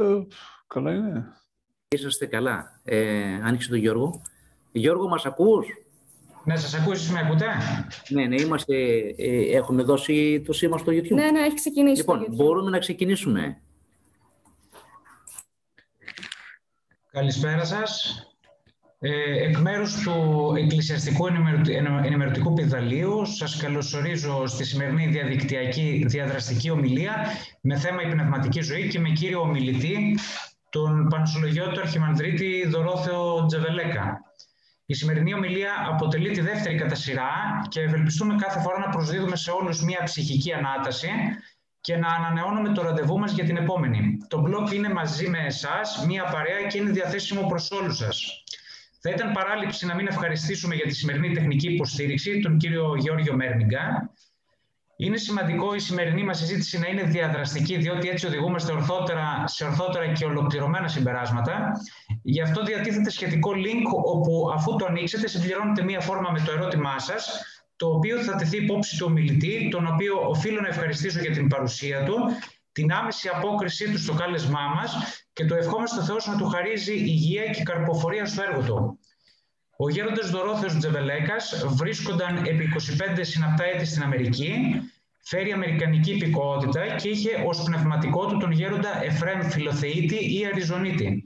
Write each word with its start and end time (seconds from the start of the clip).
Ε, 0.00 0.26
καλά 0.66 0.92
είναι. 0.94 1.26
Είσαστε 1.88 2.26
καλά. 2.26 2.80
Ε, 2.84 3.34
άνοιξε 3.42 3.68
τον 3.68 3.78
Γιώργο. 3.78 4.22
Γιώργο, 4.72 5.08
μας 5.08 5.26
ακούς; 5.26 5.66
Ναι, 6.44 6.56
σας 6.56 6.74
ακούω, 6.74 6.92
εσείς 6.92 7.10
με 7.10 7.20
ακούτε; 7.20 7.46
Ναι, 8.08 8.26
ναι, 8.26 8.40
είμαστε, 8.40 8.74
ε, 9.16 9.56
έχουμε 9.56 9.82
δώσει 9.82 10.42
το 10.46 10.52
σήμα 10.52 10.78
στο 10.78 10.92
YouTube. 10.92 11.14
Ναι, 11.14 11.30
ναι, 11.30 11.40
έχει 11.40 11.54
ξεκινήσει 11.54 12.00
Λοιπόν, 12.00 12.18
το 12.18 12.26
YouTube. 12.28 12.34
μπορούμε 12.34 12.70
να 12.70 12.78
ξεκινήσουμε. 12.78 13.60
Καλησπέρα 17.10 17.64
σας. 17.64 18.24
Ε, 19.02 19.44
εκ 19.44 19.56
μέρους 19.58 19.94
του 20.02 20.52
Εκκλησιαστικού 20.58 21.26
Ενημερωτη- 21.26 21.74
Ενημε- 21.74 22.06
Ενημερωτικού 22.06 22.52
Πιδαλίου 22.52 23.26
σας 23.26 23.56
καλωσορίζω 23.56 24.46
στη 24.46 24.64
σημερινή 24.64 25.06
διαδικτυακή 25.06 26.04
διαδραστική 26.08 26.70
ομιλία 26.70 27.26
με 27.60 27.76
θέμα 27.76 28.02
η 28.02 28.10
πνευματική 28.10 28.60
ζωή 28.60 28.88
και 28.88 28.98
με 28.98 29.08
κύριο 29.08 29.40
ομιλητή 29.40 30.18
τον 30.70 31.06
Πανσολογιώτο 31.08 31.80
Αρχιμανδρίτη 31.80 32.66
Δωρόθεο 32.68 33.46
Τζεβελέκα. 33.46 34.20
Η 34.86 34.94
σημερινή 34.94 35.34
ομιλία 35.34 35.72
αποτελεί 35.88 36.30
τη 36.30 36.40
δεύτερη 36.40 36.74
κατά 36.74 36.94
σειρά 36.94 37.30
και 37.68 37.80
ευελπιστούμε 37.80 38.34
κάθε 38.34 38.60
φορά 38.60 38.78
να 38.78 38.88
προσδίδουμε 38.88 39.36
σε 39.36 39.50
όλους 39.50 39.82
μία 39.82 40.00
ψυχική 40.04 40.52
ανάταση 40.52 41.08
και 41.80 41.96
να 41.96 42.08
ανανεώνουμε 42.08 42.68
το 42.72 42.82
ραντεβού 42.82 43.18
μας 43.18 43.32
για 43.32 43.44
την 43.44 43.56
επόμενη. 43.56 44.18
Το 44.28 44.44
blog 44.46 44.72
είναι 44.72 44.88
μαζί 44.92 45.28
με 45.28 45.38
εσάς, 45.46 46.04
μία 46.06 46.24
παρέα 46.24 46.66
και 46.68 46.78
είναι 46.78 46.90
διαθέσιμο 46.90 47.46
προς 47.48 47.70
όλους 47.70 47.96
σας. 47.96 48.44
Θα 49.02 49.10
ήταν 49.10 49.32
παράληψη 49.32 49.86
να 49.86 49.94
μην 49.94 50.06
ευχαριστήσουμε 50.06 50.74
για 50.74 50.86
τη 50.86 50.94
σημερινή 50.94 51.32
τεχνική 51.32 51.72
υποστήριξη 51.72 52.40
τον 52.40 52.56
κύριο 52.56 52.96
Γεώργιο 52.96 53.34
Μέρνιγκα. 53.34 54.10
Είναι 54.96 55.16
σημαντικό 55.16 55.74
η 55.74 55.78
σημερινή 55.78 56.24
μας 56.24 56.38
συζήτηση 56.38 56.78
να 56.78 56.88
είναι 56.88 57.02
διαδραστική, 57.02 57.76
διότι 57.76 58.08
έτσι 58.08 58.26
οδηγούμαστε 58.26 58.72
ορθότερα, 58.72 59.44
σε 59.46 59.64
ορθότερα 59.64 60.12
και 60.12 60.24
ολοκληρωμένα 60.24 60.88
συμπεράσματα. 60.88 61.72
Γι' 62.22 62.40
αυτό 62.40 62.62
διατίθεται 62.62 63.10
σχετικό 63.10 63.50
link, 63.54 64.02
όπου 64.04 64.50
αφού 64.54 64.76
το 64.76 64.84
ανοίξετε, 64.84 65.28
συμπληρώνετε 65.28 65.82
μία 65.82 66.00
φόρμα 66.00 66.30
με 66.30 66.40
το 66.40 66.52
ερώτημά 66.52 66.98
σας, 66.98 67.42
το 67.76 67.86
οποίο 67.86 68.18
θα 68.18 68.36
τεθεί 68.36 68.56
υπόψη 68.56 68.98
του 68.98 69.06
ομιλητή, 69.08 69.68
τον 69.70 69.86
οποίο 69.86 70.20
οφείλω 70.28 70.60
να 70.60 70.68
ευχαριστήσω 70.68 71.20
για 71.20 71.30
την 71.30 71.48
παρουσία 71.48 72.04
του, 72.04 72.16
την 72.72 72.92
άμεση 72.92 73.28
απόκρισή 73.28 73.90
του 73.90 73.98
στο 73.98 74.14
κάλεσμά 74.14 74.60
μας 74.74 75.19
και 75.40 75.46
το 75.46 75.54
ευχόμαστε 75.54 76.02
Θεός 76.02 76.26
να 76.26 76.36
του 76.36 76.46
χαρίζει 76.46 76.92
υγεία 76.92 77.44
και 77.44 77.62
καρποφορία 77.62 78.26
στο 78.26 78.42
έργο 78.42 78.62
του. 78.62 78.98
Ο 79.76 79.90
γέροντας 79.90 80.30
Δωρόθεος 80.30 80.76
Τζεβελέκας 80.76 81.64
βρίσκονταν 81.66 82.36
επί 82.36 82.68
25 83.16 83.18
συναπτά 83.20 83.64
έτη 83.64 83.84
στην 83.84 84.02
Αμερική, 84.02 84.52
φέρει 85.20 85.52
αμερικανική 85.52 86.10
υπηκότητα 86.10 86.86
και 86.94 87.08
είχε 87.08 87.30
ως 87.46 87.62
πνευματικό 87.62 88.26
του 88.26 88.36
τον 88.36 88.50
γέροντα 88.50 89.02
Εφραίμ 89.04 89.40
Φιλοθεήτη 89.42 90.38
ή 90.38 90.46
Αριζονίτη. 90.46 91.24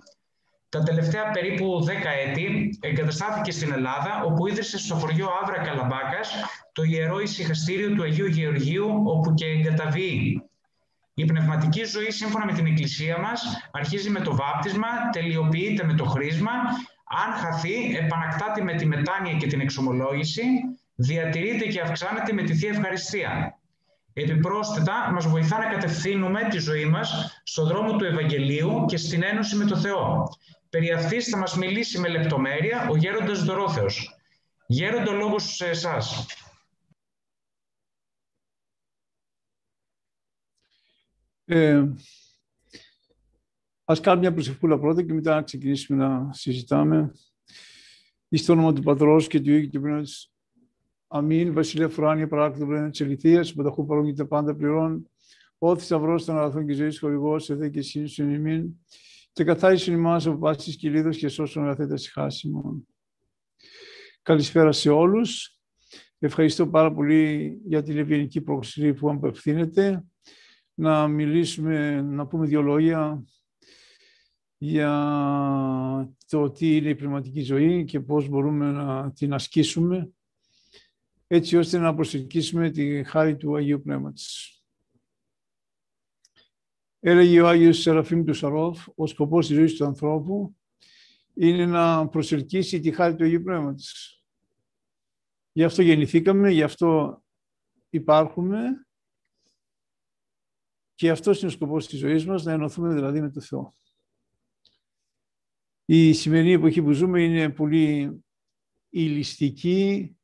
Τα 0.69 0.83
τελευταία 0.83 1.31
περίπου 1.31 1.85
10 1.87 1.91
έτη 2.27 2.79
εγκαταστάθηκε 2.81 3.51
στην 3.51 3.73
Ελλάδα, 3.73 4.23
όπου 4.25 4.47
ίδρυσε 4.47 4.79
στο 4.79 4.95
χωριό 4.95 5.29
Άβρα 5.42 5.59
Καλαμπάκας 5.59 6.33
το 6.73 6.83
ιερό 6.83 7.20
ησυχαστήριο 7.20 7.95
του 7.95 8.03
Αγίου 8.03 8.27
Γεωργίου, 8.27 9.03
όπου 9.05 9.35
και 9.35 9.47
εγκαταβεί. 9.47 10.44
Η 11.15 11.25
πνευματική 11.25 11.84
ζωή, 11.84 12.11
σύμφωνα 12.11 12.45
με 12.45 12.53
την 12.53 12.67
Εκκλησία 12.67 13.19
μας, 13.19 13.69
αρχίζει 13.70 14.11
με 14.11 14.20
το 14.20 14.37
βάπτισμα, 14.37 14.89
τελειοποιείται 15.12 15.84
με 15.84 15.95
το 15.95 16.05
χρήσμα, 16.05 16.53
αν 17.27 17.33
χαθεί, 17.33 17.97
επανακτάται 17.97 18.62
με 18.62 18.75
τη 18.75 18.87
μετάνοια 18.87 19.37
και 19.37 19.47
την 19.47 19.61
εξομολόγηση, 19.61 20.42
διατηρείται 20.95 21.65
και 21.65 21.81
αυξάνεται 21.81 22.33
με 22.33 22.42
τη 22.42 22.55
Θεία 22.55 22.70
Ευχαριστία. 22.70 23.59
Επιπρόσθετα, 24.12 25.11
μας 25.12 25.27
βοηθά 25.27 25.59
να 25.59 25.65
κατευθύνουμε 25.65 26.48
τη 26.51 26.59
ζωή 26.59 26.85
μας 26.85 27.41
στον 27.42 27.67
δρόμο 27.67 27.97
του 27.97 28.05
Ευαγγελίου 28.05 28.85
και 28.87 28.97
στην 28.97 29.23
ένωση 29.23 29.57
με 29.57 29.65
το 29.65 29.77
Θεό. 29.77 30.29
Περί 30.70 30.92
αυτής 30.92 31.29
θα 31.29 31.37
μας 31.37 31.57
μιλήσει 31.57 31.98
με 31.98 32.09
λεπτομέρεια 32.09 32.89
ο 32.91 32.97
Γέροντας 32.97 33.45
Δωρόθεος. 33.45 34.19
Γέροντα, 34.67 35.11
ο 35.11 35.15
λόγος 35.15 35.55
σε 35.55 35.67
εσάς. 35.67 36.27
Ε, 41.45 41.89
ας 43.85 44.01
κάνουμε 44.01 44.23
μια 44.23 44.33
προσευχούλα 44.35 44.79
πρώτα 44.79 45.03
και 45.03 45.13
μετά 45.13 45.35
να 45.35 45.43
ξεκινήσουμε 45.43 46.07
να 46.07 46.33
συζητάμε. 46.33 47.13
Εις 48.29 48.45
το 48.45 48.53
όνομα 48.53 48.73
του 48.73 48.83
Πατρός 48.83 49.27
και 49.27 49.41
του 49.41 49.51
Υιού 49.51 49.61
και 49.61 49.71
του 49.71 49.81
Πνεύματος. 49.81 50.33
Αμήν. 51.07 51.53
Βασιλεία 51.53 51.89
Φουράνια, 51.89 52.29
παράκτητο 52.29 52.67
πνεύμα 52.67 52.91
της 52.91 53.01
Ελιθίας, 53.01 53.51
που 53.51 53.57
πανταχού 53.57 53.87
παρόν 53.87 54.07
και 54.07 54.13
τα 54.13 54.27
πάντα 54.27 54.55
πληρών. 54.55 55.11
Ό 55.59 55.77
θησαυρός 55.77 56.25
των 56.25 56.39
αγαθών 56.39 56.67
και 56.67 56.73
ζωής 56.73 56.99
χορηγός, 56.99 57.45
σε 57.45 57.55
δε 57.55 57.69
και 57.69 57.79
εσύ 57.79 58.07
σου 58.07 58.23
ημίν. 58.23 58.71
Και 59.33 59.45
καθάρισον 59.45 59.95
ημάς 59.95 60.27
από 60.27 60.39
πάσης 60.39 60.77
κυλίδος 60.77 61.17
και 61.17 61.29
σώσον 61.29 61.63
αγαθέτα 61.63 61.97
συχάσιμον. 61.97 62.87
Καλησπέρα 64.23 64.73
σε 64.73 64.91
όλους. 64.91 65.59
Ευχαριστώ 66.19 66.69
πάρα 66.69 66.93
πολύ 66.93 67.61
για 67.65 67.83
την 67.83 67.99
ευγενική 67.99 68.41
πρόκληση 68.41 68.93
που 68.93 69.11
απευθύνεται 69.11 70.05
να 70.74 71.08
μιλήσουμε, 71.08 72.02
να 72.02 72.27
πούμε 72.27 72.46
δύο 72.46 72.62
λόγια 72.62 73.24
για 74.58 74.90
το 76.27 76.51
τι 76.51 76.77
είναι 76.77 76.89
η 76.89 76.95
πνευματική 76.95 77.42
ζωή 77.42 77.85
και 77.85 78.01
πώς 78.01 78.29
μπορούμε 78.29 78.70
να 78.70 79.13
την 79.13 79.33
ασκήσουμε 79.33 80.11
έτσι 81.27 81.57
ώστε 81.57 81.79
να 81.79 81.95
προσελκύσουμε 81.95 82.70
τη 82.70 83.05
χάρη 83.05 83.36
του 83.36 83.57
Αγίου 83.57 83.83
Πνεύματος. 83.83 84.58
Έλεγε 87.01 87.40
ο 87.40 87.48
Άγιος 87.48 87.79
Σεραφείμ 87.79 88.24
του 88.24 88.34
Σαρόφ, 88.34 88.86
ο 88.95 89.07
σκοπός 89.07 89.46
της 89.46 89.57
ζωής 89.57 89.74
του 89.74 89.84
ανθρώπου 89.84 90.57
είναι 91.34 91.67
να 91.67 92.08
προσελκύσει 92.08 92.80
τη 92.80 92.92
χάρη 92.92 93.14
του 93.14 93.24
Αγίου 93.24 93.42
Πνεύματος. 93.42 94.23
Γι' 95.52 95.64
αυτό 95.64 95.83
γεννηθήκαμε, 95.83 96.51
γι' 96.51 96.63
αυτό 96.63 97.23
υπάρχουμε 97.90 98.86
και 100.95 101.11
αυτός 101.11 101.39
είναι 101.39 101.51
ο 101.51 101.55
σκοπός 101.55 101.87
της 101.87 101.99
ζωής 101.99 102.27
μας, 102.27 102.45
να 102.45 102.53
ενωθούμε 102.53 102.95
δηλαδή 102.95 103.21
με 103.21 103.31
το 103.31 103.41
Θεό. 103.41 103.75
Η 105.85 106.13
σημερινή 106.13 106.53
εποχή 106.53 106.83
που 106.83 106.93
ζούμε 106.93 107.23
είναι 107.23 107.51
πολύ 107.51 108.25
ηλιστική. 108.89 110.17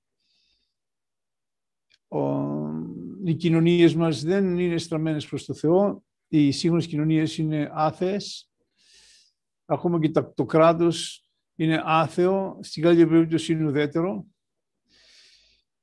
Οι 3.24 3.34
κοινωνίες 3.34 3.94
μας 3.94 4.22
δεν 4.22 4.58
είναι 4.58 4.78
στραμμένες 4.78 5.26
προς 5.26 5.44
το 5.44 5.54
Θεό. 5.54 6.04
Οι 6.28 6.50
σύγχρονες 6.50 6.86
κοινωνίες 6.86 7.38
είναι 7.38 7.70
άθεες. 7.72 8.50
Ακόμα 9.64 10.00
και 10.00 10.10
το 10.10 10.44
κράτος 10.44 11.24
είναι 11.54 11.82
άθεο. 11.84 12.58
Στην 12.62 12.82
καλύτερη 12.82 13.08
περίπτωση 13.08 13.52
είναι 13.52 13.66
ουδέτερο. 13.66 14.26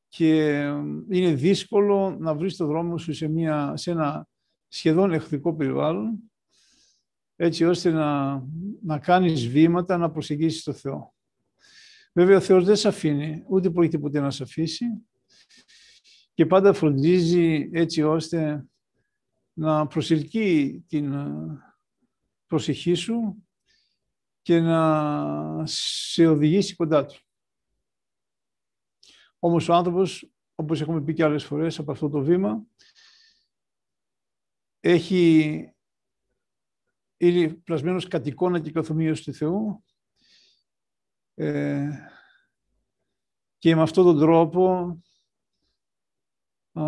Και 0.08 0.62
είναι 1.10 1.34
δύσκολο 1.34 2.18
να 2.20 2.36
βρεις 2.36 2.56
το 2.56 2.66
δρόμο 2.66 2.98
σου 2.98 3.14
σε, 3.14 3.28
μια, 3.28 3.78
σε 3.78 3.92
ένα 3.92 4.28
σχεδόν 4.68 5.14
εχθρικό 5.14 5.56
περιβάλλον, 5.56 6.32
έτσι 7.36 7.66
ώστε 7.66 7.92
να, 7.92 8.44
να 8.82 9.00
κάνεις 9.00 9.48
βήματα, 9.48 9.98
να 9.98 10.12
προσεγγίσεις 10.12 10.64
το 10.64 10.74
Θεό. 10.74 11.16
Βέβαια, 12.14 12.38
ο 12.38 12.42
Θεός 12.42 12.66
δεν 12.66 12.76
σε 12.76 12.88
αφήνει, 12.88 13.44
ούτε 13.48 13.70
πρόκειται 13.70 13.98
ποτέ 13.98 14.20
να 14.20 14.32
σε 14.32 14.44
αφήσει 14.44 14.86
και 16.34 16.46
πάντα 16.46 16.74
φροντίζει 16.74 17.70
έτσι 17.74 18.04
ώστε 18.04 18.68
να 19.54 19.88
προσελκύει 19.88 20.86
την 20.88 21.16
προσοχή 22.46 22.94
σου 22.94 23.48
και 24.42 24.60
να 24.60 25.64
σε 25.66 26.28
οδηγήσει 26.28 26.76
κοντά 26.76 27.06
του. 27.06 27.20
Όμως 29.40 29.70
ο 29.70 29.74
άνθρωπος, 29.74 30.32
όπως 30.56 30.82
έχουμε 30.82 31.02
πει 31.02 31.14
και 31.14 31.24
άλλες 31.24 31.44
φορές 31.44 31.80
από 31.80 31.92
αυτό 31.92 32.10
το 32.10 32.20
βήμα, 32.20 32.64
έχει, 34.80 35.74
είναι 37.18 37.48
πλασμένος 37.48 38.08
κατ' 38.08 38.28
εικόνα 38.28 38.60
και 38.60 38.72
καθομοίωση 38.72 39.24
του 39.24 39.34
Θεού 39.34 39.84
ε, 41.34 41.90
και 43.58 43.76
με 43.76 43.82
αυτόν 43.82 44.04
τον 44.04 44.20
τρόπο 44.20 44.98
α, 46.80 46.84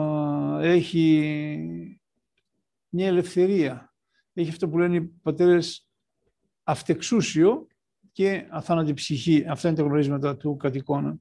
έχει 0.61 2.01
μια 2.89 3.07
ελευθερία. 3.07 3.93
Έχει 4.33 4.49
αυτό 4.49 4.69
που 4.69 4.77
λένε 4.77 4.95
οι 4.95 5.01
πατέρες 5.01 5.87
αυτεξούσιο 6.63 7.67
και 8.11 8.47
αθάνατη 8.49 8.93
ψυχή. 8.93 9.45
Αυτά 9.47 9.67
είναι 9.67 9.77
τα 9.77 9.83
γνωρίσματα 9.83 10.37
του 10.37 10.55
κατ' 10.55 10.75
εικόνα. 10.75 11.17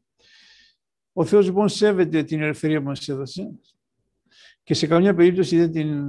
Ο 1.13 1.25
Θεός 1.25 1.45
λοιπόν 1.45 1.69
σέβεται 1.69 2.23
την 2.23 2.41
ελευθερία 2.43 2.79
που 2.79 2.87
μας 2.87 3.09
έδωσε 3.09 3.59
και 4.63 4.75
σε 4.75 4.87
καμιά 4.87 5.15
περίπτωση 5.15 5.57
δεν 5.57 5.73
την, 5.73 6.09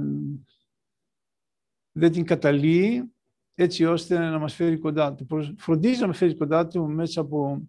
δεν 1.92 2.12
την 2.12 2.24
καταλύει 2.24 3.12
έτσι 3.54 3.84
ώστε 3.84 4.18
να 4.18 4.38
μας 4.38 4.54
φέρει 4.54 4.78
κοντά 4.78 5.14
του. 5.14 5.26
Φροντίζει 5.58 6.00
να 6.00 6.06
μας 6.06 6.16
φέρει 6.16 6.36
κοντά 6.36 6.66
του 6.66 6.90
μέσα 6.90 7.20
από 7.20 7.68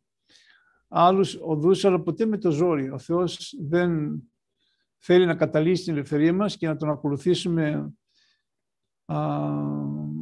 άλλους 0.88 1.38
οδούς, 1.41 1.85
αλλά 1.85 2.01
ποτέ 2.01 2.25
με 2.25 2.38
το 2.38 2.51
ζόρι. 2.51 2.89
Ο 2.89 2.97
Θεός 2.97 3.56
δεν 3.62 4.21
θέλει 4.97 5.25
να 5.25 5.35
καταλύσει 5.35 5.83
την 5.83 5.94
ελευθερία 5.94 6.33
μας 6.33 6.57
και 6.57 6.68
να 6.68 6.75
τον 6.75 6.89
ακολουθήσουμε 6.89 7.94
α, 9.06 9.50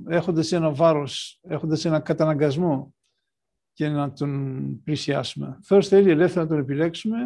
έχοντας 0.07 0.51
ένα 0.51 0.72
βάρος, 0.72 1.40
έχοντας 1.48 1.86
ένα 1.86 2.00
καταναγκασμό 2.00 2.96
και 3.74 3.90
να 3.90 4.13
τον 4.13 4.84
πλησιάσουμε. 4.84 5.57
Θεός 5.62 5.88
θέλει 5.88 6.10
ελεύθερα 6.10 6.42
να 6.42 6.50
τον 6.50 6.60
επιλέξουμε 6.60 7.18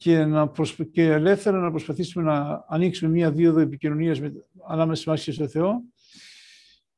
και, 0.00 0.24
να 0.24 0.52
και 0.90 1.02
ελεύθερα 1.02 1.58
να 1.58 1.70
προσπαθήσουμε 1.70 2.24
να 2.24 2.64
ανοίξουμε 2.68 3.10
μία 3.10 3.32
δίωδο 3.32 3.60
επικοινωνίας 3.60 4.20
με... 4.20 4.32
ανάμεσα 4.66 5.10
μας 5.10 5.24
και 5.24 5.32
στο 5.32 5.48
Θεό 5.48 5.82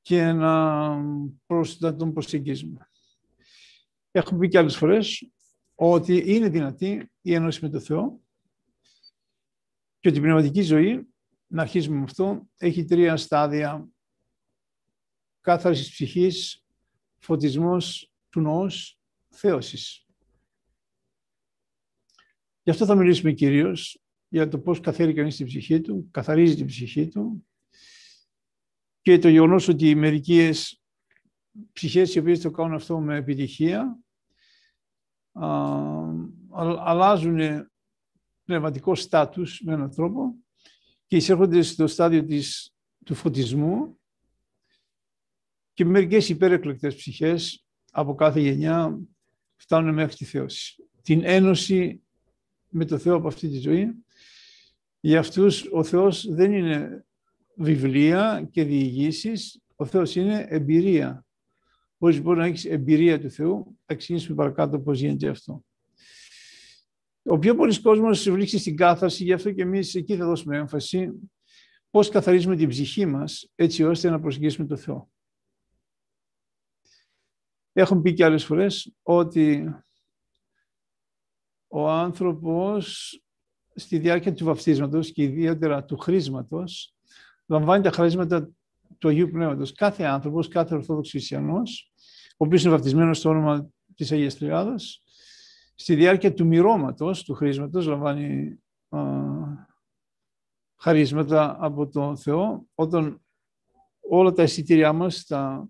και 0.01 0.33
να, 0.33 0.97
προς... 1.47 1.79
να 1.79 1.97
τον 1.97 2.13
προσεγγίζουμε. 2.13 2.91
Έχουμε 4.11 4.39
πει 4.39 4.49
και 4.49 4.59
άλλες 4.59 4.77
φορές 4.77 5.31
ότι 5.75 6.35
είναι 6.35 6.49
δυνατή 6.49 7.11
η 7.21 7.35
ένωση 7.35 7.65
με 7.65 7.71
τον 7.71 7.81
Θεό 7.81 8.21
και 10.01 10.09
ότι 10.09 10.19
η 10.19 10.21
πνευματική 10.21 10.63
ζωή, 10.63 11.09
να 11.47 11.63
αρχίσουμε 11.63 11.97
με 11.97 12.03
αυτό, 12.03 12.49
έχει 12.57 12.85
τρία 12.85 13.17
στάδια. 13.17 13.89
Κάθαρσης 15.41 15.91
ψυχής, 15.91 16.65
φωτισμός 17.19 18.13
του 18.29 18.41
νοός, 18.41 18.99
θέωσης. 19.29 20.07
Γι' 22.63 22.71
αυτό 22.71 22.85
θα 22.85 22.95
μιλήσουμε 22.95 23.33
κυρίως 23.33 24.01
για 24.29 24.49
το 24.49 24.59
πώς 24.59 24.81
καθαίρει 24.81 25.13
κανείς 25.13 25.37
την 25.37 25.47
ψυχή 25.47 25.81
του, 25.81 26.09
καθαρίζει 26.11 26.57
την 26.57 26.67
ψυχή 26.67 27.09
του 27.09 27.47
και 29.03 29.19
το 29.19 29.29
γεγονός 29.29 29.69
ότι 29.69 29.95
μερικές 29.95 30.83
ψυχές 31.73 32.15
οι 32.15 32.19
οποίες 32.19 32.41
το 32.41 32.51
κάνουν 32.51 32.75
αυτό 32.75 33.01
με 33.01 33.17
επιτυχία 33.17 33.99
αλλάζουν 36.85 37.39
πνευματικό 38.45 38.95
στάτους 38.95 39.61
με 39.65 39.73
έναν 39.73 39.95
τρόπο 39.95 40.35
και 41.07 41.17
εισέρχονται 41.17 41.63
στο 41.63 41.87
στάδιο 41.87 42.25
της, 42.25 42.75
του 43.05 43.15
φωτισμού 43.15 44.01
και 45.73 45.85
μερικές 45.85 46.29
υπερεκλεκτές 46.29 46.95
ψυχές 46.95 47.65
από 47.91 48.15
κάθε 48.15 48.41
γενιά 48.41 48.99
φτάνουν 49.57 49.95
μέχρι 49.95 50.17
τη 50.17 50.25
θέωση. 50.25 50.89
Την 51.03 51.21
ένωση 51.25 52.03
με 52.73 52.85
το 52.85 52.99
Θεό 52.99 53.15
από 53.15 53.27
αυτή 53.29 53.49
τη 53.49 53.59
ζωή. 53.59 54.05
Για 55.01 55.19
αυτούς 55.19 55.69
ο 55.73 55.85
Θεός 55.85 56.27
δεν 56.35 56.53
είναι 56.53 57.05
βιβλία 57.57 58.49
και 58.51 58.65
διηγήσεις, 58.65 59.61
ο 59.77 59.85
Θεός 59.85 60.17
είναι 60.17 60.47
εμπειρία. 60.49 61.25
Πώς 61.99 62.21
μπορεί 62.21 62.39
να 62.39 62.47
έχεις 62.47 62.65
εμπειρία 62.65 63.21
του 63.21 63.31
Θεού, 63.31 63.79
θα 63.85 63.95
ξεκινήσουμε 63.95 64.37
παρακάτω 64.37 64.81
πώς 64.81 65.01
γίνεται 65.01 65.29
αυτό. 65.29 65.65
Ο 67.25 67.39
πιο 67.39 67.55
πολλοί 67.55 67.81
κόσμος 67.81 68.31
βρίσκει 68.31 68.59
στην 68.59 68.77
κάθαρση, 68.77 69.25
γι' 69.25 69.33
αυτό 69.33 69.53
και 69.53 69.63
εμείς 69.63 69.95
εκεί 69.95 70.17
θα 70.17 70.27
δώσουμε 70.27 70.57
έμφαση, 70.57 71.11
πώς 71.91 72.09
καθαρίζουμε 72.09 72.57
την 72.57 72.69
ψυχή 72.69 73.07
μας, 73.07 73.51
έτσι 73.55 73.85
ώστε 73.85 74.11
να 74.11 74.21
προσεγγίσουμε 74.21 74.67
τον 74.67 74.79
Θεό. 74.79 75.11
Έχουμε 77.73 78.03
πει 78.03 78.13
και 78.13 78.25
άλλες 78.25 78.45
φορές 78.45 78.95
ότι 79.03 79.75
ο 81.75 81.89
άνθρωπος 81.89 83.17
στη 83.75 83.99
διάρκεια 83.99 84.35
του 84.35 84.45
βαφτίσματος 84.45 85.13
και 85.13 85.23
ιδιαίτερα 85.23 85.85
του 85.85 85.97
χρήσματος 85.97 86.95
λαμβάνει 87.47 87.83
τα 87.83 87.91
χαρίσματα 87.91 88.51
του 88.99 89.09
Αγίου 89.09 89.29
Πνεύματος. 89.31 89.73
Κάθε 89.73 90.05
άνθρωπος, 90.05 90.49
κάθε 90.49 90.75
Ορθόδοξος 90.75 91.11
Χριστιανός, 91.11 91.93
ο 92.31 92.45
οποίος 92.45 92.63
είναι 92.63 92.73
βαφτισμένος 92.73 93.19
στο 93.19 93.29
όνομα 93.29 93.69
της 93.95 94.13
Αγίας 94.13 94.35
Τριάδας, 94.35 95.03
στη 95.75 95.95
διάρκεια 95.95 96.35
του 96.35 96.47
μυρώματος, 96.47 97.25
του 97.25 97.35
χρήσματος, 97.35 97.87
λαμβάνει 97.87 98.63
α, 98.89 99.01
χαρίσματα 100.77 101.57
από 101.61 101.89
τον 101.89 102.17
Θεό, 102.17 102.67
όταν 102.75 103.23
όλα 104.01 104.33
τα 104.33 104.43
εισιτήριά 104.43 104.93
μας 104.93 105.25
τα 105.25 105.69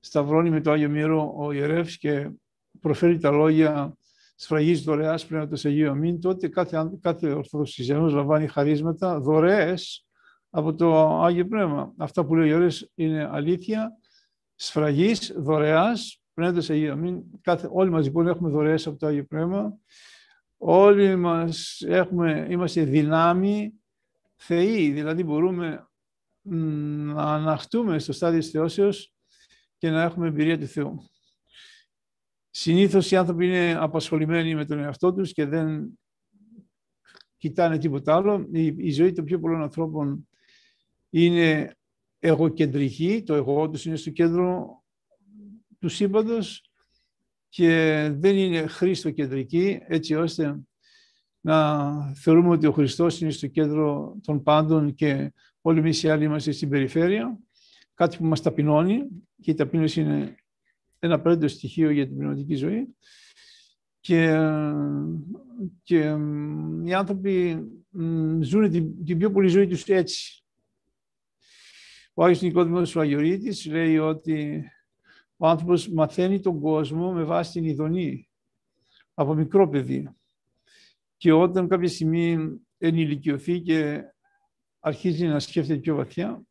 σταυρώνει 0.00 0.50
με 0.50 0.60
το 0.60 0.70
Άγιο 0.70 0.88
Μύρο 0.88 1.34
ο 1.36 1.52
ιερεύς 1.52 1.98
και 1.98 2.30
προφέρει 2.80 3.18
τα 3.18 3.30
λόγια 3.30 3.97
σφραγής 4.40 4.82
δωρεάς 4.82 5.26
πνεύματος 5.26 5.64
Αγίου 5.64 5.90
Αμήν, 5.90 6.20
τότε 6.20 6.48
κάθε, 6.48 6.90
κάθε 7.00 7.26
Ορθόδοξος 7.26 7.74
Χριστιανός 7.74 8.12
λαμβάνει 8.12 8.46
χαρίσματα, 8.46 9.20
δωρεές 9.20 10.06
από 10.50 10.74
το 10.74 11.20
Άγιο 11.22 11.46
Πνεύμα. 11.46 11.92
Αυτά 11.96 12.24
που 12.24 12.34
λέει 12.34 12.52
ο 12.52 12.56
Ιερεύς 12.56 12.90
είναι 12.94 13.28
αλήθεια, 13.32 13.92
σφραγής, 14.54 15.32
δωρεάς, 15.36 16.22
πνεύματος 16.34 16.70
Αγίου 16.70 16.92
Αμήν. 16.92 17.22
Κάθε, 17.40 17.68
όλοι 17.72 17.90
μας 17.90 18.04
λοιπόν 18.04 18.26
έχουμε 18.26 18.50
δωρεές 18.50 18.86
από 18.86 18.98
το 18.98 19.06
Άγιο 19.06 19.24
Πνεύμα. 19.24 19.78
Όλοι 20.56 21.16
μας 21.16 21.80
έχουμε, 21.86 22.46
είμαστε 22.50 22.82
δυνάμοι 22.82 23.72
θεοί, 24.36 24.90
δηλαδή 24.90 25.24
μπορούμε 25.24 25.88
να 26.42 27.22
αναχτούμε 27.22 27.98
στο 27.98 28.12
στάδιο 28.12 28.38
της 28.38 28.50
θεώσεως 28.50 29.14
και 29.78 29.90
να 29.90 30.02
έχουμε 30.02 30.26
εμπειρία 30.26 30.58
του 30.58 30.66
Θεού. 30.66 31.08
Συνήθως 32.60 33.10
οι 33.10 33.16
άνθρωποι 33.16 33.46
είναι 33.46 33.76
απασχολημένοι 33.78 34.54
με 34.54 34.64
τον 34.64 34.78
εαυτό 34.78 35.12
τους 35.12 35.32
και 35.32 35.46
δεν 35.46 35.98
κοιτάνε 37.36 37.78
τίποτα 37.78 38.14
άλλο. 38.14 38.48
Η, 38.52 38.66
η 38.76 38.90
ζωή 38.90 39.12
των 39.12 39.24
πιο 39.24 39.38
πολλών 39.38 39.62
ανθρώπων 39.62 40.28
είναι 41.10 41.76
εγωκεντρική, 42.18 43.22
το 43.26 43.34
εγώ 43.34 43.70
τους 43.70 43.84
είναι 43.84 43.96
στο 43.96 44.10
κέντρο 44.10 44.82
του 45.78 45.88
σύμπαντος 45.88 46.70
και 47.48 47.68
δεν 48.14 48.36
είναι 48.36 48.66
χριστοκεντρική, 48.66 49.80
έτσι 49.86 50.14
ώστε 50.14 50.60
να 51.40 52.14
θεωρούμε 52.14 52.48
ότι 52.48 52.66
ο 52.66 52.72
Χριστός 52.72 53.20
είναι 53.20 53.30
στο 53.30 53.46
κέντρο 53.46 54.16
των 54.22 54.42
πάντων 54.42 54.94
και 54.94 55.32
όλοι 55.60 55.78
εμείς 55.78 56.02
οι 56.02 56.08
άλλοι 56.08 56.24
είμαστε 56.24 56.52
στην 56.52 56.68
περιφέρεια, 56.68 57.38
κάτι 57.94 58.16
που 58.16 58.24
μας 58.24 58.42
ταπεινώνει 58.42 59.06
και 59.40 59.50
η 59.50 59.54
ταπείνωση 59.54 60.00
είναι 60.00 60.36
ένα 60.98 61.14
απαραίτητο 61.14 61.48
στοιχείο 61.48 61.90
για 61.90 62.06
την 62.06 62.16
πνευματική 62.16 62.54
ζωή. 62.54 62.96
Και, 64.00 64.38
και 65.82 65.98
οι 66.84 66.94
άνθρωποι 66.94 67.64
ζουν 68.40 68.70
την, 68.70 69.04
την 69.04 69.18
πιο 69.18 69.30
πολύ 69.30 69.48
ζωή 69.48 69.66
τους 69.66 69.84
έτσι. 69.84 70.42
Ο 72.14 72.24
Άγιος 72.24 72.40
Νικόδημος 72.40 72.96
ο 72.96 73.00
Αγιορείτης 73.00 73.66
λέει 73.66 73.98
ότι 73.98 74.64
ο 75.36 75.46
άνθρωπος 75.46 75.88
μαθαίνει 75.88 76.40
τον 76.40 76.60
κόσμο 76.60 77.12
με 77.12 77.24
βάση 77.24 77.52
την 77.52 77.64
ειδονή 77.64 78.28
από 79.14 79.34
μικρό 79.34 79.68
παιδί. 79.68 80.08
Και 81.16 81.32
όταν 81.32 81.68
κάποια 81.68 81.88
στιγμή 81.88 82.60
ενηλικιωθεί 82.78 83.60
και 83.60 84.02
αρχίζει 84.80 85.26
να 85.26 85.40
σκέφτεται 85.40 85.80
πιο 85.80 85.94
βαθιά 85.94 86.42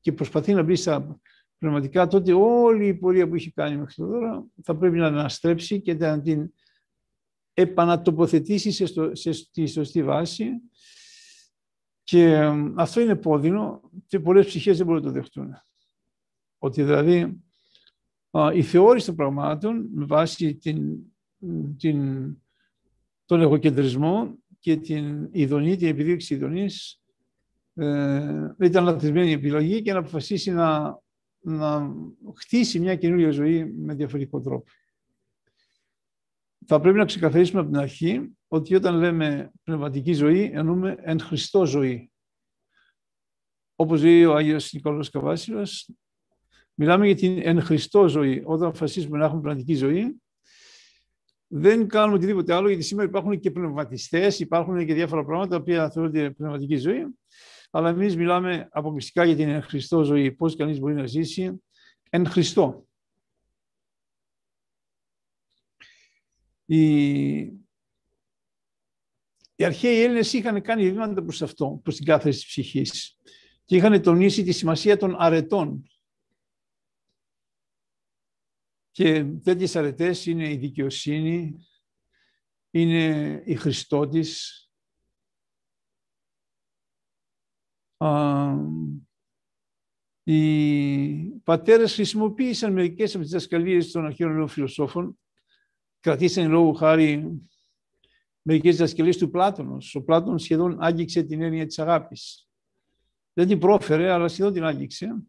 και 0.00 0.12
προσπαθεί 0.12 0.52
να 0.52 0.62
μπει 0.62 0.76
στα 0.76 1.20
πνευματικά, 1.58 2.06
τότε 2.06 2.32
όλη 2.32 2.86
η 2.86 2.94
πορεία 2.94 3.28
που 3.28 3.34
έχει 3.34 3.50
κάνει 3.50 3.76
μέχρι 3.76 3.94
τώρα 3.94 4.46
θα 4.62 4.76
πρέπει 4.76 4.96
να 4.96 5.06
αναστρέψει 5.06 5.80
και 5.80 5.94
να 5.94 6.20
την 6.20 6.52
επανατοποθετήσει 7.54 8.70
σε, 8.70 8.86
στο, 8.86 9.14
σε, 9.14 9.32
στη 9.32 9.66
σωστή 9.66 10.02
βάση. 10.02 10.50
Και 12.02 12.50
αυτό 12.74 13.00
είναι 13.00 13.16
πόδινο 13.16 13.90
και 14.06 14.20
πολλές 14.20 14.46
ψυχές 14.46 14.76
δεν 14.76 14.86
μπορούν 14.86 15.02
να 15.02 15.08
το 15.08 15.14
δεχτούν. 15.14 15.54
Ότι 16.58 16.82
δηλαδή 16.82 17.42
η 18.54 18.62
θεώρηση 18.62 19.06
των 19.06 19.14
πραγμάτων 19.14 19.88
με 19.94 20.04
βάση 20.04 20.54
την, 20.54 20.98
την, 21.76 22.36
τον 23.24 23.40
εγωκεντρισμό 23.40 24.38
και 24.58 24.76
την 24.76 25.28
ειδονή, 25.32 25.76
την 25.76 25.88
επιδίωξη 25.88 26.34
ειδονής 26.34 27.00
ε, 27.74 28.54
ήταν 28.60 28.84
λαθισμένη 28.84 29.32
επιλογή 29.32 29.82
και 29.82 29.92
να 29.92 29.98
αποφασίσει 29.98 30.50
να 30.50 30.98
να 31.40 31.94
χτίσει 32.36 32.80
μια 32.80 32.96
καινούργια 32.96 33.30
ζωή 33.30 33.64
με 33.64 33.94
διαφορετικό 33.94 34.40
τρόπο. 34.40 34.64
Θα 36.66 36.80
πρέπει 36.80 36.98
να 36.98 37.04
ξεκαθαρίσουμε 37.04 37.60
από 37.60 37.70
την 37.70 37.78
αρχή 37.78 38.36
ότι 38.48 38.74
όταν 38.74 38.94
λέμε 38.94 39.50
πνευματική 39.64 40.12
ζωή, 40.12 40.50
εννοούμε 40.54 40.96
εν 41.00 41.20
Χριστώ 41.20 41.66
ζωή. 41.66 42.10
Όπως 43.74 44.02
λέει 44.02 44.24
ο 44.24 44.34
Άγιος 44.34 44.72
Νικόλαος 44.72 45.10
Καβάσιλος, 45.10 45.90
μιλάμε 46.74 47.06
για 47.06 47.14
την 47.14 47.40
εν 47.42 47.60
Χριστώ 47.60 48.08
ζωή. 48.08 48.42
Όταν 48.44 48.68
αποφασίσουμε 48.68 49.18
να 49.18 49.24
έχουμε 49.24 49.40
πνευματική 49.40 49.74
ζωή, 49.74 50.20
δεν 51.46 51.88
κάνουμε 51.88 52.16
οτιδήποτε 52.16 52.54
άλλο, 52.54 52.68
γιατί 52.68 52.82
σήμερα 52.82 53.08
υπάρχουν 53.08 53.40
και 53.40 53.50
πνευματιστές, 53.50 54.40
υπάρχουν 54.40 54.86
και 54.86 54.94
διάφορα 54.94 55.24
πράγματα, 55.24 55.50
τα 55.50 55.56
οποία 55.56 55.90
θεωρούνται 55.90 56.30
πνευματική 56.30 56.76
ζωή. 56.76 57.06
Αλλά 57.70 57.88
εμείς 57.88 58.16
μιλάμε 58.16 58.68
αποκλειστικά 58.70 59.24
για 59.24 59.36
την 59.36 59.48
εν 59.48 59.62
Χριστώ 59.62 60.02
ζωή. 60.02 60.32
Πώς 60.32 60.56
κανείς 60.56 60.78
μπορεί 60.78 60.94
να 60.94 61.06
ζήσει 61.06 61.62
εν 62.10 62.26
Χριστώ. 62.26 62.86
Οι, 66.64 67.38
οι 69.54 69.64
αρχαίοι 69.64 70.02
Έλληνες 70.02 70.32
είχαν 70.32 70.62
κάνει 70.62 70.90
βήματα 70.90 71.22
προς 71.22 71.42
αυτό, 71.42 71.80
προς 71.82 71.96
την 71.96 72.04
κάθεση 72.04 72.38
της 72.38 72.46
ψυχής 72.46 73.16
και 73.64 73.76
είχαν 73.76 74.02
τονίσει 74.02 74.42
τη 74.42 74.52
σημασία 74.52 74.96
των 74.96 75.16
αρετών. 75.18 75.90
Και 78.90 79.24
τέτοιες 79.24 79.76
αρετές 79.76 80.26
είναι 80.26 80.50
η 80.50 80.56
δικαιοσύνη, 80.56 81.66
είναι 82.70 83.42
η 83.44 83.54
Χριστότης, 83.54 84.62
οι 90.22 91.40
πατέρες 91.44 91.94
χρησιμοποίησαν 91.94 92.72
μερικές 92.72 93.14
από 93.14 93.22
τις 93.22 93.32
δασκαλίες 93.32 93.90
των 93.90 94.04
αρχαίων 94.04 94.48
φιλοσόφων, 94.48 95.18
κρατήσαν 96.00 96.50
λόγω 96.50 96.72
χάρη 96.72 97.40
μερικές 98.42 98.76
δασκαλίες 98.76 99.16
του 99.16 99.30
Πλάτωνος. 99.30 99.94
Ο 99.94 100.02
Πλάτωνος 100.02 100.42
σχεδόν 100.42 100.76
άγγιξε 100.80 101.22
την 101.22 101.42
έννοια 101.42 101.66
της 101.66 101.78
αγάπης. 101.78 102.48
Δεν 103.32 103.46
την 103.46 103.58
πρόφερε, 103.58 104.10
αλλά 104.10 104.28
σχεδόν 104.28 104.52
την 104.52 104.64
άγγιξε. 104.64 105.22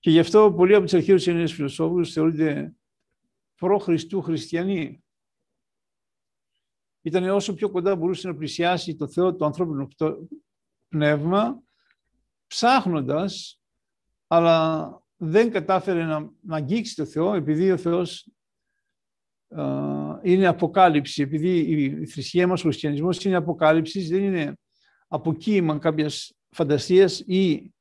Και 0.00 0.10
γι' 0.10 0.18
αυτό 0.18 0.52
πολλοί 0.56 0.74
από 0.74 0.84
τους 0.84 0.94
αρχαίους 0.94 1.26
Έλληνες 1.26 1.52
φιλοσόφους 1.52 2.12
θεωρούνται 2.12 2.74
προ-Χριστού 3.54 4.22
χριστιανοί. 4.22 5.02
Ήταν 7.02 7.28
όσο 7.28 7.54
πιο 7.54 7.70
κοντά 7.70 7.96
μπορούσε 7.96 8.28
να 8.28 8.36
πλησιάσει 8.36 8.96
το 8.96 9.08
Θεό, 9.08 9.34
το 9.36 9.44
ανθρώπινο 9.44 9.88
πνεύμα, 10.88 11.62
ψάχνοντας, 12.46 13.60
αλλά 14.26 14.88
δεν 15.16 15.50
κατάφερε 15.50 16.04
να, 16.04 16.30
να 16.40 16.56
αγγίξει 16.56 16.94
το 16.94 17.04
Θεό, 17.04 17.34
επειδή 17.34 17.70
ο 17.70 17.76
Θεός 17.76 18.28
είναι 20.22 20.46
αποκάλυψη, 20.46 21.22
επειδή 21.22 21.58
η 22.00 22.06
θρησκεία 22.06 22.46
μας, 22.46 22.60
ο 22.60 22.62
χριστιανισμός 22.62 23.24
είναι 23.24 23.36
αποκάλυψης, 23.36 24.08
δεν 24.08 24.22
είναι 24.22 24.58
αποκοίημα 25.08 25.78
κάποιας 25.78 26.32
φαντασίας 26.50 27.20
ή 27.20 27.72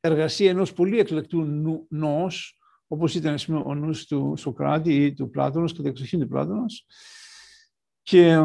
εργασία 0.00 0.50
ενός 0.50 0.72
πολύ 0.72 0.98
εκλεκτού 0.98 1.42
νου, 1.42 1.86
νόος, 1.88 2.58
όπως 2.86 3.14
ήταν 3.14 3.36
ο 3.64 3.74
νους 3.74 4.06
του 4.06 4.34
Σοκράτη 4.36 5.04
ή 5.04 5.12
του 5.12 5.30
Πλάτωνος, 5.30 5.72
κατά 5.72 5.88
εξοχήν 5.88 6.20
του 6.20 6.28
Πλάτωνος. 6.28 6.86
Και, 8.02 8.38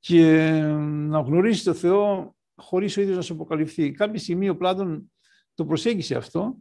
και 0.00 0.50
να 0.82 1.20
γνωρίσει 1.20 1.64
το 1.64 1.74
Θεό 1.74 2.34
χωρίς 2.56 2.96
ο 2.96 3.00
ίδιος 3.00 3.16
να 3.16 3.22
σου 3.22 3.32
αποκαλυφθεί. 3.32 3.90
Κάποια 3.90 4.18
στιγμή 4.18 4.48
ο 4.48 4.56
Πλάτων 4.56 5.12
το 5.54 5.66
προσέγγισε 5.66 6.14
αυτό 6.14 6.56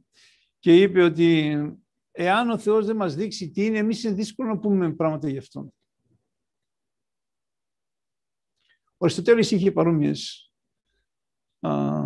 και 0.59 0.81
είπε 0.81 1.03
ότι 1.03 1.57
εάν 2.11 2.49
ο 2.49 2.57
Θεός 2.57 2.85
δεν 2.85 2.95
μας 2.95 3.15
δείξει 3.15 3.49
τι 3.49 3.65
είναι, 3.65 3.77
εμείς 3.77 4.03
είναι 4.03 4.13
δύσκολο 4.13 4.49
να 4.49 4.59
πούμε 4.59 4.93
πράγματα 4.93 5.29
γι' 5.29 5.37
αυτό. 5.37 5.73
Ο 8.97 9.05
Αριστοτέλης 9.05 9.51
είχε 9.51 9.71
παρόμοιες 9.71 10.51
α, 11.59 12.01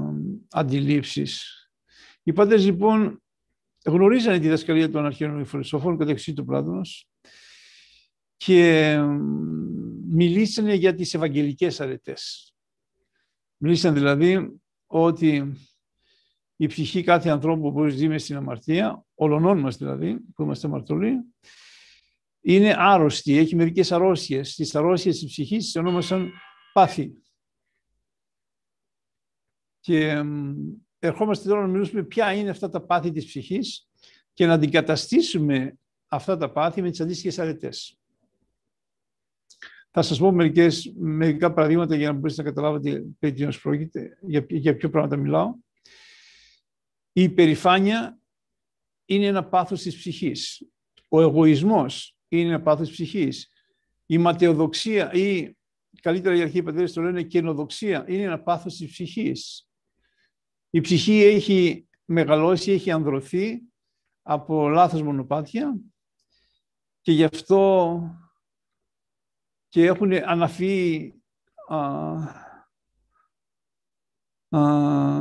αντιλήψεις. 0.50 1.58
Οι 2.24 2.34
πάντες 2.34 2.66
λοιπόν 2.66 3.24
γνωρίζανε 3.86 4.40
τη 4.40 4.50
δασκαλία 4.50 4.90
των 4.90 5.06
αρχαίων 5.06 5.46
φιλοσοφών 5.46 5.98
κατά 5.98 6.16
του 6.36 6.46
Πλάτωνος 6.46 7.13
και 8.46 8.98
μιλήσανε 10.08 10.74
για 10.74 10.94
τις 10.94 11.14
ευαγγελικές 11.14 11.80
αρετές. 11.80 12.54
Μιλήσαν 13.58 13.94
δηλαδή 13.94 14.60
ότι 14.86 15.54
η 16.56 16.68
ψυχή 16.68 17.04
κάθε 17.04 17.30
ανθρώπου 17.30 17.74
που 17.74 17.88
ζει 17.88 18.08
μες 18.08 18.24
στην 18.24 18.36
αμαρτία, 18.36 19.06
όλων 19.16 19.60
μας 19.60 19.78
δηλαδή, 19.78 20.20
που 20.36 20.44
είμαστε 20.44 20.68
αμαρτωλοί, 20.68 21.16
είναι 22.42 22.76
άρρωστη, 22.78 23.38
έχει 23.38 23.56
μερικές 23.56 23.92
αρρώστιες. 23.92 24.56
Τις 24.56 24.76
αρρώστιες 24.76 25.20
της 25.20 25.28
ψυχής 25.28 25.64
τις 25.64 25.76
ονόμασαν 25.76 26.32
πάθη. 26.74 27.14
Και 29.80 30.24
ερχόμαστε 31.00 31.50
τώρα 31.50 31.62
να 31.62 31.68
μιλήσουμε 31.68 32.04
ποια 32.04 32.34
είναι 32.34 32.50
αυτά 32.50 32.70
τα 32.70 32.86
πάθη 32.86 33.12
της 33.12 33.26
ψυχής 33.26 33.90
και 34.34 34.46
να 34.46 34.54
αντικαταστήσουμε 34.54 35.78
αυτά 36.08 36.38
τα 36.38 36.52
πάθη 36.52 36.82
με 36.82 36.90
τις 36.90 37.02
αντίστοιχες 37.02 37.40
αρετές. 37.40 37.98
Θα 39.96 40.02
σας 40.02 40.20
πω 40.20 40.32
μερικές, 40.32 40.94
μερικά 40.96 41.54
παραδείγματα 41.54 41.96
για 41.96 42.12
να 42.12 42.14
μπορείτε 42.14 42.42
να 42.42 42.50
καταλάβετε 42.50 43.06
περί 43.20 43.34
τίνος 43.34 43.62
πρόκειται, 43.62 44.18
για, 44.22 44.46
για 44.50 44.76
ποιο 44.76 44.90
πράγματα 44.90 45.16
μιλάω. 45.16 45.56
Η 47.12 47.24
υπερηφάνεια 47.24 48.20
είναι 49.06 49.26
ένα 49.26 49.46
πάθος 49.46 49.82
της 49.82 49.98
ψυχής. 49.98 50.68
Ο 51.10 51.22
εγωισμός 51.22 52.18
είναι 52.28 52.50
ένα 52.50 52.62
πάθος 52.62 52.88
της 52.88 52.96
ψυχής. 52.96 53.52
Η 54.06 54.18
ματαιοδοξία 54.18 55.14
ή 55.14 55.58
καλύτερα 56.02 56.36
οι 56.36 56.42
αρχαίοι 56.42 56.64
πατέρες 56.64 56.94
το 56.94 57.02
λένε 57.02 57.24
καινοδοξία 57.24 58.06
είναι 58.08 58.24
ένα 58.24 58.40
πάθος 58.40 58.76
της 58.76 58.92
ψυχής. 58.92 59.70
Η 60.70 60.82
ψυχή 60.82 61.24
έχει 61.24 61.88
μεγαλώσει, 62.06 62.72
έχει 62.72 62.92
ανδρωθεί 62.92 63.62
από 64.22 64.70
λάθος 64.70 65.02
μονοπάτια 65.02 65.76
και 67.02 67.12
γι' 67.12 67.24
αυτό 67.24 68.00
και 69.74 69.86
έχουν 69.86 70.14
αναφεί 70.14 71.14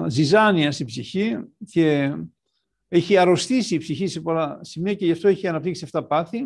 ζυζάνια 0.06 0.72
στην 0.72 0.86
ψυχή 0.86 1.36
και 1.66 2.16
έχει 2.88 3.16
αρρωστήσει 3.16 3.74
η 3.74 3.78
ψυχή 3.78 4.06
σε 4.06 4.20
πολλά 4.20 4.58
σημεία 4.62 4.94
και 4.94 5.04
γι' 5.04 5.12
αυτό 5.12 5.28
έχει 5.28 5.46
αναπτύξει 5.46 5.84
αυτά 5.84 6.06
πάθη. 6.06 6.44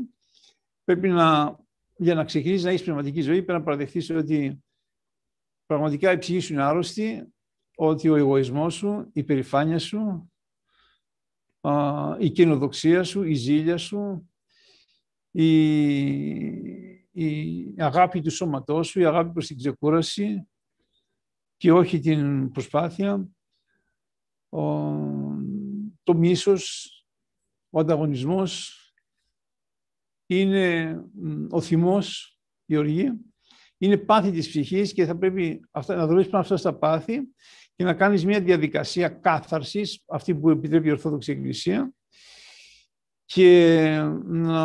Πρέπει 0.85 1.09
να, 1.09 1.57
για 1.97 2.15
να 2.15 2.25
ξεκινήσεις 2.25 2.65
να 2.65 2.71
έχεις 2.71 2.83
πνευματική 2.83 3.21
ζωή, 3.21 3.43
πρέπει 3.43 3.59
να 3.59 3.65
παραδεχθεί 3.65 4.15
ότι 4.15 4.65
πραγματικά 5.67 6.13
η 6.13 6.19
ψυχή 6.19 6.41
σου 6.41 6.53
είναι 6.53 6.63
άρρωστη, 6.63 7.33
ότι 7.77 8.09
ο 8.09 8.17
εγωισμός 8.17 8.75
σου, 8.75 9.11
η 9.13 9.23
περηφάνεια 9.23 9.79
σου, 9.79 10.33
η 12.19 12.31
κοινοδοξία 12.31 13.05
σου, 13.05 13.23
η 13.23 13.35
ζήλια 13.35 13.77
σου, 13.77 14.31
η, 15.31 16.96
η 17.17 17.75
αγάπη 17.79 18.21
του 18.21 18.31
σώματός 18.31 18.89
σου, 18.89 19.01
η 19.01 19.05
αγάπη 19.05 19.33
προς 19.33 19.47
την 19.47 19.57
ξεκούραση, 19.57 20.49
και 21.57 21.73
όχι 21.73 21.99
την 21.99 22.51
προσπάθεια, 22.51 23.29
το 26.03 26.15
μίσος, 26.15 26.91
ο 27.71 27.81
ανταγωνισμός, 27.81 28.81
είναι 30.27 30.97
ο 31.51 31.61
θυμός, 31.61 32.39
η 32.67 32.77
οργή, 32.77 33.13
είναι 33.79 33.97
πάθη 33.97 34.31
της 34.31 34.49
ψυχής 34.49 34.93
και 34.93 35.05
θα 35.07 35.17
πρέπει 35.17 35.61
αυτά, 35.71 35.95
να 35.95 36.07
δουλεύεις 36.07 36.31
πάνω 36.31 36.43
αυτά 36.43 36.57
στα 36.57 36.75
πάθη 36.79 37.21
και 37.75 37.85
να 37.85 37.95
κάνεις 37.95 38.25
μια 38.25 38.41
διαδικασία 38.41 39.09
κάθαρσης, 39.09 40.03
αυτή 40.07 40.35
που 40.35 40.51
επιτρέπει 40.51 40.89
η 40.89 40.91
Ορθόδοξη 40.91 41.33
Εκκλησία, 41.33 41.96
και 43.26 43.83
να 44.25 44.62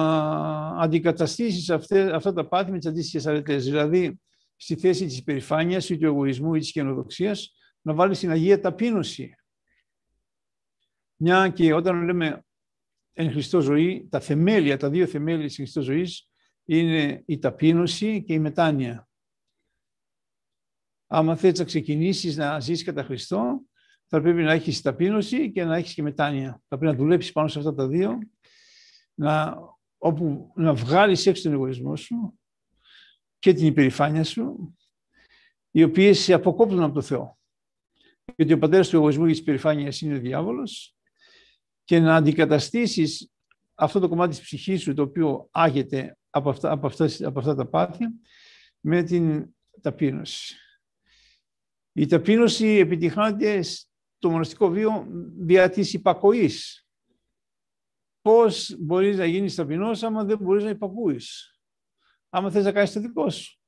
αντικαταστήσεις 0.82 1.70
αυτά 2.14 2.34
τα 2.34 2.48
πάθη 2.48 2.72
με 2.72 2.78
τις 2.78 2.88
αντίστοιχες 2.88 3.28
αρετές. 3.28 3.66
Δηλαδή, 3.66 4.20
στη 4.56 4.76
θέση 4.76 5.06
της 5.06 5.18
υπερηφάνειας 5.18 5.90
ή 5.90 5.98
του 5.98 6.06
εγωισμού 6.06 6.56
ή 6.56 6.60
της 6.60 6.72
καινοδοξίας, 6.72 7.56
να 7.82 7.94
βάλεις 7.94 8.18
στην 8.18 8.32
Αγία 8.32 8.60
ταπείνωση. 8.60 9.36
Μια 11.16 11.50
και 11.50 11.74
όταν 11.74 12.04
λέμε 12.04 12.46
εν 13.14 13.32
Χριστώ 13.32 13.62
ζωή, 13.62 14.08
τα 14.10 14.20
θεμέλια, 14.20 14.78
τα 14.78 14.90
δύο 14.90 15.08
θεμέλια 15.08 15.46
της 15.46 15.56
Χριστό 15.56 15.82
ζωής 15.82 16.30
είναι 16.66 17.24
η 17.26 17.40
ταπείνωση 17.40 18.24
και 18.24 18.34
η 18.34 18.40
μετάνοια. 18.40 19.10
Άμα 21.08 21.36
θέλεις 21.36 21.60
να 21.60 21.66
ξεκινήσεις 21.66 22.38
να 22.38 22.60
ζήσεις 22.60 22.84
κατά 22.84 23.04
Χριστό, 23.04 23.62
θα 24.08 24.22
πρέπει 24.22 24.42
να 24.42 24.52
έχεις 24.52 24.82
ταπείνωση 24.82 25.52
και 25.52 25.64
να 25.64 25.76
έχεις 25.76 25.94
και 25.94 26.02
μετάνοια. 26.02 26.62
Θα 26.68 26.78
πρέπει 26.78 26.96
να 26.98 27.04
δουλέψεις 27.04 27.32
πάνω 27.32 27.48
σε 27.48 27.60
αυτά 27.60 27.74
τα 27.74 27.88
δύο, 27.88 28.20
να, 29.22 29.58
όπου, 29.98 30.52
να 30.56 30.74
βγάλεις 30.74 31.26
έξω 31.26 31.44
τον 31.44 31.54
εγωισμό 31.54 31.96
σου 31.96 32.40
και 33.40 33.54
την 33.54 33.66
υπερηφάνεια 33.66 34.24
σου, 34.24 34.76
οι 35.72 35.84
οποίες 35.84 36.20
σε 36.20 36.34
αποκόπτουν 36.34 36.84
από 36.84 36.94
το 36.94 37.02
Θεό. 37.02 37.40
Γιατί 38.36 38.54
ο 38.54 38.58
πατέρας 38.58 38.90
του 38.90 38.96
εγωισμού 38.96 39.26
και 39.26 39.32
της 39.32 39.40
υπερηφάνειας 39.40 40.02
είναι 40.02 40.16
ο 40.16 40.20
διάβολος 40.20 40.96
και 41.84 42.00
να 42.00 42.16
αντικαταστήσεις 42.16 43.32
αυτό 43.76 44.00
το 44.00 44.10
κομμάτι 44.10 44.30
της 44.30 44.42
ψυχής 44.42 44.82
σου 44.82 44.94
το 44.94 45.02
οποίο 45.02 45.48
άγεται 45.52 46.18
από 46.30 46.50
αυτά, 46.50 46.72
από 46.72 46.88
αυτά, 46.88 47.10
από 47.20 47.40
αυτά 47.40 47.56
τα 47.56 47.68
πάθη 47.68 48.06
με 48.80 49.04
την 49.04 49.56
ταπείνωση. 49.82 50.56
Η 51.92 52.06
ταπείνωση 52.06 52.68
επιτυχάνεται 52.68 53.62
στο 53.62 54.30
μοναστικό 54.30 54.70
βίο 54.70 55.08
δια 55.40 55.70
της 55.70 55.94
υπακοής. 55.94 56.81
Πώς 58.22 58.76
μπορείς 58.80 59.18
να 59.18 59.26
γίνεις 59.26 59.56
ταπεινός 59.56 60.04
άμα 60.04 60.24
δεν 60.24 60.38
μπορείς 60.38 60.64
να 60.64 60.70
υπακούεις 60.70 61.52
άμα 62.32 62.52
θες 62.52 62.64
να 62.64 62.72
κάνεις 62.72 62.92
το 62.92 63.00
δικό 63.00 63.30
σου. 63.30 63.60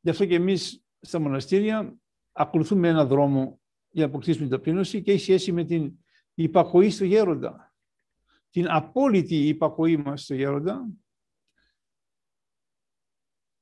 Γι' 0.00 0.10
αυτό 0.10 0.26
και 0.26 0.34
εμείς 0.34 0.84
στα 1.00 1.18
μοναστήρια 1.18 1.96
ακολουθούμε 2.32 2.88
ένα 2.88 3.06
δρόμο 3.06 3.60
για 3.90 4.02
να 4.02 4.08
αποκτήσουμε 4.08 4.46
την 4.46 4.56
ταπείνωση 4.56 5.02
και 5.02 5.12
έχει 5.12 5.22
σχέση 5.22 5.52
με 5.52 5.64
την 5.64 5.92
υπακοή 6.34 6.90
στο 6.90 7.04
γέροντα. 7.04 7.74
Την 8.50 8.68
απόλυτη 8.68 9.48
υπακοή 9.48 9.96
μας 9.96 10.22
στο 10.22 10.34
γέροντα 10.34 10.88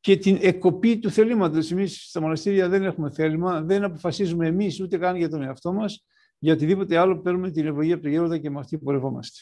και 0.01 0.17
την 0.17 0.39
εκοπή 0.41 0.99
του 0.99 1.11
θελήματος. 1.11 1.71
Εμείς 1.71 2.09
στα 2.09 2.21
μοναστήρια 2.21 2.69
δεν 2.69 2.83
έχουμε 2.83 3.11
θέλημα, 3.11 3.63
δεν 3.63 3.85
αποφασίζουμε 3.85 4.47
εμείς 4.47 4.81
ούτε 4.81 4.99
καν 4.99 5.17
για 5.17 5.29
τον 5.29 5.43
εαυτό 5.43 5.73
μας, 5.73 6.07
για 6.39 6.53
οτιδήποτε 6.53 6.97
άλλο 6.99 7.21
παίρνουμε 7.21 7.51
την 7.51 7.67
ευλογία 7.67 7.95
από 7.95 8.03
τον 8.03 8.13
γέροντα 8.13 8.39
και 8.39 8.51
με 8.51 8.59
αυτή 8.59 8.79
πορευόμαστε. 8.79 9.41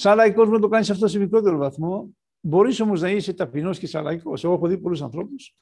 Σαν 0.00 0.16
λαϊκός 0.16 0.48
να 0.48 0.58
το 0.58 0.68
κάνεις 0.68 0.90
αυτό 0.90 1.08
σε 1.08 1.18
μικρότερο 1.18 1.56
βαθμό. 1.56 2.16
Μπορείς 2.40 2.80
όμως 2.80 3.00
να 3.00 3.10
είσαι 3.10 3.32
ταπεινός 3.32 3.78
και 3.78 3.86
σαν 3.86 4.04
λαϊκός. 4.04 4.44
Εγώ 4.44 4.54
έχω 4.54 4.66
δει 4.66 4.78
πολλούς 4.78 5.02
ανθρώπους, 5.02 5.56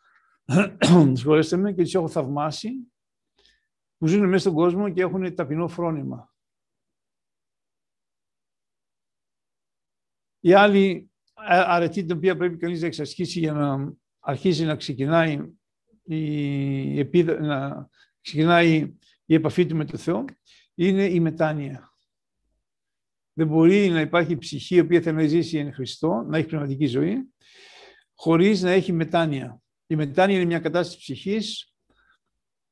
συγχωρέστε 1.12 1.56
με, 1.56 1.72
και 1.72 1.82
τους 1.82 1.94
έχω 1.94 2.08
θαυμάσει 2.08 2.70
που 3.96 4.06
ζουν 4.06 4.28
μέσα 4.28 4.38
στον 4.38 4.54
κόσμο 4.54 4.90
και 4.90 5.00
έχουν 5.00 5.34
ταπεινό 5.34 5.68
φρόνημα. 5.68 6.34
Η 10.40 10.52
άλλη 10.52 11.10
αρετή 11.34 12.04
την 12.04 12.16
οποία 12.16 12.36
πρέπει 12.36 12.56
κανείς 12.56 12.80
να 12.80 12.86
εξασκήσει 12.86 13.38
για 13.38 13.52
να 13.52 13.94
αρχίσει 14.18 14.64
να 14.64 14.76
ξεκινάει 14.76 15.52
η, 16.02 16.98
επίδα, 16.98 17.40
να 17.40 17.88
ξεκινάει 18.20 18.96
η 19.24 19.34
επαφή 19.34 19.66
του 19.66 19.76
με 19.76 19.84
το 19.84 19.96
Θεό 19.96 20.24
είναι 20.74 21.04
η 21.04 21.20
μετάνοια. 21.20 21.92
Δεν 23.38 23.46
μπορεί 23.46 23.88
να 23.88 24.00
υπάρχει 24.00 24.36
ψυχή 24.36 24.74
η 24.74 24.80
οποία 24.80 25.00
θέλει 25.00 25.16
να 25.16 25.26
ζήσει 25.26 25.58
εν 25.58 25.72
Χριστώ, 25.72 26.24
να 26.28 26.38
έχει 26.38 26.46
πνευματική 26.46 26.86
ζωή, 26.86 27.32
χωρίς 28.14 28.62
να 28.62 28.70
έχει 28.70 28.92
μετάνοια. 28.92 29.60
Η 29.86 29.96
μετάνοια 29.96 30.36
είναι 30.36 30.44
μια 30.44 30.58
κατάσταση 30.58 30.98
ψυχής 30.98 31.74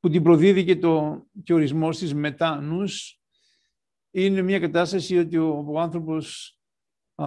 που 0.01 0.09
την 0.09 0.23
προδίδει 0.23 0.65
και, 0.65 0.77
το, 0.77 1.25
και 1.43 1.53
ο 1.53 1.57
ορισμός 1.57 1.99
της 1.99 2.15
μετά 2.15 2.61
νους. 2.61 3.21
Είναι 4.11 4.43
μια 4.43 4.61
κατάσταση 4.61 5.19
ότι 5.19 5.37
ο, 5.37 5.65
ο 5.69 5.81
άνθρωπος 5.81 6.59
α, 7.15 7.27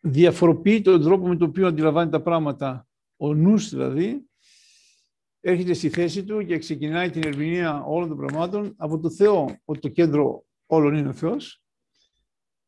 διαφοροποιεί 0.00 0.80
τον 0.80 1.02
τρόπο 1.02 1.28
με 1.28 1.36
τον 1.36 1.48
οποίο 1.48 1.66
αντιλαμβάνει 1.66 2.10
τα 2.10 2.22
πράγματα. 2.22 2.88
Ο 3.16 3.34
νους 3.34 3.68
δηλαδή 3.68 4.30
έρχεται 5.40 5.72
στη 5.72 5.88
θέση 5.88 6.24
του 6.24 6.44
και 6.44 6.58
ξεκινάει 6.58 7.10
την 7.10 7.22
ερμηνεία 7.26 7.82
όλων 7.82 8.08
των 8.08 8.16
πραγμάτων 8.16 8.74
από 8.76 8.98
το 8.98 9.10
Θεό, 9.10 9.56
ότι 9.64 9.80
το 9.80 9.88
κέντρο 9.88 10.44
όλων 10.66 10.94
είναι 10.94 11.08
ο 11.08 11.12
Θεός 11.12 11.61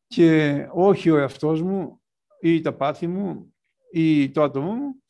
και 0.07 0.67
όχι 0.71 1.09
ο 1.09 1.17
εαυτός 1.17 1.61
μου 1.61 2.01
ή 2.41 2.61
τα 2.61 2.73
πάθη 2.73 3.07
μου 3.07 3.55
ή 3.91 4.31
το 4.31 4.43
άτομο 4.43 4.71
μου 4.71 5.03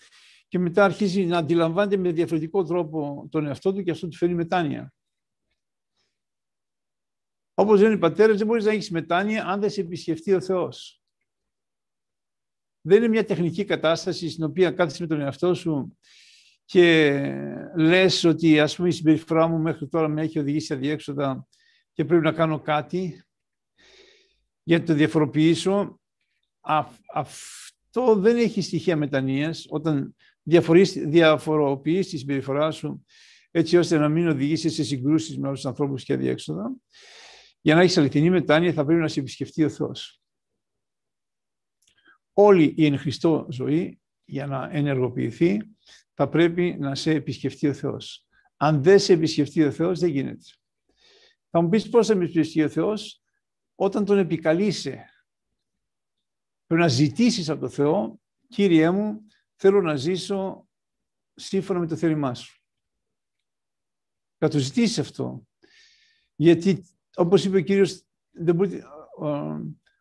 και 0.48 0.60
μετά 0.60 0.84
αρχίζει 0.84 1.26
να 1.26 1.38
αντιλαμβάνεται 1.38 1.98
με 1.98 2.12
διαφορετικό 2.12 2.64
τρόπο 2.64 3.28
τον 3.32 3.46
εαυτό 3.46 3.74
του 3.74 3.84
και 3.84 3.92
αυτό 3.92 4.08
του 4.08 4.16
φέρνει 4.16 4.36
μετάνοια. 4.36 4.94
Όπως 7.54 7.82
λένε 7.82 7.94
οι 7.94 7.98
πατέρες, 7.98 8.38
δεν 8.38 8.48
μπορείς 8.48 8.66
να 8.66 8.72
έχεις 8.72 8.90
μετάνοια 8.90 9.46
αν 9.46 9.60
δεν 9.60 9.70
σε 9.70 9.82
επισκεφτεί 9.82 10.34
ο 10.34 10.42
Θεός. 10.42 11.02
Δεν 12.82 12.98
είναι 12.98 13.08
μια 13.08 13.26
τεχνική 13.26 13.66
κατάσταση 13.66 14.30
στην 14.30 14.44
οποία 14.44 14.72
κάθεσαι 14.72 15.02
με 15.02 15.08
τον 15.08 15.22
εαυτό 15.22 15.54
σου 15.54 15.98
και 16.66 17.12
λες 17.76 18.24
ότι 18.24 18.60
ας 18.60 18.76
πούμε 18.76 18.88
η 18.88 18.92
συμπεριφορά 18.92 19.48
μου 19.48 19.58
μέχρι 19.58 19.88
τώρα 19.88 20.08
με 20.08 20.22
έχει 20.22 20.40
οδηγήσει 20.40 20.74
αδιέξοδα 20.74 21.48
και 21.94 22.06
πρέπει 22.06 22.24
να 22.24 22.32
κάνω 22.32 22.60
κάτι 22.60 23.26
για 24.66 24.78
να 24.78 24.86
το 24.86 24.94
διαφοροποιήσω. 24.94 26.00
αυτό 27.14 28.16
δεν 28.16 28.38
έχει 28.38 28.62
στοιχεία 28.62 28.98
μετανοίας 28.98 29.66
όταν 29.70 30.16
διαφοροποιείς 31.06 32.10
τη 32.10 32.18
συμπεριφορά 32.18 32.72
σου 32.72 33.06
έτσι 33.52 33.78
ώστε 33.78 33.98
να 33.98 34.10
μην 34.10 34.28
οδηγήσεις 34.28 34.74
σε 34.74 34.84
συγκρούσεις 34.84 35.38
με 35.38 35.48
άλλους 35.48 35.66
ανθρώπους 35.66 36.04
και 36.04 36.14
αδιέξοδα. 36.14 36.76
Για 37.62 37.76
να 37.76 37.82
έχεις 37.82 37.98
αληθινή 37.98 38.30
μετάνοια 38.30 38.74
θα 38.74 38.86
πρέπει 38.86 39.02
να 39.02 39.08
σε 39.08 39.20
επισκεφτεί 39.20 39.64
ο 39.64 39.70
Θεός. 39.70 40.22
Όλη 42.34 42.74
η 42.78 42.86
εν 42.86 42.98
Χριστώ 42.98 43.48
ζωή 43.50 44.00
για 44.26 44.48
να 44.48 44.70
ενεργοποιηθεί 44.72 45.62
θα 46.14 46.30
πρέπει 46.30 46.76
να 46.80 46.96
σε 46.96 47.12
επισκεφτεί 47.12 47.68
ο 47.68 47.74
Θεός. 47.74 48.28
Αν 48.58 48.84
δεν 48.84 49.00
σε 49.00 49.14
επισκεφτεί 49.14 49.64
ο 49.64 49.72
Θεός 49.72 50.00
δεν 50.00 50.10
γίνεται. 50.10 50.46
Θα 51.50 51.62
μου 51.62 51.70
πεις 51.70 51.90
πώς 51.90 52.08
θα 52.08 52.16
με 52.16 52.24
επισκεφτεί 52.24 52.64
ο 52.64 52.70
Θεός; 52.70 53.25
Όταν 53.76 54.06
τον 54.06 54.18
επικαλείσαι. 54.18 55.10
Πρέπει 56.66 56.82
να 56.82 56.88
ζητήσεις 56.88 57.50
από 57.50 57.60
τον 57.60 57.70
Θεό, 57.70 58.20
Κύριέ 58.48 58.90
μου, 58.90 59.28
θέλω 59.56 59.82
να 59.82 59.96
ζήσω 59.96 60.68
σύμφωνα 61.34 61.80
με 61.80 61.88
το 61.88 61.96
θέλημά 61.96 62.34
σου. 62.34 62.64
Θα 64.38 64.48
το 64.48 64.58
ζητήσεις 64.58 65.00
αυτό. 65.00 65.48
Γιατί, 66.36 66.86
όπως 67.16 67.46
είπε 67.46 67.58
ο 67.58 67.62
Κύριος, 67.62 68.04
δεν 68.32 68.56
μπορείτε, 68.56 68.84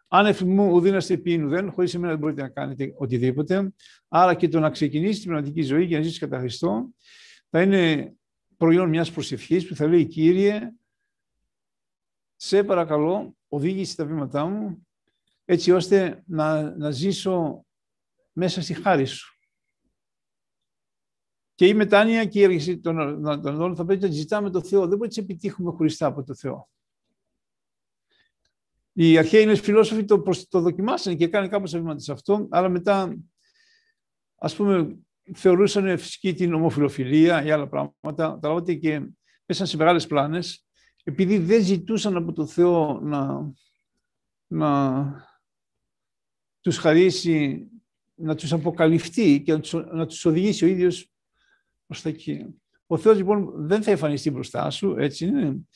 άνευ 0.09 0.41
μου 0.41 0.73
ουδίναστε 0.73 1.17
πίνου 1.17 1.49
δεν, 1.49 1.73
χωρίς 1.73 1.95
εμένα 1.95 2.11
δεν 2.11 2.21
μπορείτε 2.21 2.43
να 2.43 2.49
κάνετε 2.49 2.95
οτιδήποτε. 2.97 3.73
Άρα 4.09 4.35
και 4.35 4.49
το 4.49 4.61
να 4.61 4.71
ξεκινήσεις 4.71 5.21
την 5.21 5.31
πνευματική 5.31 5.63
ζωή 5.63 5.85
για 5.85 5.99
να 5.99 6.05
ζήσεις 6.05 6.19
κατά 6.19 6.39
Χριστό 6.39 6.95
θα 7.51 7.63
είναι 7.63 8.15
προϊόν 8.57 8.89
μιας 8.89 9.13
προσευχής 9.13 9.69
που 9.69 9.75
θα 9.75 9.87
λέει 9.87 10.07
«Κύριε, 10.07 10.73
σε 12.47 12.65
παρακαλώ, 12.65 13.37
οδήγησε 13.49 13.97
τα 13.97 14.05
βήματά 14.05 14.45
μου, 14.45 14.87
έτσι 15.45 15.71
ώστε 15.71 16.23
να, 16.27 16.77
να 16.77 16.91
ζήσω 16.91 17.65
μέσα 18.33 18.63
στη 18.63 18.75
χάρη 18.75 19.05
σου. 19.05 19.39
Και 21.55 21.67
η 21.67 21.75
μετάνοια 21.75 22.25
και 22.25 22.39
η 22.39 22.43
έργηση 22.43 22.79
των, 22.81 23.23
των 23.23 23.77
θα 23.77 23.85
πρέπει 23.85 24.03
να 24.03 24.11
ζητάμε 24.11 24.51
το 24.51 24.63
Θεό. 24.63 24.89
Δεν 24.89 24.99
μπορεί 24.99 25.11
να 25.17 25.23
επιτύχουμε 25.23 25.71
χωριστά 25.71 26.07
από 26.07 26.25
το 26.25 26.35
Θεό. 26.35 26.69
Οι 28.93 29.19
αρχαίοι 29.19 29.57
φιλόσοφοι 29.57 30.05
το, 30.05 30.23
το 30.49 30.61
δοκιμάσανε 30.61 31.17
και 31.17 31.25
έκανε 31.25 31.49
κάπως 31.49 31.73
βήματα 31.73 31.99
σε 31.99 32.13
αυτό, 32.13 32.47
αλλά 32.51 32.69
μετά, 32.69 33.17
ας 34.35 34.57
πούμε, 34.57 34.99
θεωρούσαν 35.35 35.99
φυσική 35.99 36.35
την 36.35 36.55
ομοφιλοφιλία 36.55 37.45
ή 37.45 37.51
άλλα 37.51 37.69
πράγματα, 37.69 38.39
τα 38.39 38.63
και 38.81 39.09
πέσαν 39.47 39.67
σε 39.67 39.77
μεγάλες 39.77 40.07
πλάνες, 40.07 40.64
επειδή 41.05 41.39
δεν 41.39 41.63
ζητούσαν 41.63 42.17
από 42.17 42.33
το 42.33 42.47
Θεό 42.47 43.01
να, 43.01 43.53
να 44.47 45.05
τους 46.61 46.77
χαρίσει, 46.77 47.67
να 48.15 48.35
τους 48.35 48.53
αποκαλυφθεί 48.53 49.43
και 49.43 49.53
να 49.53 49.61
τους, 49.61 49.73
να 49.73 50.07
τους 50.07 50.25
οδηγήσει 50.25 50.65
ο 50.65 50.69
ίδιος 50.69 51.13
προς 51.87 52.03
τα 52.03 52.09
εκεί. 52.09 52.55
Ο 52.87 52.99
Θεός 52.99 53.17
λοιπόν 53.17 53.67
δεν 53.67 53.83
θα 53.83 53.91
εμφανιστεί 53.91 54.31
μπροστά 54.31 54.71
σου, 54.71 54.97
έτσι 54.99 55.27
είναι, 55.27 55.69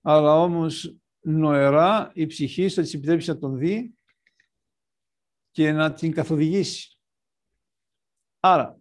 αλλά 0.00 0.40
όμως 0.40 0.96
νοερά 1.20 2.10
η 2.14 2.26
ψυχή 2.26 2.68
σου 2.68 2.74
θα 2.74 2.82
της 2.82 2.94
επιτρέψει 2.94 3.28
να 3.28 3.38
τον 3.38 3.58
δει 3.58 3.94
και 5.50 5.72
να 5.72 5.92
την 5.92 6.12
καθοδηγήσει. 6.12 6.98
Άρα, 8.40 8.80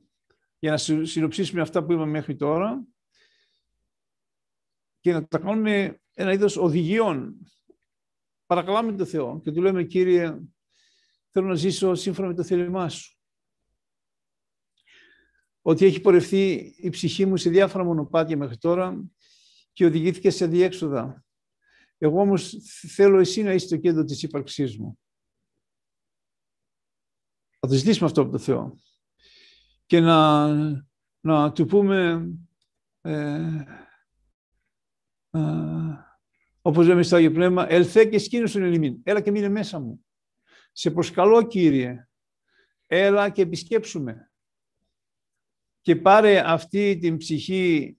για 0.60 0.72
να 0.72 0.78
συνοψίσουμε 1.06 1.62
αυτά 1.62 1.84
που 1.84 1.92
είπαμε 1.92 2.12
μέχρι 2.12 2.36
τώρα 2.36 2.84
και 5.02 5.12
να 5.12 5.28
τα 5.28 5.38
κάνουμε 5.40 6.02
ένα 6.14 6.34
είδος 6.34 6.58
οδηγιών. 6.58 7.48
Παρακαλάμε 8.46 8.94
τον 8.94 9.06
Θεό 9.06 9.42
και 9.42 9.52
του 9.52 9.62
λέμε, 9.62 9.84
Κύριε, 9.84 10.40
θέλω 11.30 11.48
να 11.48 11.56
ζήσω 11.56 11.96
σύμφωνα 11.96 12.28
με 12.28 12.34
το 12.34 12.44
θέλημά 12.44 12.90
Σου. 12.90 13.16
Ότι 15.62 15.86
έχει 15.86 16.02
πορευθεί 16.02 16.74
η 16.78 16.90
ψυχή 16.90 17.26
μου 17.26 17.38
σε 17.38 17.50
διάφορα 17.50 17.84
μονοπάτια 17.84 18.38
μέχρι 18.38 18.58
τώρα 18.58 19.10
και 19.74 19.86
οδηγήθηκε 19.86 20.30
σε 20.30 20.46
διέξοδα. 20.48 21.26
Εγώ 21.98 22.22
όμως 22.22 22.58
θέλω 22.96 23.20
εσύ 23.20 23.44
να 23.44 23.54
είσαι 23.54 23.68
το 23.68 23.78
κέντρο 23.78 24.04
της 24.04 24.24
ύπαρξής 24.24 24.78
μου. 24.78 25.00
Θα 27.60 27.68
το 27.68 27.74
ζητήσουμε 27.74 28.08
αυτό 28.08 28.22
από 28.22 28.32
το 28.32 28.38
Θεό. 28.38 28.80
Και 29.86 30.00
να, 30.00 30.48
να 31.20 31.52
του 31.52 31.66
πούμε, 31.66 32.30
ε, 33.02 33.12
ε, 33.12 33.66
όπως 36.62 36.88
λέμε 36.88 37.04
στο 37.04 37.16
Άγιο 37.16 37.32
Πνεύμα, 37.32 37.72
ελθέ 37.72 38.06
και 38.06 38.18
σκήνωσον 38.18 38.64
ελιμήν. 38.64 39.00
Έλα 39.04 39.22
και 39.22 39.32
μείνε 39.32 39.50
μέσα 39.50 39.80
μου. 39.80 40.06
Σε 40.72 40.92
προσκαλώ, 40.92 41.48
Κύριε, 41.48 42.08
έλα 42.88 43.30
και 43.30 43.42
επισκέψουμε. 43.42 44.32
Και 45.82 45.96
πάρε 45.96 46.40
αυτή 46.46 46.98
την 46.98 47.18
ψυχή 47.18 47.98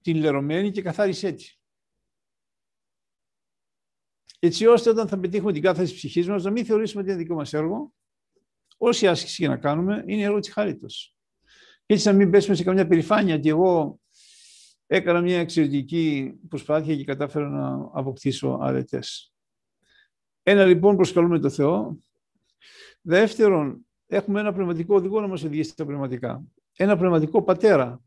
την 0.00 0.16
λερωμένη 0.16 0.70
και 0.70 0.82
καθάρισέ 0.82 1.32
τη. 1.32 1.52
Έτσι 4.38 4.66
ώστε 4.66 4.90
όταν 4.90 5.08
θα 5.08 5.18
πετύχουμε 5.18 5.52
την 5.52 5.62
κάθεση 5.62 5.92
της 5.92 5.96
ψυχής 5.96 6.28
μας, 6.28 6.44
να 6.44 6.50
μην 6.50 6.64
θεωρήσουμε 6.64 7.02
ότι 7.02 7.10
είναι 7.10 7.20
δικό 7.20 7.34
μας 7.34 7.52
έργο, 7.52 7.92
όση 8.76 9.06
άσκηση 9.06 9.42
και 9.42 9.48
να 9.48 9.56
κάνουμε, 9.56 10.04
είναι 10.06 10.22
έργο 10.22 10.38
της 10.38 10.52
χάριτος. 10.52 11.16
Και 11.86 11.94
έτσι 11.94 12.06
να 12.06 12.12
μην 12.12 12.30
πέσουμε 12.30 12.56
σε 12.56 12.64
καμιά 12.64 12.86
περηφάνεια 12.86 13.34
ότι 13.34 13.48
εγώ 13.48 14.00
έκανα 14.90 15.20
μια 15.20 15.38
εξαιρετική 15.38 16.38
προσπάθεια 16.48 16.96
και 16.96 17.04
κατάφερα 17.04 17.48
να 17.48 17.90
αποκτήσω 17.92 18.58
αρετές. 18.60 19.32
Ένα 20.42 20.64
λοιπόν 20.64 20.96
προσκαλούμε 20.96 21.38
το 21.38 21.50
Θεό. 21.50 21.98
Δεύτερον, 23.00 23.86
έχουμε 24.06 24.40
ένα 24.40 24.52
πνευματικό 24.52 24.94
οδηγό 24.94 25.20
να 25.20 25.26
μας 25.26 25.42
οδηγήσει 25.42 25.70
στα 25.70 25.84
πνευματικά. 25.84 26.44
Ένα 26.76 26.96
πνευματικό 26.96 27.42
πατέρα. 27.42 28.02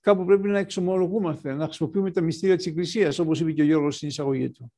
Κάπου 0.00 0.24
πρέπει 0.24 0.48
να 0.48 0.58
εξομολογούμαστε, 0.58 1.54
να 1.54 1.64
χρησιμοποιούμε 1.64 2.10
τα 2.10 2.20
μυστήρια 2.20 2.56
της 2.56 2.66
Εκκλησίας, 2.66 3.18
όπως 3.18 3.40
είπε 3.40 3.52
και 3.52 3.62
ο 3.62 3.64
Γιώργος 3.64 3.96
στην 3.96 4.08
εισαγωγή 4.08 4.50
του. 4.50 4.72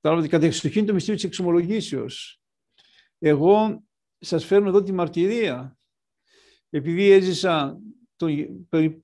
Τώρα 0.00 0.16
ότι 0.16 0.28
κατεξοχήν 0.28 0.86
το 0.86 0.92
μυστήριο 0.92 1.14
της 1.14 1.24
εξομολογήσεως. 1.24 2.40
Εγώ 3.18 3.84
σας 4.18 4.44
φέρνω 4.44 4.68
εδώ 4.68 4.82
τη 4.82 4.92
μαρτυρία. 4.92 5.78
Επειδή 6.70 7.10
έζησα 7.10 7.78
το, 8.16 8.26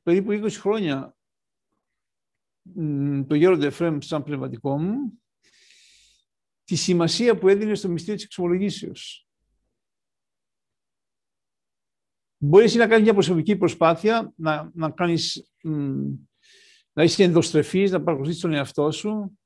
περίπου 0.02 0.30
20 0.32 0.50
χρόνια 0.50 1.16
το 3.26 3.34
γέροντα 3.34 3.66
Εφραίμ 3.66 3.98
σαν 4.00 4.22
πνευματικό 4.22 4.78
μου, 4.78 5.22
τη 6.64 6.76
σημασία 6.76 7.38
που 7.38 7.48
έδινε 7.48 7.74
στο 7.74 7.88
μυστήριο 7.88 8.14
της 8.14 8.24
εξομολογήσεως. 8.24 9.28
Μπορείς 12.42 12.74
να 12.74 12.86
κάνεις 12.86 13.04
μια 13.04 13.14
προσωπική 13.14 13.56
προσπάθεια, 13.56 14.32
να, 14.36 14.70
να, 14.74 14.90
κάνεις, 14.90 15.50
να 15.62 15.72
να 16.92 17.02
είσαι 17.02 17.22
ενδοστρεφής, 17.22 17.90
να 17.90 18.02
παρακολουθείς 18.02 18.40
τον 18.40 18.52
εαυτό 18.52 18.90
σου, 18.90 19.38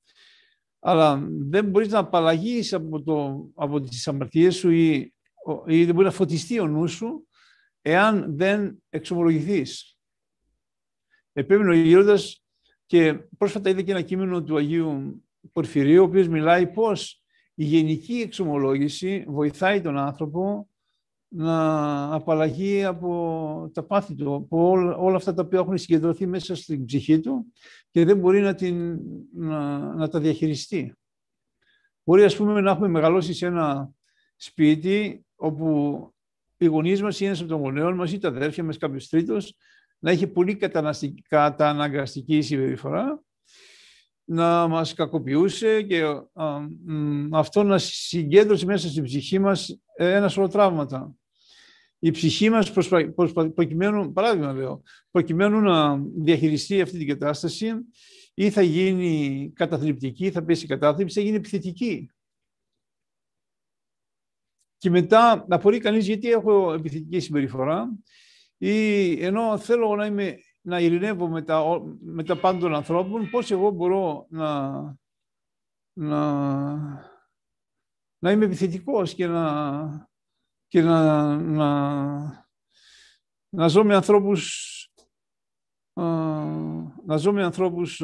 αλλά 0.79 1.29
δεν 1.31 1.69
μπορείς 1.69 1.89
να 1.89 1.99
απαλλαγείς 1.99 2.73
από, 2.73 3.03
το, 3.03 3.49
από 3.55 3.81
τις 3.81 4.09
αμαρτίες 4.09 4.55
σου 4.57 4.71
ή, 4.71 5.15
ή 5.67 5.85
δεν 5.85 5.95
μπορεί 5.95 6.07
να 6.07 6.13
φωτιστεί 6.13 6.59
ο 6.61 6.67
νους 6.67 6.93
σου 6.93 7.27
εάν 7.87 8.37
δεν 8.37 8.83
εξομολογηθείς. 8.91 9.99
Επέμεινε 11.33 11.71
ο 11.71 11.75
Γέροντας 11.75 12.45
και 12.87 13.15
πρόσφατα 13.39 13.71
είδα 13.71 13.83
και 13.83 13.91
ένα 13.91 14.03
κείμενο 14.03 14.43
του 14.43 14.57
Αγίου 14.57 15.23
Πορφυρίου, 15.53 16.03
ο 16.03 16.05
οποίος 16.05 16.29
μιλάει 16.29 16.67
πώς 16.67 17.23
η 17.55 17.65
γενική 17.65 18.15
εξομολόγηση 18.15 19.25
βοηθάει 19.29 19.81
τον 19.81 19.99
άνθρωπο 19.99 20.69
να 21.29 22.15
απαλλαγεί 22.15 22.85
από 22.85 23.71
τα 23.75 23.83
πάθη 23.83 24.15
του, 24.15 24.35
από 24.35 24.71
όλα, 24.99 25.17
αυτά 25.17 25.35
τα 25.35 25.43
οποία 25.43 25.59
έχουν 25.59 25.79
συγκεντρωθεί 25.79 26.27
μέσα 26.27 26.57
στην 26.57 26.85
ψυχή 26.85 27.21
του 27.21 27.53
και 27.91 28.05
δεν 28.05 28.19
μπορεί 28.19 28.41
να, 28.41 28.55
την, 28.55 28.99
να, 29.33 29.79
να 29.95 30.09
τα 30.09 30.21
διαχειριστεί. 30.21 30.95
Μπορεί, 32.05 32.23
ας 32.23 32.37
πούμε, 32.37 32.61
να 32.61 32.71
έχουμε 32.71 32.89
μεγαλώσει 32.89 33.35
σε 33.35 33.47
ένα 33.47 33.91
σπίτι 34.37 35.27
όπου 35.37 36.14
οι 36.65 36.69
γονείς 36.69 37.03
μας 37.03 37.21
ή 37.21 37.25
ένας 37.25 37.41
από 37.41 37.49
των 37.49 37.61
γονέων 37.61 37.95
μας 37.95 38.13
ή 38.13 38.19
τα 38.19 38.29
αδέρφια 38.29 38.65
μας, 38.65 38.77
κάποιος 38.77 39.09
τρίτος, 39.09 39.57
να 39.99 40.11
έχει 40.11 40.27
πολύ 40.27 40.59
καταναγκαστική 41.29 42.41
συμπεριφορά, 42.41 43.23
να 44.25 44.67
μας 44.67 44.95
κακοποιούσε 44.95 45.83
και 45.83 46.03
αυτό 47.33 47.63
να 47.63 47.79
συγκέντρωσε 47.79 48.67
μέσα 48.67 48.89
στην 48.89 49.03
ψυχή 49.03 49.39
μας 49.39 49.81
ένα 49.97 50.29
σωρό 50.29 50.49
τραύματα 50.49 51.15
η 52.05 52.11
ψυχή 52.11 52.51
μας 52.51 52.73
προκειμένου, 53.55 54.13
παράδειγμα 54.13 54.53
λέω, 54.53 54.83
προκειμένου 55.11 55.61
να 55.61 56.03
διαχειριστεί 56.17 56.81
αυτή 56.81 56.99
την 56.99 57.07
κατάσταση 57.07 57.73
ή 58.35 58.51
θα 58.51 58.63
γίνει 58.63 59.53
καταθλιπτική, 59.55 60.31
θα 60.31 60.45
πέσει 60.45 60.67
κατάθλιψη, 60.67 61.15
θα 61.15 61.25
γίνει 61.25 61.37
επιθετική. 61.37 62.11
Και 64.85 64.91
μετά 64.91 65.45
να 65.49 65.59
μπορεί 65.59 65.79
κανείς 65.79 66.07
γιατί 66.07 66.31
έχω 66.31 66.73
επιθετική 66.73 67.21
συμπεριφορά 67.21 67.89
ή 68.59 69.25
ενώ 69.25 69.59
θέλω 69.59 69.95
να, 69.95 70.07
είμαι, 70.07 70.39
να 70.61 70.81
ειρηνεύω 70.81 71.29
με 71.29 71.43
τα, 71.43 71.81
με 72.01 72.25
τα 72.25 72.37
πάντα 72.41 72.59
των 72.59 72.75
ανθρώπων, 72.75 73.31
πώς 73.31 73.51
εγώ 73.51 73.71
μπορώ 73.71 74.27
να, 74.29 74.81
να, 75.93 76.33
να 78.19 78.31
είμαι 78.31 78.45
επιθετικός 78.45 79.15
και 79.15 79.27
να, 79.27 80.09
και 80.69 80.83
να, 80.83 81.37
να, 81.37 82.49
να 83.49 83.69
ζω 83.69 83.85
με 83.85 83.95
ανθρώπους 83.95 84.71
να 87.05 87.17
ζω 87.17 87.33
με 87.33 87.43
ανθρώπους 87.45 88.01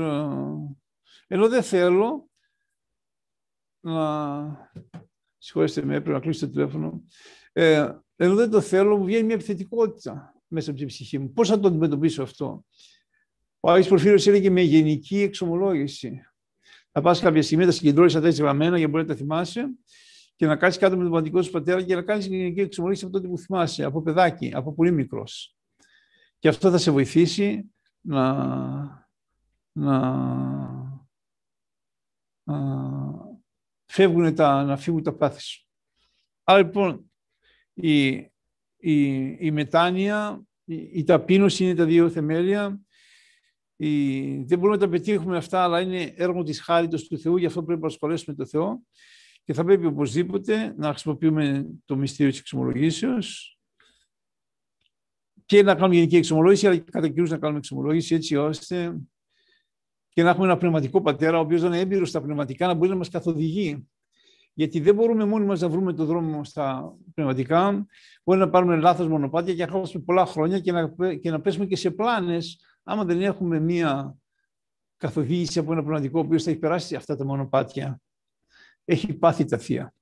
ενώ 1.27 1.49
δεν 1.49 1.63
θέλω 1.63 2.31
να 3.81 4.71
συγχωρέστε 5.41 5.85
με, 5.85 5.95
έπρεπε 5.95 6.17
να 6.17 6.23
κλείσω 6.23 6.47
το 6.47 6.53
τηλέφωνο 6.53 7.03
ε, 7.53 7.89
ενώ 8.17 8.35
δεν 8.35 8.51
το 8.51 8.61
θέλω 8.61 8.97
μου 8.97 9.05
βγαίνει 9.05 9.25
μια 9.25 9.35
επιθετικότητα 9.35 10.35
μέσα 10.47 10.71
από 10.71 10.79
την 10.79 10.89
ψυχή 10.89 11.19
μου. 11.19 11.33
Πώς 11.33 11.49
θα 11.49 11.61
το 11.61 11.69
αντιμετωπίσω 11.69 12.23
αυτό; 12.23 12.65
Ο 13.61 13.71
Άγιος 13.71 13.89
Πορφύριος 13.89 14.27
έλεγε 14.27 14.51
με 14.51 14.61
γενική 14.61 15.21
εξομολόγηση. 15.21 16.21
Θα 16.93 17.01
πας 17.01 17.21
κάποια 17.21 17.43
στιγμή, 17.43 17.65
θα 17.65 17.71
συγκεντρώσεις 17.71 18.17
αυτά 18.17 18.31
τα 18.31 18.35
γραμμένα 18.43 18.77
για 18.77 18.87
να 18.87 18.93
μπορεί 18.93 19.05
να 19.05 19.09
τα 19.09 19.17
θυμάσαι 19.17 19.71
και 20.37 20.47
να 20.47 20.57
κάτσεις 20.57 20.81
κάτω 20.81 20.97
με 20.97 21.03
τον 21.03 21.13
πατικό 21.13 21.43
σου 21.43 21.51
πατέρα 21.51 21.83
και 21.83 21.95
να 21.95 22.03
κάνεις 22.03 22.27
γενική 22.27 22.61
εξομολόγηση 22.61 23.05
από 23.05 23.15
τότε 23.15 23.29
που 23.29 23.39
θυμάσαι, 23.39 23.85
από 23.85 24.03
παιδάκι, 24.03 24.53
από 24.55 24.75
πολύ 24.75 24.93
μικρός. 24.93 25.57
Και 26.39 26.49
αυτό 26.49 26.71
θα 26.71 26.79
σε 26.79 26.91
βοηθήσει 26.91 27.71
να, 28.01 28.35
να, 29.73 30.11
να, 32.43 33.30
φεύγουν 33.91 34.35
τα, 34.35 34.65
να 34.65 34.77
φύγουν 34.77 35.03
τα 35.03 35.13
πάθη 35.13 35.41
σου. 35.41 35.67
Άρα 36.45 36.59
λοιπόν 36.59 37.11
η, 37.75 38.07
η, 38.77 39.21
η 39.39 39.51
μετάνοια, 39.51 40.43
η, 40.65 40.75
η 40.93 41.05
ταπείνωση 41.05 41.65
είναι 41.65 41.75
τα 41.75 41.85
δύο 41.85 42.11
θεμέλια. 42.11 42.81
Η, 43.77 44.21
δεν 44.43 44.59
μπορούμε 44.59 44.77
να 44.77 44.83
τα 44.85 44.89
πετύχουμε 44.89 45.37
αυτά, 45.37 45.63
αλλά 45.63 45.81
είναι 45.81 46.15
έργο 46.17 46.43
της 46.43 46.61
χάριτος 46.61 47.07
του 47.07 47.19
Θεού, 47.19 47.37
γι' 47.37 47.47
αυτό 47.47 47.63
πρέπει 47.63 47.81
να 47.81 47.87
ασχολήσουμε 47.87 48.37
το 48.37 48.47
Θεό 48.47 48.83
και 49.45 49.53
θα 49.53 49.65
πρέπει 49.65 49.87
οπωσδήποτε 49.87 50.75
να 50.77 50.89
χρησιμοποιούμε 50.89 51.67
το 51.85 51.97
μυστήριο 51.97 52.31
της 52.31 52.41
εξομολογήσεως 52.41 53.59
και 55.47 55.63
να 55.63 55.75
κάνουμε 55.75 55.95
γενική 55.95 56.17
εξομολόγηση, 56.17 56.67
αλλά 56.67 56.77
και 56.77 56.91
κατά 56.91 57.09
κυρίως 57.09 57.31
να 57.31 57.39
κάνουμε 57.39 57.59
εξομολόγηση 57.59 58.15
έτσι 58.15 58.37
ώστε 58.37 59.01
και 60.13 60.23
να 60.23 60.31
έχουμε 60.31 60.45
ένα 60.47 60.57
πνευματικό 60.57 61.01
πατέρα, 61.03 61.39
ο 61.39 61.41
οποίος 61.41 61.63
να 61.63 61.67
είναι 61.67 61.79
έμπειρος 61.79 62.09
στα 62.09 62.21
πνευματικά, 62.21 62.67
να 62.67 62.75
μπορεί 62.75 62.91
να 62.91 62.97
μας 62.97 63.09
καθοδηγεί. 63.09 63.89
Γιατί 64.53 64.81
δεν 64.81 64.95
μπορούμε 64.95 65.25
μόνοι 65.25 65.47
μας 65.47 65.61
να 65.61 65.69
βρούμε 65.69 65.93
το 65.93 66.05
δρόμο 66.05 66.45
στα 66.45 66.95
πνευματικά. 67.15 67.87
Μπορεί 68.25 68.39
να 68.39 68.51
πάρουμε 68.51 68.77
λάθος 68.77 69.09
μονοπάτια 69.09 69.55
και 69.55 69.67
να 69.67 69.73
χάσουμε 69.73 70.05
πολλά 70.05 70.27
χρόνια 70.27 70.61
και 70.61 70.73
να, 70.73 70.95
και 71.15 71.31
να 71.31 71.41
πέσουμε 71.41 71.67
και 71.67 71.77
σε 71.77 71.91
πλάνες, 71.91 72.61
άμα 72.83 73.05
δεν 73.05 73.23
έχουμε 73.23 73.61
μία 73.61 74.17
καθοδήγηση 74.97 75.59
από 75.59 75.73
ένα 75.73 75.83
πνευματικό, 75.83 76.19
ο 76.19 76.23
οποίος 76.23 76.43
θα 76.43 76.51
έχει 76.51 76.59
περάσει 76.59 76.95
αυτά 76.95 77.17
τα 77.17 77.25
μονοπάτια 77.25 78.01
έχει 78.91 79.15
πάθει 79.15 79.45
τα 79.45 79.59
θεία. 79.59 79.95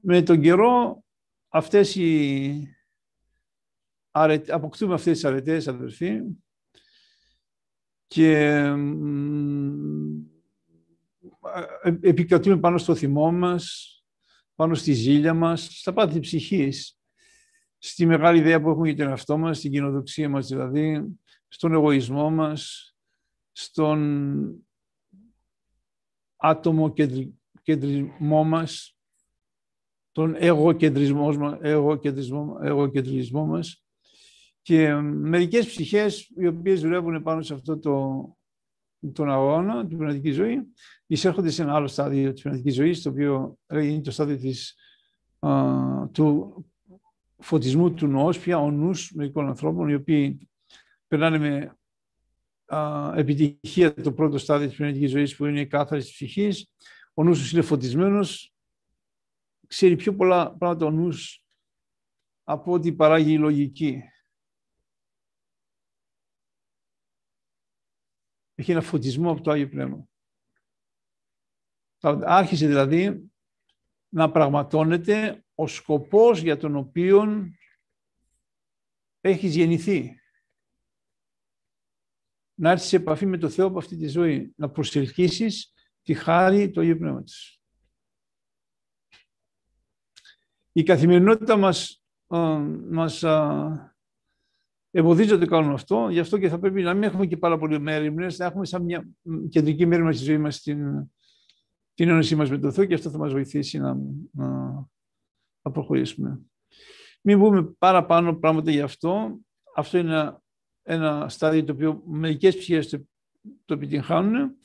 Με 0.00 0.22
τον 0.22 0.40
καιρό 0.40 1.04
αυτές 1.48 1.96
οι 1.96 2.76
αποκτούμε 4.48 4.94
αυτές 4.94 5.12
τις 5.12 5.24
αρετές, 5.24 5.68
αδερφοί, 5.68 6.20
και 8.06 8.58
επικρατούμε 12.00 12.58
πάνω 12.58 12.78
στο 12.78 12.94
θυμό 12.94 13.32
μας, 13.32 13.94
πάνω 14.54 14.74
στη 14.74 14.92
ζήλια 14.92 15.34
μας, 15.34 15.68
στα 15.70 15.92
πάθη 15.92 16.20
ψυχής, 16.20 16.98
στη 17.78 18.06
μεγάλη 18.06 18.38
ιδέα 18.38 18.60
που 18.60 18.70
έχουμε 18.70 18.88
για 18.88 18.96
τον 18.96 19.08
εαυτό 19.08 19.38
μας, 19.38 19.58
στην 19.58 19.70
κοινοδοξία 19.70 20.28
μας 20.28 20.46
δηλαδή, 20.46 21.16
στον 21.48 21.72
εγωισμό 21.72 22.30
μας, 22.30 22.94
στον 23.52 24.64
άτομο 26.36 26.92
κεντρισμό 27.62 28.44
μας, 28.44 28.96
τον 30.12 30.34
εγωκεντρισμό, 30.38 31.58
εγωκεντρισμό, 31.60 32.58
εγωκεντρισμό 32.62 33.46
μας 33.46 33.84
και 34.62 34.94
μερικές 35.00 35.66
ψυχές 35.66 36.30
οι 36.36 36.46
οποίες 36.46 36.80
δουλεύουν 36.80 37.22
πάνω 37.22 37.42
σε 37.42 37.54
αυτό 37.54 37.78
το, 37.78 38.24
τον 39.12 39.30
αγώνα, 39.30 39.86
την 39.86 39.96
πνευματική 39.96 40.30
ζωή, 40.30 40.72
εισέρχονται 41.06 41.50
σε 41.50 41.62
ένα 41.62 41.74
άλλο 41.74 41.86
στάδιο 41.86 42.32
της 42.32 42.42
πνευματικής 42.42 42.74
ζωής, 42.74 43.02
το 43.02 43.10
οποίο 43.10 43.58
είναι 43.68 44.00
το 44.00 44.10
στάδιο 44.10 44.36
της, 44.36 44.74
α, 45.38 46.08
του 46.12 46.54
φωτισμού 47.38 47.94
του 47.94 48.06
νοός, 48.06 48.38
πια 48.38 48.58
ο 48.58 48.70
νους 48.70 49.12
μερικών 49.14 49.46
ανθρώπων, 49.48 49.88
οι 49.88 49.94
οποίοι 49.94 50.48
περνάνε 51.08 51.38
με 51.38 51.74
επιτυχία 53.14 53.94
το 53.94 54.12
πρώτο 54.12 54.38
στάδιο 54.38 54.66
της 54.66 54.76
πνευματικής 54.76 55.10
ζωής 55.10 55.36
που 55.36 55.46
είναι 55.46 55.60
η 55.60 55.66
κάθαρση 55.66 56.06
της 56.06 56.14
ψυχής. 56.14 56.72
Ο 57.14 57.24
νους 57.24 57.52
είναι 57.52 57.62
φωτισμένος, 57.62 58.54
ξέρει 59.66 59.96
πιο 59.96 60.14
πολλά 60.14 60.56
πράγματα 60.56 60.86
ο 60.86 60.90
νους 60.90 61.44
από 62.44 62.72
ό,τι 62.72 62.92
παράγει 62.92 63.32
η 63.32 63.38
λογική. 63.38 64.02
Έχει 68.60 68.70
ένα 68.70 68.80
φωτισμό 68.80 69.30
από 69.30 69.40
το 69.40 69.50
Άγιο 69.50 69.68
Πνεύμα. 69.68 70.08
Άρχισε 72.24 72.66
δηλαδή 72.66 73.30
να 74.08 74.30
πραγματώνεται 74.30 75.44
ο 75.54 75.66
σκοπός 75.66 76.40
για 76.40 76.56
τον 76.56 76.76
οποίο 76.76 77.24
έχεις 79.20 79.54
γεννηθεί 79.54 80.20
να 82.54 82.70
έρθεις 82.70 82.88
σε 82.88 82.96
επαφή 82.96 83.26
με 83.26 83.38
το 83.38 83.48
Θεό 83.48 83.66
από 83.66 83.78
αυτή 83.78 83.96
τη 83.96 84.08
ζωή, 84.08 84.52
να 84.56 84.70
προσελκύσεις 84.70 85.72
τη 86.02 86.14
χάρη 86.14 86.70
του 86.70 86.80
Αγίου 86.80 86.98
Πνεύματος. 86.98 87.62
Η 90.72 90.82
καθημερινότητα 90.82 91.56
μας, 91.56 92.04
α, 92.26 92.58
μας 92.90 93.24
α, 93.24 93.96
εμποδίζει 94.90 95.30
να 95.30 95.38
το 95.38 95.46
κάνουμε 95.46 95.74
αυτό, 95.74 96.08
γι' 96.10 96.18
αυτό 96.18 96.38
και 96.38 96.48
θα 96.48 96.58
πρέπει 96.58 96.82
να 96.82 96.94
μην 96.94 97.02
έχουμε 97.02 97.26
και 97.26 97.36
πάρα 97.36 97.58
πολλοί 97.58 97.80
μέρημνες, 97.80 98.38
να 98.38 98.44
έχουμε 98.44 98.66
σαν 98.66 98.82
μια 98.82 99.08
κεντρική 99.48 99.86
μέρημνα 99.86 100.12
στη 100.12 100.24
ζωή 100.24 100.38
μας 100.38 100.60
την, 100.60 101.10
την 101.94 102.08
ένωσή 102.08 102.36
μας 102.36 102.50
με 102.50 102.58
το 102.58 102.72
Θεό 102.72 102.84
και 102.84 102.94
αυτό 102.94 103.10
θα 103.10 103.18
μας 103.18 103.32
βοηθήσει 103.32 103.78
να, 103.78 103.96
να, 104.32 104.48
να 105.62 105.70
προχωρήσουμε. 105.72 106.40
Μην 107.22 107.38
πούμε 107.38 107.74
παραπάνω 107.78 108.34
πράγματα 108.34 108.70
γι' 108.70 108.80
αυτό. 108.80 109.38
Αυτό 109.76 109.98
είναι 109.98 110.38
ένα 110.82 111.28
στάδιο 111.28 111.64
το 111.64 111.72
οποίο 111.72 112.02
μερικές 112.06 112.56
ψυχές 112.56 112.88
το, 112.88 113.06
το 113.64 113.74
επιτυγχάνουν 113.74 114.56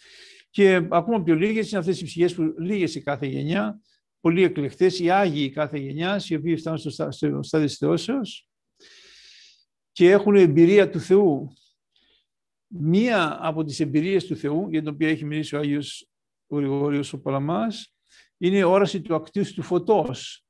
και 0.49 0.87
ακόμα 0.89 1.23
πιο 1.23 1.35
λίγες 1.35 1.69
είναι 1.69 1.79
αυτές 1.79 2.01
οι 2.01 2.03
ψυχές 2.03 2.35
που 2.35 2.53
λίγες 2.57 2.91
σε 2.91 2.99
κάθε 2.99 3.25
γενιά, 3.25 3.79
πολύ 4.19 4.43
εκλεκτές, 4.43 4.99
οι 4.99 5.09
Άγιοι 5.09 5.49
κάθε 5.49 5.77
γενιάς, 5.77 6.29
οι 6.29 6.35
οποίοι 6.35 6.55
φτάνουν 6.55 6.79
στο, 6.79 7.11
στο 7.11 7.43
στάδιο 7.43 7.67
της 7.67 7.77
θεώσεως. 7.77 8.49
Και 9.95 10.11
έχουν 10.11 10.35
εμπειρία 10.35 10.89
του 10.89 10.99
Θεού. 10.99 11.53
Μία 12.67 13.37
από 13.41 13.63
τις 13.63 13.79
εμπειρίες 13.79 14.25
του 14.25 14.35
Θεού, 14.35 14.69
για 14.69 14.79
την 14.79 14.89
οποία 14.89 15.09
έχει 15.09 15.25
μιλήσει 15.25 15.55
ο 15.55 15.59
Άγιος 15.59 16.09
Γρηγόριος 16.47 17.13
ο 17.13 17.21
Παλαμάς, 17.21 17.93
είναι 18.37 18.57
η 18.57 18.63
όραση 18.63 19.01
του 19.01 19.15
ακτίου 19.15 19.53
του 19.53 19.61
φωτός. 19.61 20.45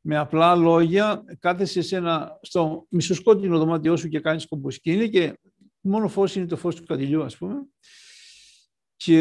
Με 0.00 0.16
απλά 0.16 0.56
λόγια, 0.56 1.24
κάθεσαι 1.38 1.82
σε 1.82 1.96
ένα, 1.96 2.38
στο 2.42 2.86
μισοσκότεινο 2.88 3.58
δωμάτιό 3.58 3.96
σου 3.96 4.08
και 4.08 4.20
κάνεις 4.20 4.46
κομποσκίνη 4.46 5.08
και 5.08 5.38
μόνο 5.80 6.08
φως 6.08 6.36
είναι 6.36 6.46
το 6.46 6.56
φως 6.56 6.74
του 6.74 6.84
κατηλιού, 6.84 7.22
ας 7.22 7.36
πούμε. 7.36 7.66
Και 8.96 9.20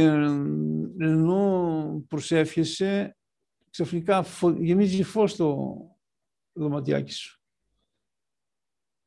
ενώ 1.00 2.06
προσεύχεσαι, 2.08 3.18
ξαφνικά 3.70 4.26
γεμίζει 4.60 5.04
φως 5.04 5.36
το 5.36 5.78
δωματιάκι 6.54 7.14
σου. 7.14 7.39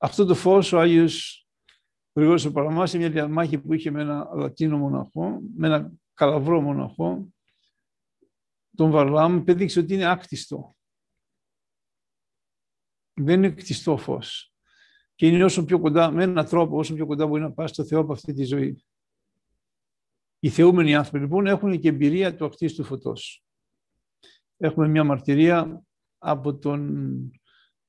Αυτό 0.05 0.25
το 0.25 0.35
φως 0.35 0.73
ο 0.73 0.81
Άγιος 0.81 1.47
Γρηγόρης 2.15 2.45
ο 2.45 2.53
Παραμάς 2.53 2.91
σε 2.91 2.99
μια 2.99 3.11
διαμάχη 3.11 3.59
που 3.59 3.73
είχε 3.73 3.91
με 3.91 4.01
ένα 4.01 4.31
Λατίνο 4.35 4.79
μοναχό, 4.79 5.41
με 5.57 5.67
ένα 5.67 5.93
καλαβρό 6.15 6.61
μοναχό, 6.61 7.33
τον 8.77 8.91
Βαρλάμ, 8.91 9.45
πέδειξε 9.45 9.81
ότι 9.81 9.95
είναι 9.95 10.05
άκτιστο. 10.05 10.77
Δεν 13.15 13.43
είναι 13.43 13.55
κτιστό 13.55 13.97
φως. 13.97 14.55
Και 15.15 15.27
είναι 15.27 15.45
όσο 15.45 15.65
πιο 15.65 15.81
κοντά, 15.81 16.11
με 16.11 16.23
έναν 16.23 16.47
τρόπο, 16.47 16.79
όσο 16.79 16.95
πιο 16.95 17.07
κοντά 17.07 17.27
μπορεί 17.27 17.43
να 17.43 17.53
πάει 17.53 17.67
στο 17.67 17.85
Θεό 17.85 18.01
από 18.01 18.13
αυτή 18.13 18.33
τη 18.33 18.45
ζωή. 18.45 18.85
Οι 20.39 20.49
θεούμενοι 20.49 20.95
άνθρωποι 20.95 21.19
λοιπόν 21.19 21.47
έχουν 21.47 21.81
και 21.81 21.89
εμπειρία 21.89 22.37
του 22.37 22.45
ακτίστου 22.45 22.85
φωτός. 22.85 23.45
Έχουμε 24.57 24.89
μια 24.89 25.05
μαρτυρία 25.05 25.85
από 26.19 26.59
τον 26.59 27.42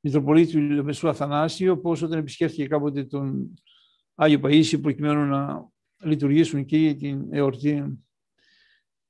Μητροπολίτης 0.06 0.54
του 0.54 0.60
Λεμεσού 0.60 1.10
Αθανάσιο, 1.10 1.78
πώς 1.78 2.02
όταν 2.02 2.20
επισκέφθηκε 2.20 2.68
κάποτε 2.68 3.04
τον 3.04 3.54
Άγιο 4.16 4.39
Παΐσιο 4.44 4.82
προκειμένου 4.82 5.26
να 5.26 5.70
λειτουργήσουν 6.04 6.66
και 6.66 6.78
για 6.78 6.96
την 6.96 7.28
εορτή 7.32 8.04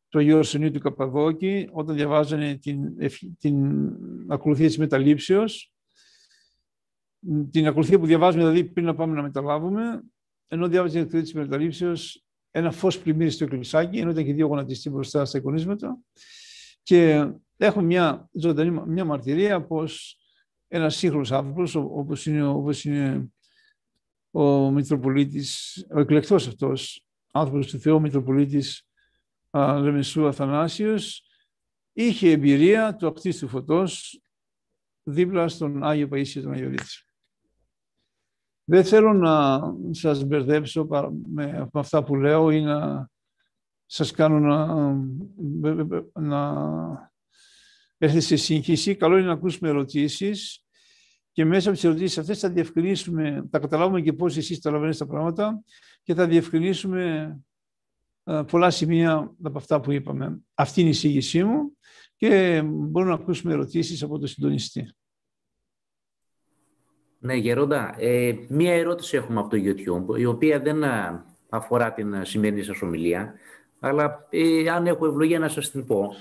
του 0.10 0.20
Αγίου 0.20 0.38
Αρσενίου 0.38 0.72
του 0.72 0.80
Καπαδόκη, 0.80 1.70
όταν 1.72 1.96
διαβάζανε 1.96 2.58
την, 2.58 2.94
την 3.40 3.90
ακολουθία 4.28 4.68
της 4.68 4.78
μεταλήψεως, 4.78 5.74
την 7.52 7.68
ακολουθία 7.68 8.00
που 8.00 8.06
διαβάζουμε 8.06 8.44
δηλαδή 8.44 8.64
πριν 8.64 8.86
να 8.86 8.96
πάμε 8.96 9.16
να 9.16 9.22
μεταλάβουμε, 9.22 10.02
ενώ 10.48 10.68
διάβαζε 10.68 10.94
την 10.94 11.02
ακολουθία 11.02 11.22
της 11.22 11.34
μεταλήψεως, 11.34 12.26
ένα 12.52 12.72
φως 12.72 13.00
πλημμύρισε 13.00 13.36
στο 13.36 13.44
εκκλησάκι, 13.44 13.98
ενώ 13.98 14.12
ήταν 14.12 14.26
και 14.26 14.34
δύο 14.34 14.48
γονατιστοί 14.48 14.90
μπροστά 14.90 15.26
στα 15.26 15.38
εικονίσματα. 15.38 16.00
Και 16.84 17.32
έχουμε 17.58 17.86
μια 17.86 18.30
ζωντανή 18.34 18.84
μια 18.88 19.06
μαρτυρία 19.06 19.66
πως 19.66 20.18
ένας 20.76 20.96
σύγχρονος 20.96 21.32
άνθρωπος, 21.32 21.76
όπως 21.76 22.26
είναι, 22.26 22.44
όπως 22.44 22.86
είναι 22.86 23.32
ο 24.32 24.72
Μητροπολίτης, 24.72 25.78
ο 25.96 26.00
εκλεκτός 26.00 26.48
αυτός, 26.48 27.06
άνθρωπος 27.32 27.68
του 27.68 27.80
Θεού, 27.80 28.02
Μητροπολίτης 28.02 28.88
Λεμεσού 29.52 30.28
Αθανάσιος, 30.28 31.24
είχε 31.94 32.32
εμπειρία 32.32 32.96
του 32.96 33.08
ακτίστου 33.08 33.48
φωτός 33.48 34.22
δίπλα 35.04 35.48
στον 35.48 35.84
Άγιο 35.84 36.08
Παΐσιο 36.12 36.42
τον 36.42 36.52
Αγιορείτη. 36.52 37.04
Δεν 38.64 38.84
θέλω 38.84 39.14
να 39.14 39.62
σας 39.92 40.24
μπερδέψω 40.24 40.88
με 41.28 41.70
αυτά 41.74 42.04
που 42.04 42.16
λέω 42.16 42.50
ή 42.50 42.62
να 42.62 43.10
σας 43.86 44.12
κάνω 44.12 44.40
να, 44.40 44.94
να 46.14 47.12
έρθετε 47.98 48.22
σε 48.22 48.36
σύγχυση. 48.36 48.96
Καλό 48.96 49.18
είναι 49.18 49.28
να 49.28 49.34
ακούσουμε 49.34 49.70
ερωτήσεις 49.70 50.63
και 51.34 51.46
μέσα 51.46 51.70
από 51.70 51.78
τις 51.78 51.88
ερωτήσεις 51.88 52.18
αυτές 52.18 52.40
θα 52.40 52.50
διευκρινίσουμε, 52.50 53.48
θα 53.52 53.60
καταλάβουμε 53.60 54.02
και 54.02 54.14
πώς 54.14 54.38
εσείς 54.38 54.60
καταλαβαίνετε 54.60 54.98
τα 54.98 55.08
πράγματα 55.08 55.64
και 56.04 56.14
θα 56.14 56.28
διευκρινίσουμε 56.28 57.36
πολλά 58.48 58.70
σημεία 58.70 59.36
από 59.44 59.58
αυτά 59.58 59.80
που 59.80 59.92
είπαμε. 59.92 60.40
Αυτή 60.54 60.80
είναι 60.80 60.90
η 60.90 60.92
εισήγησή 60.92 61.44
μου 61.44 61.78
και 62.16 62.62
μπορούμε 62.66 63.14
να 63.16 63.22
ακούσουμε 63.22 63.54
ερωτήσεις 63.54 64.04
από 64.04 64.20
τον 64.20 64.28
συντονιστή. 64.28 64.96
Ναι, 67.20 67.36
Γερόντα, 67.36 67.96
ε, 67.98 68.36
μία 68.50 68.74
ερώτηση 68.74 69.18
έχουμε 69.18 69.40
από 69.40 69.50
το 69.50 69.58
YouTube, 69.58 70.20
η 70.20 70.26
οποία 70.26 70.60
δεν 70.60 70.84
αφορά 71.50 71.94
την 71.94 72.26
σημερινή 72.26 72.64
σας 72.64 72.82
ομιλία, 72.82 73.34
αλλά 73.80 74.28
ε, 74.30 74.70
αν 74.70 74.88
έχω 74.88 75.06
ευλογία 75.06 75.40
να 75.40 75.50
σας 75.50 75.72
την 75.72 75.86
πω. 75.86 76.14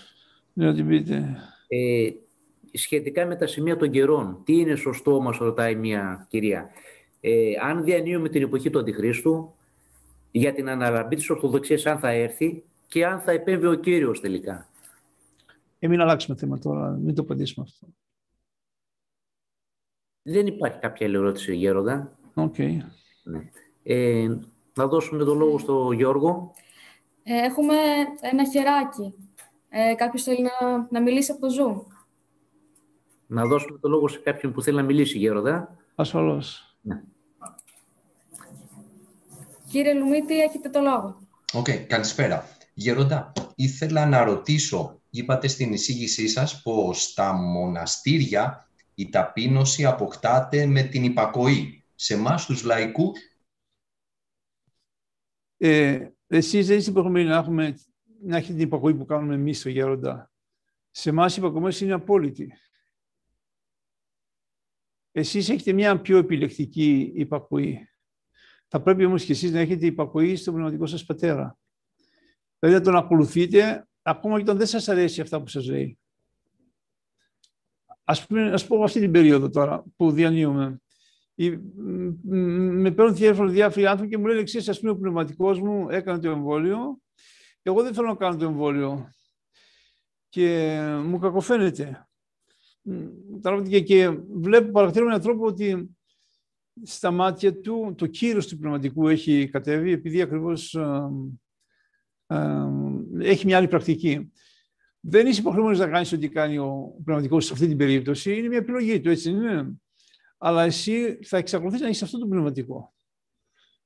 Ναι, 0.52 0.74
την 0.74 0.86
πείτε. 0.86 1.36
Ε, 1.68 2.10
σχετικά 2.72 3.26
με 3.26 3.36
τα 3.36 3.46
σημεία 3.46 3.76
των 3.76 3.90
καιρών, 3.90 4.40
τι 4.44 4.58
είναι 4.58 4.74
σωστό, 4.74 5.20
μας 5.20 5.36
ρωτάει 5.36 5.74
μία 5.74 6.26
κυρία. 6.30 6.70
Ε, 7.20 7.52
αν 7.62 7.84
διανύουμε 7.84 8.28
την 8.28 8.42
εποχή 8.42 8.70
του 8.70 8.78
Αντιχρίστου, 8.78 9.54
για 10.30 10.52
την 10.52 10.68
αναλαμπή 10.68 11.16
της 11.16 11.30
Ορθοδοξίας 11.30 11.86
αν 11.86 11.98
θα 11.98 12.08
έρθει 12.10 12.64
και 12.88 13.06
αν 13.06 13.20
θα 13.20 13.32
επέμβει 13.32 13.66
ο 13.66 13.74
Κύριος 13.74 14.20
τελικά. 14.20 14.68
Ε, 15.78 15.88
μην 15.88 16.00
αλλάξουμε 16.00 16.36
θέμα 16.36 16.58
τώρα, 16.58 16.90
μην 16.90 17.14
το 17.14 17.22
απαντήσουμε 17.22 17.66
αυτό. 17.68 17.86
Δεν 20.22 20.46
υπάρχει 20.46 20.78
κάποια 20.78 21.06
άλλη 21.06 21.16
ερώτηση, 21.16 21.56
Γέροντα. 21.56 22.16
Οκ. 22.34 22.54
Okay. 22.58 22.76
Ναι. 23.22 23.50
Ε, 23.82 24.38
να 24.74 24.86
δώσουμε 24.86 25.24
το 25.24 25.34
λόγο 25.34 25.58
στο 25.58 25.92
Γιώργο. 25.92 26.54
Ε, 27.22 27.36
έχουμε 27.36 27.74
ένα 28.20 28.44
χεράκι. 28.50 29.14
Ε, 29.68 29.94
κάποιος 29.94 30.22
θέλει 30.22 30.42
να, 30.42 30.86
να 30.90 31.02
μιλήσει 31.02 31.32
από 31.32 31.40
το 31.40 31.48
Zoom. 31.58 31.91
Να 33.32 33.46
δώσουμε 33.46 33.78
το 33.78 33.88
λόγο 33.88 34.08
σε 34.08 34.18
κάποιον 34.18 34.52
που 34.52 34.62
θέλει 34.62 34.76
να 34.76 34.82
μιλήσει, 34.82 35.18
Γέροντα. 35.18 35.76
Ασφαλώς. 35.94 36.76
Ναι. 36.80 37.02
Κύριε 39.68 39.94
Λουμίτη, 39.94 40.40
έχετε 40.40 40.68
το 40.68 40.80
λόγο. 40.80 41.18
Οκ, 41.52 41.66
okay, 41.68 41.76
καλησπέρα. 41.86 42.48
Γέροντα, 42.74 43.32
ήθελα 43.54 44.06
να 44.06 44.24
ρωτήσω, 44.24 45.00
είπατε 45.10 45.48
στην 45.48 45.72
εισήγησή 45.72 46.28
σας 46.28 46.62
πως 46.62 47.02
στα 47.02 47.32
μοναστήρια 47.32 48.68
η 48.94 49.08
ταπείνωση 49.08 49.84
αποκτάται 49.84 50.66
με 50.66 50.82
την 50.82 51.04
υπακοή. 51.04 51.84
Σε 51.94 52.14
εμάς 52.14 52.46
τους 52.46 52.62
λαϊκούς... 52.62 53.18
Ε, 55.56 56.06
εσείς 56.26 56.66
δεν 56.66 56.78
είστε 56.78 56.90
υποχρεωμένοι 56.90 57.28
να, 57.28 57.36
έχουμε, 57.36 57.78
να 58.22 58.36
έχετε 58.36 58.52
την 58.52 58.66
υπακοή 58.66 58.94
που 58.94 59.04
κάνουμε 59.04 59.34
εμείς 59.34 59.58
στο 59.58 59.68
Γέροντα. 59.68 60.30
Σε 60.90 61.10
εμάς 61.10 61.36
η 61.36 61.40
υπακοή 61.40 61.72
είναι 61.80 61.92
απόλυτη. 61.92 62.52
Εσείς 65.12 65.48
έχετε 65.48 65.72
μια 65.72 66.00
πιο 66.00 66.16
επιλεκτική 66.16 67.12
υπακοή. 67.14 67.88
Θα 68.68 68.82
πρέπει 68.82 69.04
όμως 69.04 69.24
και 69.24 69.32
εσείς 69.32 69.52
να 69.52 69.58
έχετε 69.58 69.86
υπακοή 69.86 70.36
στον 70.36 70.54
πνευματικό 70.54 70.86
σας 70.86 71.04
πατέρα. 71.04 71.58
Δηλαδή 72.58 72.78
να 72.78 72.84
τον 72.84 72.96
ακολουθείτε 72.96 73.88
ακόμα 74.02 74.36
και 74.36 74.42
όταν 74.42 74.56
δεν 74.56 74.66
σας 74.66 74.88
αρέσει 74.88 75.20
αυτά 75.20 75.42
που 75.42 75.48
σας 75.48 75.66
λέει. 75.66 75.98
Ας, 78.04 78.26
πούμε, 78.26 78.52
ας 78.52 78.66
πω 78.66 78.82
αυτή 78.82 79.00
την 79.00 79.10
περίοδο 79.10 79.50
τώρα 79.50 79.84
που 79.96 80.10
διανύουμε. 80.10 80.80
Με 82.22 82.90
παίρνουν 82.90 83.14
τηλέφωνο 83.14 83.50
διάφοροι 83.50 83.86
άνθρωποι 83.86 84.10
και 84.10 84.18
μου 84.18 84.26
λένε 84.26 84.40
εξής, 84.40 84.68
ας 84.68 84.80
πούμε, 84.80 84.90
ο 84.90 84.96
πνευματικός 84.96 85.60
μου 85.60 85.90
έκανε 85.90 86.18
το 86.18 86.30
εμβόλιο. 86.30 87.00
Εγώ 87.62 87.82
δεν 87.82 87.94
θέλω 87.94 88.06
να 88.06 88.14
κάνω 88.14 88.36
το 88.36 88.44
εμβόλιο. 88.44 89.10
Και 90.28 90.78
μου 91.04 91.18
κακοφαίνεται. 91.18 92.06
Και, 93.68 93.80
και 93.80 94.08
βλέπω, 94.30 94.70
παρακτηρώ 94.70 95.04
με 95.04 95.10
έναν 95.10 95.22
τρόπο 95.22 95.46
ότι 95.46 95.96
στα 96.82 97.10
μάτια 97.10 97.60
του 97.60 97.94
το 97.96 98.06
κύρος 98.06 98.46
του 98.46 98.58
πνευματικού 98.58 99.08
έχει 99.08 99.48
κατέβει 99.48 99.92
επειδή 99.92 100.20
ακριβώς 100.20 100.74
ε, 100.74 101.10
ε, 102.26 102.66
έχει 103.18 103.46
μια 103.46 103.56
άλλη 103.56 103.68
πρακτική. 103.68 104.32
Δεν 105.00 105.26
είσαι 105.26 105.40
υποχρεωμένος 105.40 105.78
να 105.78 105.88
κάνεις 105.88 106.12
ό,τι 106.12 106.28
κάνει 106.28 106.58
ο 106.58 106.94
πνευματικός 107.04 107.44
σε 107.44 107.52
αυτή 107.52 107.66
την 107.66 107.76
περίπτωση. 107.76 108.36
Είναι 108.36 108.48
μια 108.48 108.58
επιλογή 108.58 109.00
του, 109.00 109.10
έτσι 109.10 109.30
είναι. 109.30 109.72
Αλλά 110.38 110.64
εσύ 110.64 111.18
θα 111.22 111.36
εξακολουθείς 111.36 111.80
να 111.80 111.88
είσαι 111.88 112.04
αυτό 112.04 112.18
το 112.18 112.26
πνευματικό. 112.26 112.94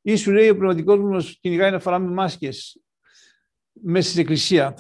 Ή 0.03 0.17
σου 0.17 0.33
λέει 0.33 0.49
ο 0.49 0.57
πνευματικός 0.57 0.99
μου 0.99 1.09
μας 1.09 1.39
κυνηγάει 1.41 1.71
να 1.71 1.79
φοράμε 1.79 2.11
μάσκες 2.11 2.81
μέσα 3.83 4.09
στην 4.09 4.21
εκκλησία. 4.21 4.75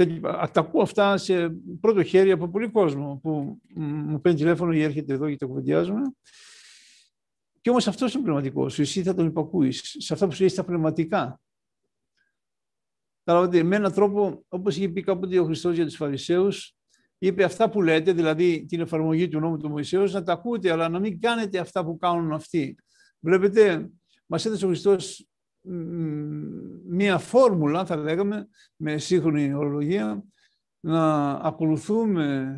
Τα 0.53 0.61
ακούω 0.61 0.83
αυτά 0.83 1.17
σε 1.17 1.49
πρώτο 1.81 2.03
χέρι 2.03 2.31
από 2.31 2.49
πολύ 2.49 2.71
κόσμο 2.71 3.21
που 3.23 3.61
μου 3.75 4.21
παίρνει 4.21 4.39
τηλέφωνο 4.39 4.73
ή 4.73 4.83
έρχεται 4.83 5.13
εδώ 5.13 5.31
και 5.31 5.37
το 5.37 5.47
κουβεντιάζουμε. 5.47 6.03
Και 7.61 7.71
όμως 7.71 7.89
αυτός 7.89 8.15
είναι 8.15 8.23
πνευματικός 8.23 8.73
σου. 8.73 8.83
Εσύ 8.83 9.03
θα 9.03 9.15
τον 9.15 9.27
υπακούεις 9.27 9.97
σε 9.99 10.13
αυτά 10.13 10.27
που 10.27 10.33
σου 10.33 10.41
λέει 10.41 10.49
στα 10.49 10.65
πνευματικά. 10.65 11.41
Καταλάβατε, 13.25 13.63
με 13.63 13.77
έναν 13.77 13.93
τρόπο, 13.93 14.45
όπως 14.49 14.77
είχε 14.77 14.89
πει 14.89 15.03
κάποτε 15.03 15.39
ο 15.39 15.45
Χριστός 15.45 15.75
για 15.75 15.85
τους 15.85 15.97
Φαρισαίους, 15.97 16.75
είπε 17.19 17.45
αυτά 17.45 17.71
που 17.71 17.83
λέτε, 17.83 18.13
δηλαδή 18.13 18.65
την 18.69 18.81
εφαρμογή 18.81 19.29
του 19.29 19.41
νόμου 19.41 19.57
του 19.57 19.69
Μωυσέως, 19.69 20.13
να 20.13 20.23
τα 20.23 20.33
ακούτε, 20.33 20.71
αλλά 20.73 20.89
να 20.89 20.99
μην 20.99 21.21
κάνετε 21.21 21.59
αυτά 21.59 21.85
που 21.85 21.97
κάνουν 21.97 22.33
αυτοί. 22.33 22.77
Βλέπετε, 23.21 23.91
μας 24.27 24.45
έδωσε 24.45 24.65
ο 24.65 24.69
Χριστός 24.69 25.29
μία 26.89 27.19
φόρμουλα, 27.19 27.85
θα 27.85 27.97
λέγαμε, 27.97 28.49
με 28.77 28.99
σύγχρονη 28.99 29.55
ορολογία, 29.55 30.25
να 30.81 31.31
ακολουθούμε 31.31 32.57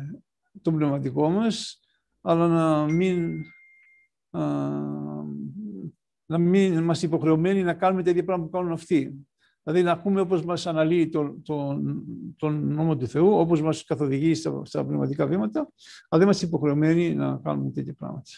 τον 0.61 0.75
πνευματικό 0.75 1.29
μας, 1.29 1.79
αλλά 2.21 2.47
να 2.47 2.85
μην 2.93 3.43
να 6.29 6.37
μην 6.37 6.73
είμαστε 6.73 7.05
υποχρεωμένοι 7.05 7.63
να 7.63 7.73
κάνουμε 7.73 8.03
τέτοια 8.03 8.23
πράγματα 8.23 8.49
που 8.49 8.57
κάνουν 8.57 8.71
αυτοί. 8.73 9.27
Δηλαδή 9.63 9.83
να 9.83 9.91
ακούμε 9.91 10.21
όπως 10.21 10.45
μας 10.45 10.67
αναλύει 10.67 11.09
τον, 11.09 11.41
τον, 11.43 12.03
τον 12.37 12.73
νόμο 12.73 12.97
του 12.97 13.07
Θεού, 13.07 13.39
όπως 13.39 13.61
μας 13.61 13.83
καθοδηγεί 13.83 14.33
στα, 14.33 14.61
στα 14.65 14.85
πνευματικά 14.85 15.27
βήματα, 15.27 15.59
αλλά 15.59 15.69
δεν 16.09 16.21
είμαστε 16.21 16.45
υποχρεωμένοι 16.45 17.15
να 17.15 17.39
κάνουμε 17.43 17.71
τέτοια 17.71 17.93
πράγματα. 17.93 18.29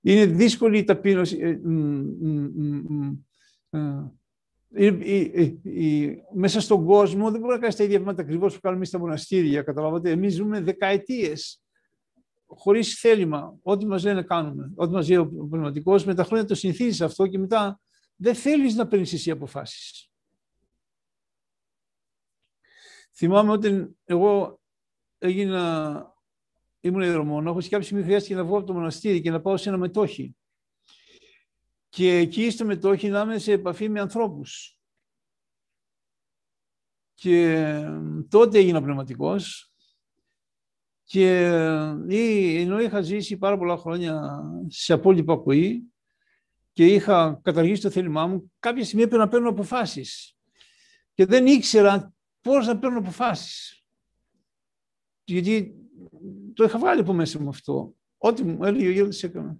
Είναι 0.00 0.26
δύσκολη 0.26 0.78
η 0.78 0.84
ταπείνωση. 0.84 1.60
Ε, 3.70 4.86
ε, 4.86 5.54
ε, 5.64 6.16
μέσα 6.34 6.60
στον 6.60 6.84
κόσμο 6.84 7.30
δεν 7.30 7.40
μπορεί 7.40 7.52
να 7.52 7.58
κάνεις 7.58 7.76
τα 7.76 7.84
ίδια 7.84 7.98
βήματα 7.98 8.22
ακριβώς 8.22 8.54
που 8.54 8.60
κάνουμε 8.60 8.76
εμείς 8.78 8.88
στα 8.88 8.98
μοναστήρια. 8.98 9.62
Καταλάβατε, 9.62 10.10
εμείς 10.10 10.34
ζούμε 10.34 10.60
δεκαετίες 10.60 11.62
χωρίς 12.46 12.98
θέλημα. 13.00 13.58
Ό,τι 13.62 13.86
μας 13.86 14.04
λένε 14.04 14.22
κάνουμε. 14.22 14.72
Ό,τι 14.74 14.92
μας 14.92 15.08
λέει 15.08 15.18
ο 15.18 15.26
πνευματικός, 15.26 16.04
με 16.04 16.14
τα 16.14 16.24
χρόνια 16.24 16.44
το 16.44 16.54
συνηθίζεις 16.54 17.00
αυτό 17.00 17.26
και 17.26 17.38
μετά 17.38 17.80
δεν 18.16 18.34
θέλεις 18.34 18.74
να 18.74 18.86
παίρνεις 18.86 19.12
εσύ 19.12 19.30
αποφάσεις. 19.30 20.10
Θυμάμαι 23.12 23.52
όταν 23.52 23.96
εγώ 24.04 24.60
έγινα, 25.18 26.14
ήμουν 26.80 27.02
υδρομόναχος 27.02 27.64
και 27.64 27.70
κάποια 27.70 27.86
στιγμή 27.86 28.04
χρειάστηκε 28.04 28.34
να 28.34 28.44
βγω 28.44 28.56
από 28.56 28.66
το 28.66 28.72
μοναστήρι 28.72 29.20
και 29.20 29.30
να 29.30 29.40
πάω 29.40 29.56
σε 29.56 29.68
ένα 29.68 29.78
μετόχι. 29.78 30.36
Και 31.90 32.16
εκεί 32.16 32.50
στο 32.50 32.64
μετόχι 32.64 33.08
να 33.08 33.20
είμαι 33.20 33.38
σε 33.38 33.52
επαφή 33.52 33.88
με 33.88 34.00
ανθρώπους. 34.00 34.78
Και 37.14 37.64
τότε 38.28 38.58
έγινα 38.58 38.82
πνευματικός 38.82 39.72
και 41.04 41.44
ενώ 42.58 42.80
είχα 42.80 43.00
ζήσει 43.00 43.36
πάρα 43.36 43.58
πολλά 43.58 43.76
χρόνια 43.76 44.42
σε 44.66 44.92
απόλυτη 44.92 45.22
υπακοή 45.22 45.92
και 46.72 46.86
είχα 46.86 47.40
καταργήσει 47.42 47.82
το 47.82 47.90
θέλημά 47.90 48.26
μου, 48.26 48.52
κάποια 48.58 48.84
στιγμή 48.84 49.02
έπρεπε 49.02 49.22
να 49.22 49.28
παίρνω 49.28 49.48
αποφάσεις. 49.48 50.36
Και 51.14 51.26
δεν 51.26 51.46
ήξερα 51.46 52.12
πώς 52.40 52.66
να 52.66 52.78
παίρνω 52.78 52.98
αποφάσεις. 52.98 53.84
Γιατί 55.24 55.74
το 56.54 56.64
είχα 56.64 56.78
βγάλει 56.78 57.00
από 57.00 57.12
μέσα 57.12 57.40
μου 57.40 57.48
αυτό. 57.48 57.94
Ό,τι 58.18 58.44
μου 58.44 58.64
έλεγε 58.64 58.86
ο 58.86 58.90
Γιώργος 58.90 59.22
έκανα. 59.22 59.56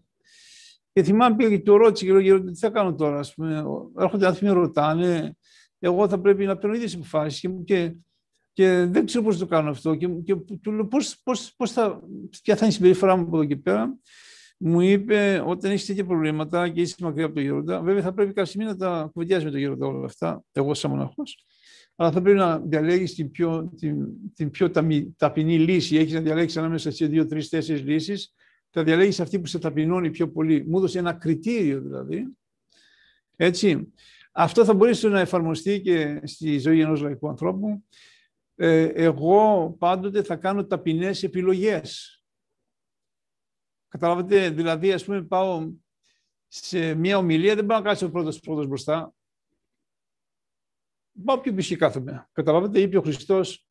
Και 0.93 1.03
θυμάμαι 1.03 1.37
πήγα 1.37 1.51
και 1.51 1.59
του 1.59 1.77
ρώτησε 1.77 2.05
και 2.05 2.13
λέω, 2.13 2.45
τι 2.45 2.59
θα 2.59 2.71
κάνω 2.71 2.95
τώρα, 2.95 3.19
ας 3.19 3.35
πούμε. 3.35 3.65
Έρχονται 3.99 4.27
άνθρωποι 4.27 4.47
με 4.47 4.61
ρωτάνε, 4.61 5.37
εγώ 5.79 6.09
θα 6.09 6.21
πρέπει 6.21 6.45
να 6.45 6.57
παίρνω 6.57 6.77
ίδιες 6.77 6.95
αποφάσεις 6.95 7.41
και, 7.41 7.49
και, 7.65 7.95
και 8.53 8.87
δεν 8.91 9.07
ξέρω 9.07 9.25
πώς 9.25 9.39
το 9.39 9.47
κάνω 9.47 9.71
αυτό. 9.71 9.95
Και, 9.95 10.09
και 10.09 10.35
του 10.63 10.73
λέω, 10.73 10.87
πώς, 10.87 11.21
πώς, 11.23 11.55
πώς 11.57 11.73
θα, 11.73 12.01
ποια 12.43 12.57
θα 12.57 12.65
είναι 12.65 12.75
η 12.75 12.77
συμπεριφορά 12.77 13.17
μου 13.17 13.23
από 13.23 13.37
εδώ 13.37 13.47
και 13.47 13.57
πέρα. 13.57 13.99
Μου 14.59 14.81
είπε, 14.81 15.43
όταν 15.47 15.71
έχεις 15.71 15.87
τέτοια 15.87 16.05
προβλήματα 16.05 16.69
και 16.69 16.81
είσαι 16.81 16.95
μακριά 17.01 17.25
από 17.25 17.35
τον 17.35 17.43
Γέροντα, 17.43 17.81
βέβαια 17.81 18.03
θα 18.03 18.13
πρέπει 18.13 18.29
κάποια 18.29 18.45
στιγμή 18.45 18.67
να 18.67 18.77
τα 18.77 19.11
κουβεντιάζεις 19.13 19.45
με 19.45 19.51
τον 19.51 19.61
Γέροντα 19.61 19.87
όλα 19.87 20.05
αυτά, 20.05 20.45
εγώ 20.53 20.75
σαν 20.75 20.91
μοναχός, 20.91 21.45
αλλά 21.97 22.13
θα 22.13 22.23
πρέπει 22.23 22.39
να 22.39 22.59
διαλέγεις 22.59 23.15
την 23.15 23.31
πιο, 23.31 23.73
την, 23.77 24.07
την 24.35 24.51
πιο 24.51 24.71
ταπεινή 25.17 25.59
λύση. 25.59 25.97
Έχεις 25.97 26.13
να 26.13 26.21
διαλέξεις 26.21 26.57
ανάμεσα 26.57 26.91
σε 26.91 27.07
δύο, 27.07 27.27
τρεις, 27.27 27.49
τέσσερις 27.49 27.83
λύσεις. 27.83 28.35
Θα 28.71 28.85
διαλέγεις 28.85 29.21
αυτή 29.21 29.41
που 29.41 29.47
σε 29.47 29.59
ταπεινώνει 29.59 30.11
πιο 30.11 30.31
πολύ. 30.31 30.65
Μου 30.69 30.79
έδωσε 30.79 30.99
ένα 30.99 31.13
κριτήριο 31.13 31.81
δηλαδή. 31.81 32.37
Έτσι. 33.37 33.93
Αυτό 34.33 34.65
θα 34.65 34.75
μπορέσει 34.75 35.09
να 35.09 35.21
εφαρμοστεί 35.21 35.81
και 35.81 36.21
στη 36.25 36.59
ζωή 36.59 36.81
ενός 36.81 37.01
λαϊκού 37.01 37.29
ανθρώπου. 37.29 37.85
Ε, 38.55 38.85
εγώ 38.85 39.71
πάντοτε 39.79 40.23
θα 40.23 40.37
κάνω 40.37 40.67
ταπεινές 40.67 41.23
επιλογές. 41.23 42.15
Καταλάβατε, 43.89 44.51
δηλαδή, 44.51 44.93
ας 44.93 45.05
πούμε, 45.05 45.23
πάω 45.23 45.73
σε 46.49 46.95
μια 46.95 47.19
ομιλία, 47.19 47.55
δεν 47.55 47.67
πάω 47.67 47.79
να 47.79 47.85
κάτσω 47.85 48.11
πρώτος, 48.11 48.41
πρώτος 48.41 48.67
μπροστά 48.67 49.15
πάω 51.25 51.41
πιο 51.41 51.55
πίσω 51.55 51.77
κάθομαι. 51.77 52.29
Καταλάβατε, 52.33 52.81
είπε 52.81 52.97
ο 52.97 53.03
Χριστός, 53.03 53.69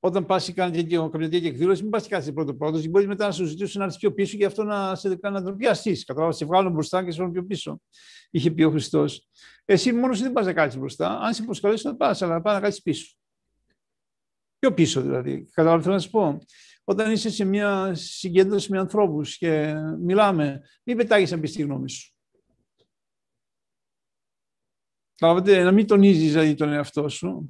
όταν 0.00 0.26
πας 0.26 0.44
και 0.44 0.52
κάνει 0.52 0.84
κάποια 0.86 1.28
τέτοια 1.28 1.48
εκδήλωση, 1.48 1.82
μην 1.82 1.90
πας 1.90 2.02
και 2.02 2.08
κάθεσαι 2.08 2.32
πρώτο 2.32 2.54
πρώτος, 2.54 2.86
μπορείς 2.86 3.06
μετά 3.06 3.26
να 3.26 3.32
σου 3.32 3.44
ζητήσουν 3.44 3.78
να 3.78 3.84
έρθεις 3.84 4.00
πιο 4.00 4.12
πίσω 4.12 4.36
και 4.36 4.44
αυτό 4.44 4.64
να 4.64 4.94
σε 4.94 5.16
κάνει 5.16 5.34
να 5.34 5.42
τον 5.42 5.56
πιαστείς. 5.56 6.04
Καταλάβατε, 6.04 6.36
σε 6.36 6.44
βγάλουν 6.44 6.72
μπροστά 6.72 7.04
και 7.04 7.10
σε 7.10 7.16
βγάλουν 7.16 7.32
πιο 7.32 7.44
πίσω. 7.44 7.80
Είχε 8.30 8.50
πει 8.50 8.62
ο 8.62 8.70
Χριστός. 8.70 9.28
Εσύ 9.64 9.92
μόνος 9.92 10.20
δεν 10.20 10.32
πας 10.32 10.46
να 10.46 10.52
κάτσεις 10.52 10.80
μπροστά. 10.80 11.18
Αν 11.18 11.34
σε 11.34 11.42
προσκαλέσουν, 11.42 11.90
δεν 11.90 11.98
πας, 11.98 12.22
αλλά 12.22 12.40
πας 12.40 12.54
να 12.54 12.60
κάτσεις 12.60 12.82
πίσω. 12.82 13.16
Πιο 14.58 14.74
πίσω 14.74 15.00
δηλαδή. 15.00 15.48
Καταλάβατε, 15.52 15.82
θέλω 15.82 15.94
να 15.94 16.00
σου 16.00 16.10
πω; 16.10 16.38
Όταν 16.84 17.12
είσαι 17.12 17.30
σε 17.30 17.44
μια 17.44 17.94
συγκέντρωση 17.94 18.72
με 18.72 18.78
ανθρώπους 18.78 19.36
και 19.36 19.74
μιλάμε, 20.00 20.60
μην 20.84 20.96
πετάγεις 20.96 21.30
να 21.30 21.40
πεις 21.40 21.52
τη 21.52 21.62
γνώμη 21.62 21.90
σου. 21.90 22.12
Καταλαβαίνετε, 25.14 25.62
να 25.62 25.72
μην 25.72 25.86
τονίζεις 25.86 26.32
δηλαδή 26.32 26.54
τον 26.54 26.72
εαυτό 26.72 27.08
σου. 27.08 27.48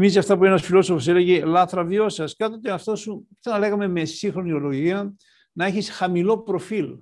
Θυμίζει 0.00 0.18
αυτά 0.18 0.38
που 0.38 0.44
ένας 0.44 0.62
φιλόσοφος 0.62 1.08
έλεγε 1.08 1.44
λάθρα 1.44 1.84
βιώσα. 1.84 2.24
Κάτω 2.36 2.60
τον 2.60 2.70
εαυτό 2.72 2.96
σου, 2.96 3.28
τι 3.40 3.50
να 3.50 3.58
λέγαμε 3.58 3.88
με 3.88 4.04
σύγχρονη 4.04 4.52
ολογία, 4.52 5.16
να 5.52 5.64
έχεις 5.64 5.90
χαμηλό 5.90 6.42
προφίλ. 6.42 6.98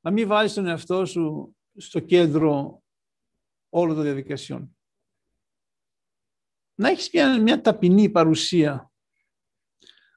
Να 0.00 0.10
μην 0.10 0.28
βάλει 0.28 0.50
τον 0.50 0.66
εαυτό 0.66 1.04
σου 1.06 1.56
στο 1.76 2.00
κέντρο 2.00 2.82
όλων 3.68 3.94
των 3.94 4.04
διαδικασιών. 4.04 4.76
Να 6.74 6.88
έχεις 6.88 7.10
μια, 7.12 7.42
μια 7.42 7.60
ταπεινή 7.60 8.08
παρουσία. 8.08 8.92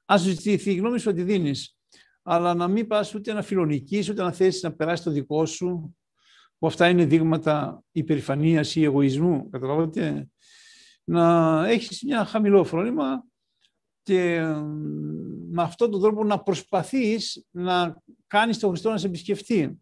Αν 0.04 0.18
σου 0.18 0.28
ζητηθεί 0.28 0.70
η 0.70 0.76
γνώμη 0.76 0.98
σου, 0.98 1.12
τη 1.12 1.22
δίνεις. 1.22 1.78
Αλλά 2.22 2.54
να 2.54 2.68
μην 2.68 2.86
πας 2.86 3.14
ούτε 3.14 3.32
να 3.32 3.42
φιλονικείς, 3.42 4.08
ούτε 4.08 4.22
να 4.22 4.32
θέσεις 4.32 4.62
να 4.62 4.72
περάσεις 4.72 5.04
το 5.04 5.10
δικό 5.10 5.46
σου, 5.46 5.96
που 6.58 6.66
αυτά 6.66 6.88
είναι 6.88 7.04
δείγματα 7.04 7.82
υπερηφανίας 7.92 8.76
ή 8.76 8.84
εγωισμού, 8.84 9.48
καταλαβαίνετε, 9.50 10.30
να 11.04 11.64
έχεις 11.68 12.02
μια 12.02 12.24
χαμηλό 12.24 12.64
φρόνημα 12.64 13.24
και 14.02 14.40
με 15.50 15.62
αυτόν 15.62 15.90
τον 15.90 16.00
τρόπο 16.00 16.24
να 16.24 16.42
προσπαθείς 16.42 17.46
να 17.50 18.02
κάνεις 18.26 18.58
τον 18.58 18.68
Χριστό 18.68 18.90
να 18.90 18.98
σε 18.98 19.06
επισκεφτεί. 19.06 19.80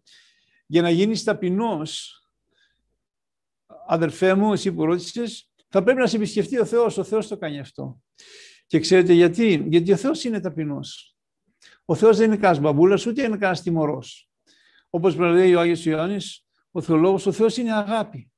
Για 0.66 0.83
να 0.83 0.90
γίνεις 0.90 1.24
ταπεινός, 1.24 2.22
αδερφέ 3.87 4.35
μου, 4.35 4.52
εσύ 4.52 4.72
που 4.72 4.85
ρώτησες, 4.85 5.50
θα 5.68 5.83
πρέπει 5.83 6.00
να 6.00 6.07
σε 6.07 6.16
επισκεφτεί 6.16 6.59
ο 6.59 6.64
Θεός. 6.64 6.98
Ο 6.98 7.04
Θεός 7.04 7.28
το 7.28 7.37
κάνει 7.37 7.59
αυτό. 7.59 8.00
Και 8.66 8.78
ξέρετε 8.78 9.12
γιατί; 9.12 9.64
Γιατί 9.68 9.92
ο 9.92 9.96
Θεός 9.96 10.24
είναι 10.24 10.40
ταπεινός. 10.40 11.16
Ο 11.85 11.94
Θεός 11.94 12.16
δεν 12.16 12.26
είναι 12.26 12.37
κανένας 12.37 12.62
μπαμπούλας, 12.62 13.07
ούτε 13.07 13.22
είναι 13.22 13.37
κανένας 13.37 13.62
τιμωρός. 13.62 14.31
Όπως 14.90 15.16
λέει 15.16 15.54
ο 15.54 15.61
Άγιος 15.61 15.85
Ιωάννης, 15.85 16.46
ο 16.70 16.81
Θεολόγος, 16.81 17.26
ο 17.26 17.33
Θεός 17.33 17.57
είναι 17.57 17.72
αγάπη. 17.72 18.31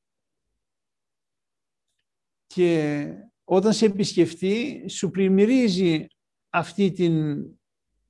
Και 2.55 3.05
όταν 3.45 3.73
σε 3.73 3.87
επισκεφτεί, 3.87 4.85
σου 4.89 5.11
πλημμυρίζει 5.11 6.07
αυτή 6.51 6.91
την, 6.91 7.37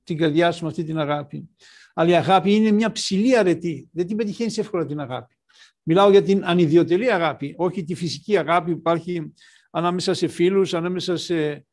την 0.03 0.17
καρδιά 0.17 0.51
σου 0.51 0.63
με 0.63 0.69
αυτή 0.69 0.83
την 0.83 0.97
αγάπη. 0.97 1.49
Αλλά 1.93 2.09
η 2.09 2.15
αγάπη 2.15 2.55
είναι 2.55 2.71
μια 2.71 2.91
ψηλή 2.91 3.37
αρετή. 3.37 3.89
Δεν 3.91 4.07
την 4.07 4.17
πετυχαίνεις 4.17 4.57
εύκολα 4.57 4.85
την 4.85 4.99
αγάπη. 4.99 5.35
Μιλάω 5.83 6.09
για 6.09 6.23
την 6.23 6.45
ανιδιοτελή 6.45 7.11
αγάπη, 7.11 7.53
όχι 7.57 7.83
τη 7.83 7.95
φυσική 7.95 8.37
αγάπη 8.37 8.71
που 8.71 8.77
υπάρχει 8.77 9.33
ανάμεσα 9.71 10.13
σε 10.13 10.27
φίλους, 10.27 10.73
ανάμεσα 10.73 11.17
σε, 11.17 11.65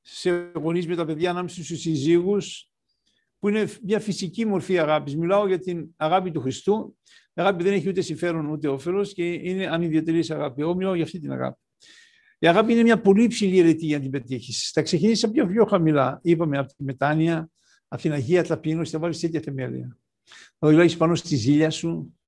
σε 0.00 0.50
γονείς 0.54 0.86
με 0.86 0.96
τα 0.96 1.04
παιδιά, 1.04 1.30
ανάμεσα 1.30 1.64
στους 1.64 1.80
συζύγους, 1.80 2.70
που 3.38 3.48
είναι 3.48 3.68
μια 3.82 4.00
φυσική 4.00 4.44
μορφή 4.44 4.78
αγάπης. 4.78 5.16
Μιλάω 5.16 5.46
για 5.46 5.58
την 5.58 5.88
αγάπη 5.96 6.30
του 6.30 6.40
Χριστού, 6.40 6.98
η 7.34 7.40
αγάπη 7.40 7.62
δεν 7.62 7.72
έχει 7.72 7.88
ούτε 7.88 8.00
συμφέρον 8.00 8.50
ούτε 8.50 8.68
όφελος 8.68 9.12
και 9.12 9.32
είναι 9.32 9.66
ανιδιωτελή 9.66 10.24
αγάπη. 10.28 10.60
Εγώ 10.60 10.74
μιλάω 10.74 10.94
για 10.94 11.04
αυτή 11.04 11.20
την 11.20 11.32
αγάπη. 11.32 11.65
Η 12.38 12.46
αγάπη 12.48 12.72
είναι 12.72 12.82
μια 12.82 13.00
πολύ 13.00 13.26
ψηλή 13.26 13.58
αιρετή 13.58 13.86
για 13.86 13.96
να 13.96 14.02
την 14.02 14.10
πετύχεις. 14.10 14.70
Θα 14.70 14.82
ξεκινήσεις 14.82 15.30
πιο, 15.30 15.46
πιο 15.46 15.64
χαμηλά. 15.64 16.20
Είπαμε 16.22 16.58
από 16.58 16.74
τη 16.74 16.84
μετάνοια, 16.84 17.50
από 17.88 18.02
την 18.02 18.12
Αγία 18.12 18.44
Ταπείνωση, 18.44 18.92
θα 18.92 18.98
βάλεις 18.98 19.20
τέτοια 19.20 19.40
θεμέλια. 19.40 19.98
Θα 20.58 20.68
δουλεύει 20.68 20.96
πάνω 20.96 21.14
στη 21.14 21.36
ζήλια 21.36 21.70
σου, 21.70 22.18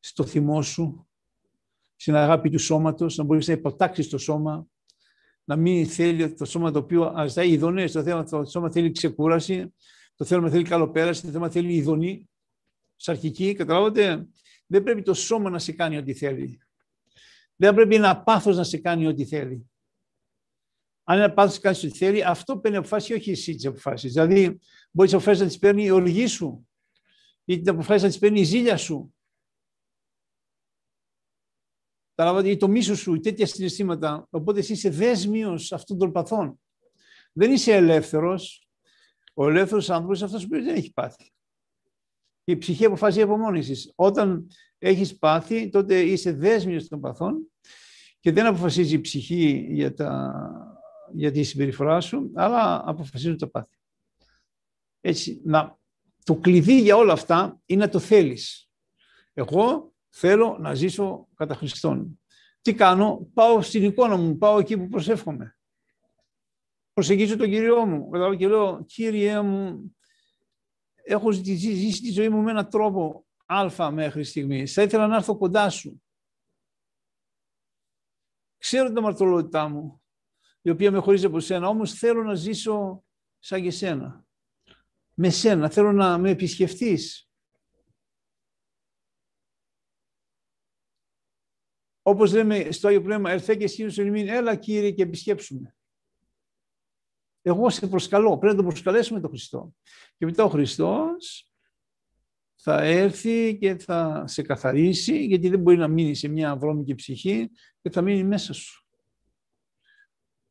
στο 0.00 0.24
θυμό 0.24 0.62
σου, 0.62 1.08
στην 1.96 2.14
αγάπη 2.14 2.50
του 2.50 2.58
σώματος, 2.58 3.16
να 3.16 3.24
μπορείς 3.24 3.46
να 3.46 3.52
υποτάξεις 3.52 4.08
το 4.08 4.18
σώμα, 4.18 4.66
να 5.44 5.56
μην 5.56 5.86
θέλει 5.86 6.34
το 6.34 6.44
σώμα 6.44 6.70
το 6.70 6.78
οποίο 6.78 7.12
αζητάει 7.14 7.50
ειδονές. 7.50 7.92
Το, 7.92 8.24
το 8.24 8.44
σώμα 8.44 8.70
θέλει 8.70 8.90
ξεκούραση, 8.90 9.74
το 10.16 10.24
θέμα 10.24 10.50
θέλει 10.50 10.64
καλοπέραση, 10.64 11.22
το 11.22 11.30
θέμα 11.30 11.50
θέλει 11.50 11.74
ειδονή 11.74 12.28
σαρκική, 12.96 13.54
καταλάβατε, 13.54 14.26
δεν 14.66 14.82
πρέπει 14.82 15.02
το 15.02 15.14
σώμα 15.14 15.50
να 15.50 15.58
σε 15.58 15.72
κάνει 15.72 15.96
ό,τι 15.96 16.14
θέλει. 16.14 16.60
Δεν 17.56 17.74
πρέπει 17.74 17.94
ένα 17.94 18.22
πάθος 18.22 18.56
να 18.56 18.64
σε 18.64 18.78
κάνει 18.78 19.06
ό,τι 19.06 19.24
θέλει. 19.24 19.70
Αν 21.04 21.18
ένα 21.18 21.32
πάθος 21.32 21.58
κάνει 21.58 21.76
ό,τι 21.76 21.96
θέλει, 21.96 22.24
αυτό 22.24 22.58
παίρνει 22.58 22.76
αποφάσεις, 22.76 23.16
όχι 23.16 23.30
εσύ 23.30 23.54
τις 23.54 23.66
αποφάσεις. 23.66 24.12
Δηλαδή, 24.12 24.60
μπορείς 24.90 25.10
τι 25.10 25.16
αποφάσεις 25.16 25.40
να 25.42 25.46
τις 25.46 25.58
παίρνει 25.58 25.84
η 25.84 25.90
οργή 25.90 26.26
σου, 26.26 26.68
ή 27.44 27.60
την 27.60 27.68
αποφάσεις 27.68 28.02
να 28.02 28.08
τις 28.08 28.18
παίρνει 28.18 28.40
η 28.40 28.44
ζήλια 28.44 28.76
σου. 28.76 29.14
Καταλάβατε, 32.14 32.50
ή 32.50 32.56
το 32.56 32.68
μίσος 32.68 32.98
σου, 32.98 33.14
ή 33.14 33.20
τέτοια 33.20 33.46
συναισθήματα. 33.46 34.26
Οπότε 34.30 34.58
εσύ 34.58 34.72
είσαι 34.72 34.90
δέσμιος 34.90 35.72
αυτών 35.72 35.98
των 35.98 36.12
παθών. 36.12 36.60
Δεν 37.32 37.52
είσαι 37.52 37.72
ελεύθερος. 37.72 38.68
Ο 39.34 39.48
ελεύθερος 39.48 39.90
άνθρωπος 39.90 40.16
είναι 40.18 40.26
αυτός 40.26 40.46
που 40.46 40.48
δεν 40.48 40.76
έχει 40.76 40.92
πάθει. 40.92 41.32
Η 42.44 42.56
ψυχή 42.56 42.84
αποφασίζει 42.84 43.22
από 43.22 43.36
μόνη 43.36 43.60
της. 43.60 43.92
Όταν 43.94 44.50
έχεις 44.78 45.18
πάθει, 45.18 45.68
τότε 45.68 46.00
είσαι 46.00 46.32
δέσμιος 46.32 46.88
των 46.88 47.00
παθών 47.00 47.52
και 48.20 48.32
δεν 48.32 48.46
αποφασίζει 48.46 48.94
η 48.94 49.00
ψυχή 49.00 49.66
για, 49.70 49.94
τα, 49.94 50.32
για 51.12 51.32
τη 51.32 51.42
συμπεριφορά 51.42 52.00
σου, 52.00 52.30
αλλά 52.34 52.82
αποφασίζουν 52.86 53.38
τα 53.38 53.50
πάθη. 53.50 53.76
Έτσι, 55.00 55.40
να, 55.44 55.78
το 56.24 56.34
κλειδί 56.34 56.80
για 56.80 56.96
όλα 56.96 57.12
αυτά 57.12 57.60
είναι 57.66 57.84
να 57.84 57.90
το 57.90 57.98
θέλεις. 57.98 58.70
Εγώ 59.32 59.92
θέλω 60.08 60.56
να 60.60 60.74
ζήσω 60.74 61.28
κατά 61.34 61.54
Χριστόν. 61.54 62.20
Τι 62.60 62.74
κάνω, 62.74 63.30
πάω 63.34 63.62
στην 63.62 63.84
εικόνα 63.84 64.16
μου, 64.16 64.38
πάω 64.38 64.58
εκεί 64.58 64.76
που 64.76 64.88
προσεύχομαι. 64.88 65.58
Προσεγγίζω 66.92 67.36
τον 67.36 67.48
Κύριό 67.48 67.86
μου 67.86 68.10
και 68.36 68.48
λέω, 68.48 68.84
Κύριέ 68.84 69.40
μου, 69.40 69.94
έχω 71.02 71.30
ζήσει 71.30 72.02
τη 72.02 72.10
ζωή 72.10 72.28
μου 72.28 72.42
με 72.42 72.50
έναν 72.50 72.68
τρόπο 72.68 73.25
αλφα 73.46 73.90
μέχρι 73.90 74.24
στιγμής. 74.24 74.72
Θα 74.72 74.82
ήθελα 74.82 75.06
να 75.06 75.16
έρθω 75.16 75.36
κοντά 75.36 75.70
σου. 75.70 76.02
Ξέρω 78.58 78.88
την 78.88 78.98
αμαρτωλότητά 78.98 79.68
μου, 79.68 80.02
η 80.60 80.70
οποία 80.70 80.90
με 80.90 80.98
χωρίζει 80.98 81.26
από 81.26 81.40
σένα, 81.40 81.68
όμως 81.68 81.92
θέλω 81.92 82.22
να 82.22 82.34
ζήσω 82.34 83.04
σαν 83.38 83.62
και 83.62 83.70
σένα. 83.70 84.26
Με 85.14 85.30
σένα, 85.30 85.70
θέλω 85.70 85.92
να 85.92 86.18
με 86.18 86.30
επισκεφτείς. 86.30 87.30
Όπως 92.02 92.32
λέμε 92.32 92.70
στο 92.70 92.88
Άγιο 92.88 93.02
Πνεύμα, 93.02 93.30
ερθέ 93.30 93.56
και 93.56 93.64
εσύ 93.64 94.02
ημίν, 94.02 94.28
έλα 94.28 94.56
Κύριε 94.56 94.90
και 94.90 95.02
επισκέψουμε. 95.02 95.76
Εγώ 97.42 97.70
σε 97.70 97.86
προσκαλώ, 97.86 98.38
πρέπει 98.38 98.46
να 98.46 98.62
τον 98.62 98.64
προσκαλέσουμε 98.68 99.20
τον 99.20 99.30
Χριστό. 99.30 99.74
Και 100.16 100.24
μετά 100.24 100.44
ο 100.44 100.48
Χριστός 100.48 101.45
θα 102.68 102.82
έρθει 102.82 103.58
και 103.60 103.76
θα 103.76 104.24
σε 104.26 104.42
καθαρίσει, 104.42 105.24
γιατί 105.24 105.48
δεν 105.48 105.60
μπορεί 105.60 105.76
να 105.76 105.88
μείνει 105.88 106.14
σε 106.14 106.28
μια 106.28 106.56
βρώμικη 106.56 106.94
ψυχή 106.94 107.50
και 107.82 107.90
θα 107.90 108.02
μείνει 108.02 108.24
μέσα 108.24 108.52
σου. 108.52 108.86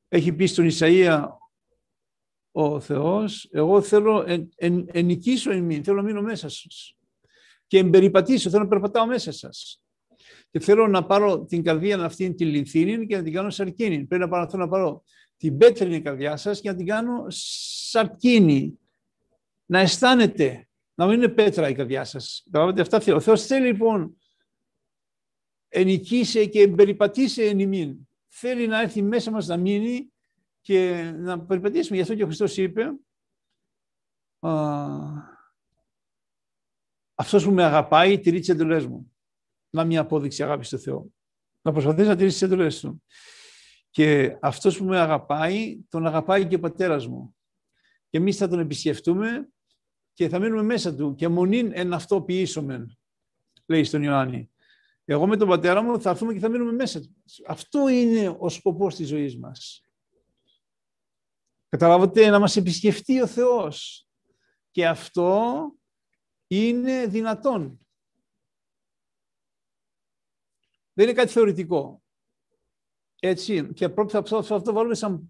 Έχει 0.07 0.33
πει 0.33 0.45
στον 0.45 0.69
Ισαΐα 0.71 1.27
ο 2.51 2.79
Θεός, 2.79 3.49
εγώ 3.51 3.81
θέλω 3.81 4.23
εν, 4.27 4.49
εν, 4.55 4.85
ενοικήσω 4.91 5.51
εμείς, 5.51 5.79
θέλω 5.83 5.97
να 5.97 6.03
μείνω 6.03 6.21
μέσα 6.21 6.49
σας. 6.49 6.97
Και 7.67 7.77
εμπεριπατήσω, 7.77 8.49
θέλω 8.49 8.63
να 8.63 8.69
περπατάω 8.69 9.05
μέσα 9.05 9.31
σας. 9.31 9.83
Και 10.51 10.59
θέλω 10.59 10.87
να 10.87 11.05
πάρω 11.05 11.45
την 11.45 11.63
καρδία 11.63 12.03
αυτή 12.03 12.33
την 12.33 12.47
λινθίνη 12.47 13.05
και 13.05 13.15
να 13.15 13.23
την 13.23 13.33
κάνω 13.33 13.49
σαρκίνη. 13.49 14.05
Πρέπει 14.05 14.23
να 14.23 14.29
πάρω, 14.29 14.49
θέλω 14.49 14.63
να 14.63 14.69
πάρω 14.69 15.03
την 15.37 15.57
πέτρινη 15.57 16.01
καρδιά 16.01 16.37
σας 16.37 16.61
και 16.61 16.69
να 16.69 16.75
την 16.75 16.85
κάνω 16.85 17.25
σαρκίνη. 17.27 18.79
Να 19.65 19.79
αισθάνετε, 19.79 20.64
να 20.95 21.05
μην 21.05 21.15
είναι 21.15 21.27
πέτρα 21.27 21.69
η 21.69 21.73
καρδιά 21.73 22.03
σας. 22.03 22.47
Αυτά 22.53 23.13
Ο 23.13 23.19
Θεός 23.19 23.45
θέλει 23.45 23.65
λοιπόν 23.65 24.17
ενοικήσε 25.67 26.45
και 26.45 26.67
περιπατήσε 26.67 27.43
εν 27.43 27.59
ημίν. 27.59 27.97
Θέλει 28.27 28.67
να 28.67 28.81
έρθει 28.81 29.01
μέσα 29.01 29.31
μας 29.31 29.47
να 29.47 29.57
μείνει 29.57 30.13
και 30.61 31.11
να 31.15 31.45
περιπατήσουμε. 31.45 31.95
Γι' 31.95 32.01
αυτό 32.01 32.15
και 32.15 32.23
ο 32.23 32.25
Χριστός 32.25 32.57
είπε 32.57 32.91
αυτός 37.15 37.43
που 37.43 37.51
με 37.51 37.63
αγαπάει 37.63 38.19
τηρεί 38.19 38.39
τις 38.39 38.49
εντολές 38.49 38.85
μου. 38.85 39.15
Να 39.69 39.83
μια 39.83 40.01
απόδειξη 40.01 40.43
αγάπης 40.43 40.67
στο 40.67 40.77
Θεό. 40.77 41.09
Να 41.61 41.71
προσπαθήσει 41.71 42.07
να 42.07 42.15
τηρήσεις 42.15 42.39
τις 42.39 42.47
εντολές 42.47 42.79
του. 42.79 43.03
Και 43.89 44.37
αυτός 44.41 44.77
που 44.77 44.85
με 44.85 44.99
αγαπάει, 44.99 45.79
τον 45.89 46.07
αγαπάει 46.07 46.47
και 46.47 46.55
ο 46.55 46.59
πατέρας 46.59 47.07
μου. 47.07 47.35
Και 48.09 48.17
εμείς 48.17 48.37
θα 48.37 48.47
τον 48.47 48.59
επισκεφτούμε 48.59 49.49
και 50.15 50.29
θα 50.29 50.39
μείνουμε 50.39 50.63
μέσα 50.63 50.95
του. 50.95 51.15
Και 51.15 51.27
μονήν 51.27 51.71
εν 51.73 51.93
αυτό 51.93 52.21
ποιήσομεν, 52.21 52.97
λέει 53.65 53.83
στον 53.83 54.03
Ιωάννη. 54.03 54.51
Εγώ 55.05 55.27
με 55.27 55.37
τον 55.37 55.47
πατέρα 55.47 55.81
μου 55.81 56.01
θα 56.01 56.09
έρθουμε 56.09 56.33
και 56.33 56.39
θα 56.39 56.49
μείνουμε 56.49 56.71
μέσα 56.71 57.01
του. 57.01 57.15
Αυτό 57.47 57.87
είναι 57.87 58.35
ο 58.39 58.49
σκοπός 58.49 58.95
της 58.95 59.07
ζωής 59.07 59.37
μας. 59.37 59.81
Καταλάβατε, 61.69 62.29
να 62.29 62.39
μας 62.39 62.55
επισκεφτεί 62.55 63.21
ο 63.21 63.27
Θεός. 63.27 64.07
Και 64.71 64.87
αυτό 64.87 65.71
είναι 66.47 67.07
δυνατόν. 67.07 67.79
Δεν 70.93 71.07
είναι 71.07 71.15
κάτι 71.17 71.31
θεωρητικό. 71.31 72.03
Έτσι, 73.19 73.73
και 73.73 73.89
θα 73.89 74.19
αυτό, 74.19 74.37
αυτό 74.37 74.73
βάλουμε 74.73 74.95
σαν 74.95 75.29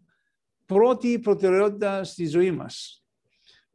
πρώτη 0.65 1.19
προτεραιότητα 1.19 2.03
στη 2.03 2.27
ζωή 2.27 2.51
μας. 2.51 3.04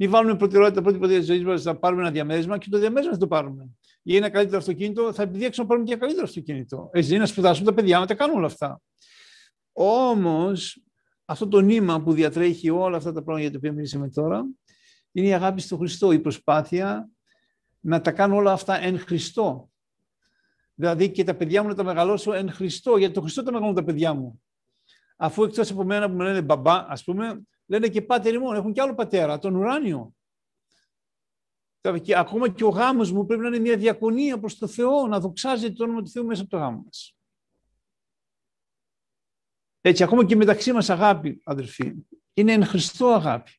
Μην 0.03 0.11
βάλουμε 0.11 0.37
προτεραιότητα 0.37 0.83
πρώτη 0.83 0.99
προτεραιότητα 0.99 1.35
στη 1.35 1.43
ζωής 1.43 1.55
μας 1.55 1.65
να 1.65 1.81
πάρουμε 1.81 2.03
ένα 2.03 2.11
διαμέρισμα 2.11 2.59
και 2.59 2.69
το 2.71 2.79
διαμέρισμα 2.79 3.13
θα 3.13 3.19
το 3.19 3.27
πάρουμε. 3.27 3.69
Ή 4.03 4.17
ένα 4.17 4.31
καλύτερο 4.31 4.59
αυτοκίνητο, 4.59 5.13
θα 5.13 5.23
επιδείξουμε 5.23 5.67
να 5.67 5.67
πάρουμε 5.67 5.87
και 5.87 5.93
ένα 5.93 6.01
καλύτερο 6.01 6.27
αυτοκίνητο. 6.27 6.91
Έτσι, 6.93 7.17
να 7.17 7.27
σπουδάσουμε 7.27 7.67
τα 7.67 7.75
παιδιά, 7.75 7.99
να 7.99 8.07
τα 8.07 8.15
κάνουμε 8.15 8.39
όλα 8.39 8.47
αυτά. 8.47 8.81
Όμως, 9.73 10.83
αυτό 11.25 11.49
το 11.49 11.61
νήμα 11.61 12.03
που 12.03 12.13
διατρέχει 12.13 12.71
όλα 12.71 12.97
αυτά 12.97 13.13
τα 13.13 13.23
πράγματα 13.23 13.41
για 13.41 13.51
τα 13.51 13.57
οποία 13.57 13.73
μιλήσαμε 13.73 14.09
τώρα, 14.09 14.45
είναι 15.13 15.27
η 15.27 15.35
αγάπη 15.35 15.61
στο 15.61 15.77
Χριστό, 15.77 16.13
η 16.13 16.19
προσπάθεια 16.19 17.09
να 17.81 18.01
τα 18.01 18.13
κάνω 18.13 18.37
όλα 18.37 18.53
αυτά 18.53 18.83
εν 18.83 18.99
Χριστό. 18.99 19.71
Δηλαδή 20.75 21.11
και 21.11 21.25
τα 21.25 21.35
παιδιά 21.35 21.63
μου 21.63 21.69
να 21.69 21.75
τα 21.75 21.85
μεγαλώσω 21.85 22.33
εν 22.33 22.51
Χριστώ, 22.53 22.97
γιατί 22.97 23.15
το 23.15 23.21
Χριστό 23.21 23.43
τα 23.43 23.51
μεγαλώνουν 23.51 23.77
τα 23.77 23.85
παιδιά 23.85 24.15
μου. 24.15 24.43
Αφού 25.17 25.43
εκτός 25.43 25.71
από 25.71 25.85
μένα 25.85 26.11
που 26.11 26.17
με 26.17 26.25
λένε 26.25 26.43
μπαμπά, 26.43 26.85
ας 26.89 27.05
πούμε, 27.05 27.41
λένε 27.71 27.89
και 27.89 28.03
πάτερ 28.03 28.35
ημών, 28.35 28.57
έχουν 28.57 28.73
και 28.73 28.81
άλλο 28.81 28.95
πατέρα, 28.95 29.39
τον 29.39 29.55
ουράνιο. 29.55 30.15
Και 32.03 32.19
ακόμα 32.19 32.49
και 32.49 32.65
ο 32.65 32.69
γάμος 32.69 33.13
μου 33.13 33.27
πρέπει 33.27 33.43
να 33.43 33.49
είναι 33.49 33.59
μια 33.59 33.77
διακονία 33.77 34.39
προς 34.39 34.59
το 34.59 34.67
Θεό, 34.67 35.07
να 35.07 35.21
δοξάζεται 35.21 35.73
το 35.73 35.85
όνομα 35.85 36.03
του 36.03 36.11
Θεού 36.11 36.25
μέσα 36.25 36.43
από 36.43 36.51
το 36.51 36.57
γάμο 36.57 36.83
μας. 36.85 37.17
Έτσι, 39.81 40.03
ακόμα 40.03 40.25
και 40.25 40.37
μεταξύ 40.37 40.73
μας 40.73 40.91
αγάπη, 40.91 41.41
αδερφοί, 41.45 41.95
είναι 42.35 42.53
εν 42.53 42.65
Χριστώ 42.65 43.07
αγάπη. 43.07 43.51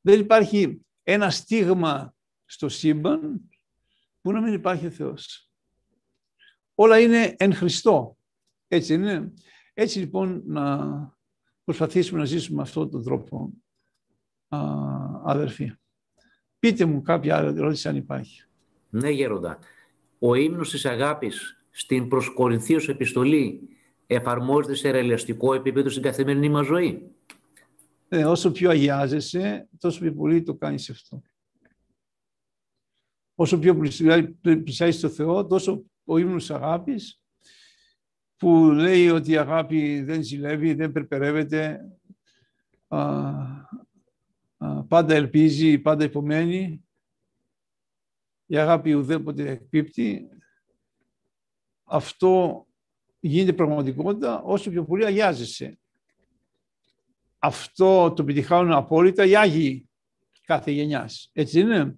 Δεν 0.00 0.20
υπάρχει 0.20 0.86
ένα 1.02 1.30
στίγμα 1.30 2.14
στο 2.44 2.68
σύμπαν 2.68 3.50
που 4.20 4.32
να 4.32 4.40
μην 4.40 4.52
υπάρχει 4.52 4.86
ο 4.86 4.90
Θεός 4.90 5.46
όλα 6.76 7.00
είναι 7.00 7.34
εν 7.38 7.54
Χριστώ. 7.54 8.18
Έτσι 8.68 8.94
είναι. 8.94 9.32
Έτσι 9.74 9.98
λοιπόν 9.98 10.42
να 10.46 11.15
προσπαθήσουμε 11.66 12.18
να 12.18 12.24
ζήσουμε 12.24 12.62
αυτόν 12.62 12.90
τον 12.90 13.04
τρόπο, 13.04 13.50
α, 14.48 14.58
αδερφοί. 15.24 15.72
Πείτε 16.58 16.84
μου 16.84 17.02
κάποια 17.02 17.36
άλλη 17.36 17.58
ερώτηση 17.58 17.88
αν 17.88 17.96
υπάρχει. 17.96 18.44
Ναι, 18.90 19.10
Γέροντα. 19.10 19.58
Ο 20.18 20.34
ύμνος 20.34 20.70
της 20.70 20.86
αγάπης 20.86 21.64
στην 21.70 22.08
προς 22.08 22.34
επιστολή 22.88 23.68
εφαρμόζεται 24.06 24.74
σε 24.74 24.90
ρεαλιστικό 24.90 25.54
επίπεδο 25.54 25.88
στην 25.88 26.02
καθημερινή 26.02 26.48
μας 26.48 26.66
ζωή; 26.66 27.10
Ε, 28.08 28.24
όσο 28.24 28.52
πιο 28.52 28.70
αγιάζεσαι, 28.70 29.68
τόσο 29.78 30.00
πιο 30.00 30.14
πολύ 30.14 30.42
το 30.42 30.54
κάνεις 30.54 30.90
αυτό. 30.90 31.22
Όσο 33.34 33.58
πιο 33.58 33.76
πλησιάζεις 34.40 34.96
στο 34.96 35.08
Θεό, 35.08 35.46
τόσο 35.46 35.84
ο 36.04 36.18
ύμνος 36.18 36.50
αγάπης 36.50 37.20
που 38.36 38.70
λέει 38.70 39.08
ότι 39.08 39.30
η 39.30 39.36
αγάπη 39.36 40.02
δεν 40.02 40.22
ζηλεύει, 40.22 40.74
δεν 40.74 40.92
περπερεύεται, 40.92 41.80
πάντα 44.88 45.14
ελπίζει, 45.14 45.78
πάντα 45.78 46.04
υπομένει. 46.04 46.84
Η 48.46 48.56
αγάπη 48.56 48.94
ουδέποτε 48.94 49.50
εκπίπτει. 49.50 50.28
Αυτό 51.84 52.66
γίνεται 53.20 53.52
πραγματικότητα 53.52 54.42
όσο 54.42 54.70
πιο 54.70 54.84
πολύ 54.84 55.04
αγιάζεσαι. 55.04 55.78
Αυτό 57.38 58.12
το 58.12 58.22
επιτυχάνουν 58.22 58.72
απόλυτα 58.72 59.24
οι 59.24 59.36
Άγιοι 59.36 59.88
κάθε 60.42 60.70
γενιάς. 60.70 61.30
Έτσι 61.32 61.60
είναι. 61.60 61.96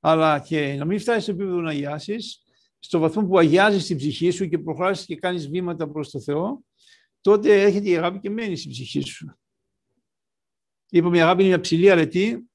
Αλλά 0.00 0.40
και 0.40 0.74
να 0.78 0.84
μην 0.84 1.00
φτάσεις 1.00 1.22
στο 1.22 1.32
επίπεδο 1.32 1.60
να 1.60 1.70
αγιάσεις, 1.70 2.43
στο 2.84 2.98
βαθμό 2.98 3.26
που 3.26 3.38
αγιάζεις 3.38 3.86
την 3.86 3.96
ψυχή 3.96 4.30
σου 4.30 4.48
και 4.48 4.58
προχωράς 4.58 5.04
και 5.04 5.16
κάνεις 5.16 5.48
βήματα 5.48 5.88
προς 5.88 6.10
το 6.10 6.20
Θεό, 6.20 6.64
τότε 7.20 7.62
έρχεται 7.62 7.88
η 7.88 7.96
αγάπη 7.96 8.18
και 8.18 8.30
μένει 8.30 8.56
στην 8.56 8.70
ψυχή 8.70 9.00
σου. 9.00 9.38
Είπαμε 10.90 11.16
η 11.16 11.20
αγάπη 11.20 11.40
είναι 11.40 11.48
μια 11.48 11.60
ψηλή 11.60 11.90
αρετή 11.90 12.48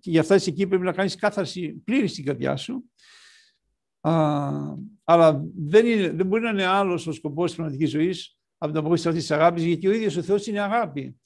και 0.00 0.10
για 0.10 0.20
αυτά 0.20 0.34
εκεί 0.34 0.66
πρέπει 0.66 0.84
να 0.84 0.92
κάνεις 0.92 1.16
κάθαρση 1.16 1.72
πλήρης 1.72 2.10
στην 2.10 2.24
καρδιά 2.24 2.56
σου. 2.56 2.90
Α, 4.00 4.12
αλλά 5.04 5.44
δεν, 5.56 5.86
είναι, 5.86 6.10
δεν 6.10 6.26
μπορεί 6.26 6.42
να 6.42 6.50
είναι 6.50 6.64
άλλος 6.64 7.06
ο 7.06 7.12
σκοπός 7.12 7.46
της 7.46 7.54
πραγματική 7.54 7.86
ζωής 7.86 8.38
από 8.58 8.70
την 8.70 8.80
αποκόστηση 8.80 9.08
αυτή 9.08 9.20
της 9.20 9.30
αγάπης, 9.30 9.64
γιατί 9.64 9.86
ο 9.86 9.92
ίδιος 9.92 10.16
ο 10.16 10.22
Θεός 10.22 10.46
είναι 10.46 10.60
αγάπη. 10.60 11.20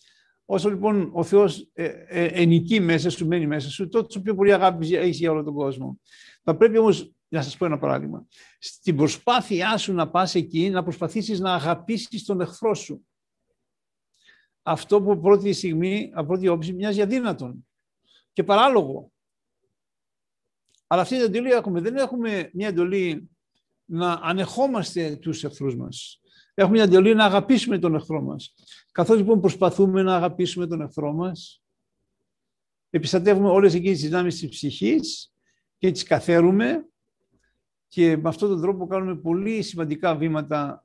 Όσο 0.45 0.69
λοιπόν 0.69 1.11
ο 1.13 1.23
Θεός 1.23 1.71
ε, 1.73 1.85
ε, 2.07 2.25
ενικεί 2.25 2.81
μέσα 2.81 3.11
σου, 3.11 3.27
μένει 3.27 3.47
μέσα 3.47 3.69
σου, 3.71 3.89
τόσο 3.89 4.23
πιο 4.23 4.35
πολύ 4.35 4.53
αγάπη 4.53 4.95
έχεις 4.95 5.19
για 5.19 5.31
όλο 5.31 5.43
τον 5.43 5.55
κόσμο. 5.55 6.01
Θα 6.43 6.57
πρέπει 6.57 6.79
όμως 6.79 7.16
να 7.29 7.43
σας 7.43 7.57
πω 7.57 7.64
ένα 7.64 7.79
παράδειγμα. 7.79 8.27
Στην 8.59 8.97
προσπάθειά 8.97 9.77
σου 9.77 9.93
να 9.93 10.11
πας 10.11 10.35
εκεί, 10.35 10.70
να 10.70 10.83
προσπαθήσεις 10.83 11.41
να 11.41 11.55
αγαπήσεις 11.55 12.24
τον 12.24 12.41
εχθρό 12.41 12.74
σου. 12.74 13.07
Αυτό 14.62 15.03
που 15.03 15.20
πρώτη 15.20 15.53
στιγμή, 15.53 16.11
από 16.14 16.27
πρώτη 16.27 16.49
όψη, 16.49 16.72
μοιάζει 16.72 17.03
αδύνατον 17.03 17.68
και 18.33 18.45
παράλογο. 18.45 19.12
Αλλά 20.87 21.03
αυτή 21.03 21.14
την 21.14 21.24
εντολή 21.24 21.51
έχουμε. 21.51 21.81
Δεν 21.81 21.97
έχουμε 21.97 22.51
μια 22.53 22.68
εντολή 22.68 23.31
να 23.85 24.12
ανεχόμαστε 24.12 25.16
τους 25.16 25.45
εχθρούς 25.45 25.77
μας. 25.77 26.20
Έχουμε 26.55 26.77
μια 26.77 26.85
εντολή 26.85 27.14
να 27.14 27.24
αγαπήσουμε 27.24 27.79
τον 27.79 27.95
εχθρό 27.95 28.22
μας. 28.22 28.55
Καθώς 28.93 29.16
λοιπόν 29.16 29.41
προσπαθούμε 29.41 30.03
να 30.03 30.16
αγαπήσουμε 30.16 30.66
τον 30.66 30.81
εχθρό 30.81 31.12
μας, 31.12 31.62
επιστατεύουμε 32.91 33.49
όλες 33.49 33.74
εκείνες 33.74 33.99
τις 33.99 34.09
δυνάμεις 34.09 34.39
της 34.39 34.49
ψυχής 34.49 35.33
και 35.79 35.91
τις 35.91 36.03
καθαίρουμε 36.03 36.87
και 37.89 38.16
με 38.16 38.28
αυτόν 38.28 38.49
τον 38.49 38.61
τρόπο 38.61 38.87
κάνουμε 38.87 39.16
πολύ 39.16 39.62
σημαντικά 39.62 40.16
βήματα 40.16 40.84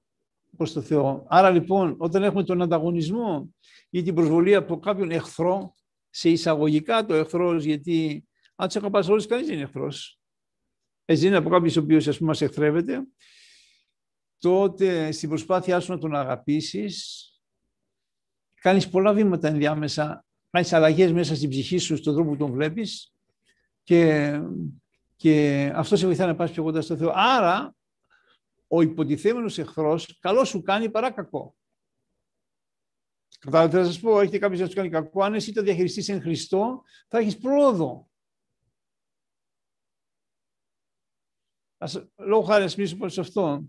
προς 0.57 0.73
το 0.73 0.81
Θεό. 0.81 1.25
Άρα 1.27 1.49
λοιπόν 1.49 1.95
όταν 1.97 2.23
έχουμε 2.23 2.43
τον 2.43 2.61
ανταγωνισμό 2.61 3.55
ή 3.89 4.01
την 4.01 4.15
προσβολή 4.15 4.55
από 4.55 4.79
κάποιον 4.79 5.11
εχθρό, 5.11 5.75
σε 6.09 6.29
εισαγωγικά 6.29 7.05
το 7.05 7.13
εχθρός, 7.13 7.63
γιατί 7.63 8.25
αν 8.55 8.67
του 8.67 8.79
αγαπάς 8.79 9.09
όλους, 9.09 9.25
κανείς 9.25 9.45
δεν 9.45 9.55
είναι 9.55 9.63
εχθρός. 9.63 10.19
Έτσι 11.05 11.27
είναι 11.27 11.35
από 11.35 11.49
κάποιους 11.49 11.77
ο 11.77 11.79
οποίος 11.79 12.07
ας 12.07 12.17
πούμε 12.17 12.29
μας 12.29 12.41
εχθρεύεται, 12.41 13.03
τότε 14.37 15.11
στην 15.11 15.29
προσπάθειά 15.29 15.79
σου 15.79 15.91
να 15.91 15.97
τον 15.97 16.15
αγαπήσεις, 16.15 17.25
κάνεις 18.53 18.89
πολλά 18.89 19.13
βήματα 19.13 19.47
ενδιάμεσα, 19.47 20.25
κάνεις 20.49 20.73
αλλαγές 20.73 21.11
μέσα 21.11 21.35
στην 21.35 21.49
ψυχή 21.49 21.77
σου, 21.77 21.97
στον 21.97 22.13
τρόπο 22.13 22.29
που 22.29 22.37
τον 22.37 22.51
βλέπεις 22.51 23.13
και, 23.83 24.31
και 25.21 25.71
αυτό 25.75 25.95
σε 25.95 26.05
βοηθάει 26.05 26.27
να 26.27 26.35
πας 26.35 26.51
πιο 26.51 26.63
κοντά 26.63 26.81
στο 26.81 26.97
Θεό. 26.97 27.11
Άρα, 27.15 27.75
ο 28.67 28.81
υποτιθέμενος 28.81 29.57
εχθρός 29.57 30.19
καλό 30.19 30.43
σου 30.43 30.61
κάνει 30.61 30.89
παρά 30.89 31.11
κακό. 31.11 31.55
Κατάλαβε, 33.39 33.77
θα 33.77 33.85
σας 33.85 33.99
πω, 33.99 34.19
έχετε 34.19 34.37
κάποιο 34.37 34.59
να 34.59 34.67
σου 34.67 34.73
κάνει 34.73 34.89
κακό. 34.89 35.23
Αν 35.23 35.33
εσύ 35.33 35.53
το 35.53 35.61
διαχειριστείς 35.61 36.09
εν 36.09 36.21
Χριστώ, 36.21 36.83
θα 37.07 37.17
έχεις 37.17 37.37
πρόοδο. 37.37 38.09
Ας, 41.77 42.07
λόγω 42.15 42.41
χάρη, 42.41 42.63
ας 42.63 42.75
μιλήσω 42.75 43.07
σε 43.07 43.21
αυτό. 43.21 43.65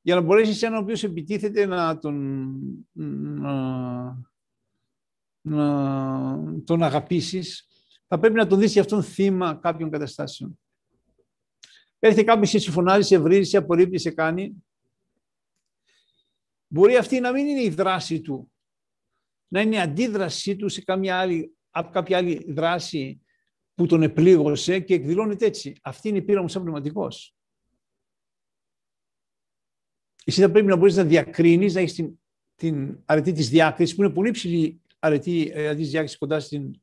Για 0.00 0.14
να 0.14 0.20
μπορέσει 0.20 0.66
έναν 0.66 0.78
ο 0.78 0.82
οποίος 0.82 1.04
επιτίθεται 1.04 1.66
να 1.66 1.98
τον, 1.98 2.46
να, 2.92 4.26
να 5.40 6.62
τον 6.64 6.82
αγαπήσεις, 6.82 7.66
θα 8.08 8.18
πρέπει 8.18 8.34
να 8.34 8.46
τον 8.46 8.58
δεις 8.58 8.72
για 8.72 8.82
αυτόν 8.82 9.02
θύμα 9.02 9.54
κάποιων 9.54 9.90
καταστάσεων. 9.90 10.58
Έρχεται 11.98 12.22
κάποιος 12.22 12.50
και 12.50 12.58
συμφωνάζει, 12.58 13.06
σε 13.06 13.18
βρίζει, 13.18 13.50
σε 13.50 13.56
απορρίπτει, 13.56 13.98
σε 13.98 14.10
κάνει. 14.10 14.64
Μπορεί 16.66 16.96
αυτή 16.96 17.20
να 17.20 17.32
μην 17.32 17.46
είναι 17.46 17.62
η 17.62 17.68
δράση 17.68 18.20
του, 18.20 18.52
να 19.48 19.60
είναι 19.60 19.74
η 19.74 19.78
αντίδρασή 19.78 20.56
του 20.56 20.68
σε 20.68 20.82
καμιά 20.82 21.18
άλλη, 21.18 21.56
από 21.70 21.90
κάποια 21.90 22.16
άλλη 22.16 22.52
δράση 22.52 23.20
που 23.74 23.86
τον 23.86 24.02
επλήγωσε 24.02 24.80
και 24.80 24.94
εκδηλώνεται 24.94 25.46
έτσι. 25.46 25.76
Αυτή 25.82 26.08
είναι 26.08 26.18
η 26.18 26.22
πείρα 26.22 26.42
μου 26.42 26.48
σαν 26.48 26.62
πνευματικός. 26.62 27.36
Εσύ 30.24 30.40
θα 30.40 30.50
πρέπει 30.50 30.66
να 30.66 30.76
μπορείς 30.76 30.96
να 30.96 31.04
διακρίνεις, 31.04 31.74
να 31.74 31.80
έχεις 31.80 31.94
την, 31.94 32.18
την 32.54 33.02
αρετή 33.04 33.32
της 33.32 33.48
διάκρισης, 33.48 33.94
που 33.94 34.02
είναι 34.02 34.12
πολύ 34.12 34.30
ψηλή 34.30 34.80
αρετή, 34.98 35.52
αρετή 35.54 35.80
της 35.80 35.90
διάκρισης 35.90 36.18
κοντά 36.18 36.40
στην, 36.40 36.80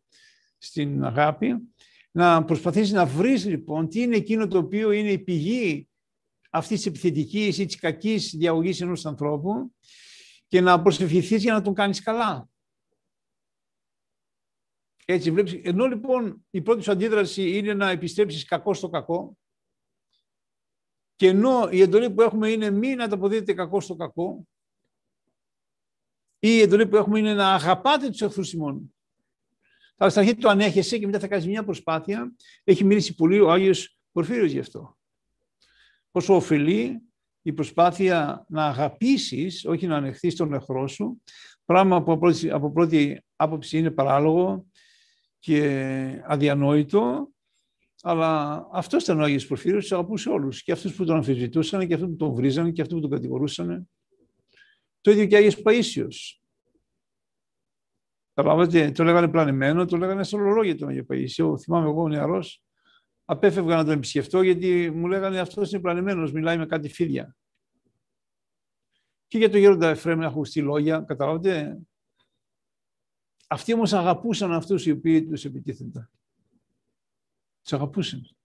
στην 0.63 1.03
αγάπη, 1.03 1.73
να 2.11 2.45
προσπαθήσεις 2.45 2.91
να 2.91 3.05
βρεις 3.05 3.45
λοιπόν 3.45 3.89
τι 3.89 4.01
είναι 4.01 4.15
εκείνο 4.15 4.47
το 4.47 4.57
οποίο 4.57 4.91
είναι 4.91 5.11
η 5.11 5.19
πηγή 5.19 5.87
αυτής 6.49 6.77
της 6.77 6.85
επιθετικής 6.85 7.57
ή 7.57 7.65
της 7.65 7.75
κακής 7.75 8.35
διαγωγής 8.37 8.81
ενός 8.81 9.05
ανθρώπου 9.05 9.75
και 10.47 10.61
να 10.61 10.81
προσευχηθείς 10.81 11.43
για 11.43 11.53
να 11.53 11.61
τον 11.61 11.73
κάνεις 11.73 12.01
καλά. 12.01 12.49
Έτσι 15.05 15.31
βλέπεις, 15.31 15.59
ενώ 15.63 15.85
λοιπόν 15.85 16.45
η 16.49 16.61
πρώτη 16.61 16.83
σου 16.83 16.91
αντίδραση 16.91 17.57
είναι 17.57 17.73
να 17.73 17.89
επιστρέψεις 17.89 18.45
κακό 18.45 18.73
στο 18.73 18.89
κακό 18.89 19.37
και 21.15 21.27
ενώ 21.27 21.69
η 21.71 21.81
εντολή 21.81 22.11
που 22.11 22.21
έχουμε 22.21 22.49
είναι 22.49 22.69
μη 22.69 22.95
να 22.95 23.05
αποδίδετε 23.05 23.53
κακό 23.53 23.81
στο 23.81 23.95
κακό 23.95 24.47
ή 26.39 26.49
η 26.49 26.61
εντολή 26.61 26.87
που 26.87 26.95
έχουμε 26.95 27.19
είναι 27.19 27.33
να 27.33 27.53
αγαπάτε 27.53 28.09
τους 28.09 28.21
εχθρούς 28.21 28.53
ημών. 28.53 28.92
Θα 29.95 30.09
στην 30.09 30.21
αρχή 30.21 30.35
το 30.35 30.49
ανέχεσαι 30.49 30.97
και 30.97 31.05
μετά 31.05 31.19
θα 31.19 31.27
κάνεις 31.27 31.47
μια 31.47 31.63
προσπάθεια. 31.63 32.35
Έχει 32.63 32.83
μιλήσει 32.83 33.15
πολύ 33.15 33.39
ο 33.39 33.51
Άγιος 33.51 33.97
Πορφύριος 34.11 34.51
γι' 34.51 34.59
αυτό. 34.59 34.97
Πόσο 36.11 36.35
ωφελεί 36.35 37.01
η 37.41 37.53
προσπάθεια 37.53 38.45
να 38.49 38.65
αγαπήσεις, 38.65 39.65
όχι 39.65 39.87
να 39.87 39.95
ανεχθείς 39.95 40.35
τον 40.35 40.53
εχθρό 40.53 40.87
σου, 40.87 41.21
πράγμα 41.65 42.03
που 42.03 42.11
από 42.11 42.21
πρώτη, 42.21 42.49
από 42.51 42.71
πρώτη 42.71 43.23
άποψη 43.35 43.77
είναι 43.77 43.91
παράλογο, 43.91 44.65
και 45.39 46.23
αδιανόητο, 46.25 47.31
αλλά 48.01 48.67
αυτός 48.71 49.03
ήταν 49.03 49.19
ο 49.19 49.23
Άγιος 49.23 49.47
Πορφύριος, 49.47 49.87
του 49.87 49.95
αγαπούσε 49.95 50.29
όλους. 50.29 50.63
Και 50.63 50.71
αυτούς 50.71 50.95
που 50.95 51.05
τον 51.05 51.15
αμφισβητούσαν, 51.15 51.87
και 51.87 51.93
αυτούς 51.93 52.09
που 52.09 52.15
τον 52.15 52.33
βρίζανε, 52.33 52.71
και 52.71 52.81
αυτούς 52.81 52.95
που 52.95 53.01
τον 53.01 53.11
κατηγορούσαν. 53.11 53.89
Το 55.01 55.11
ίδιο 55.11 55.25
και 55.25 55.35
ο 55.35 55.37
Άγιος 55.37 55.61
Παΐσιος. 55.63 56.42
Καταλάβατε, 58.33 58.91
το 58.91 59.03
λέγανε 59.03 59.27
πλανημένο, 59.27 59.85
το 59.85 59.97
λέγανε 59.97 60.23
σε 60.23 60.35
ολολόγια 60.35 60.77
τον 60.77 60.89
Άγιο 60.89 61.05
Παΐσιο. 61.09 61.59
Θυμάμαι 61.59 61.87
εγώ 61.87 62.07
νεαρός, 62.07 62.63
απέφευγα 63.25 63.75
να 63.75 63.83
τον 63.83 63.93
επισκεφτώ, 63.93 64.41
γιατί 64.41 64.91
μου 64.91 65.07
λέγανε 65.07 65.39
αυτός 65.39 65.71
είναι 65.71 65.81
πλανημένος, 65.81 66.31
μιλάει 66.31 66.57
με 66.57 66.65
κάτι 66.65 66.89
φίδια. 66.89 67.35
Και 69.27 69.37
για 69.37 69.49
τον 69.49 69.59
Γέροντα 69.59 69.89
Εφραίμ 69.89 70.21
έχω 70.21 70.31
ακουστεί 70.31 70.61
λόγια, 70.61 70.99
καταλάβατε, 70.99 71.79
αυτοί 73.47 73.73
όμως 73.73 73.93
αγαπούσαν 73.93 74.53
αυτούς 74.53 74.85
οι 74.85 74.91
οποίοι 74.91 75.27
τους 75.27 75.45
επιτίθενταν. 75.45 76.11
Τους 77.61 77.73
αγαπούσαν. 77.73 78.35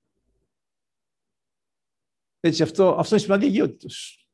Έτσι, 2.40 2.62
αυτό, 2.62 2.96
αυτό 2.98 3.14
είναι 3.14 3.24
σημαντική 3.24 3.50
αγιότητος. 3.50 4.28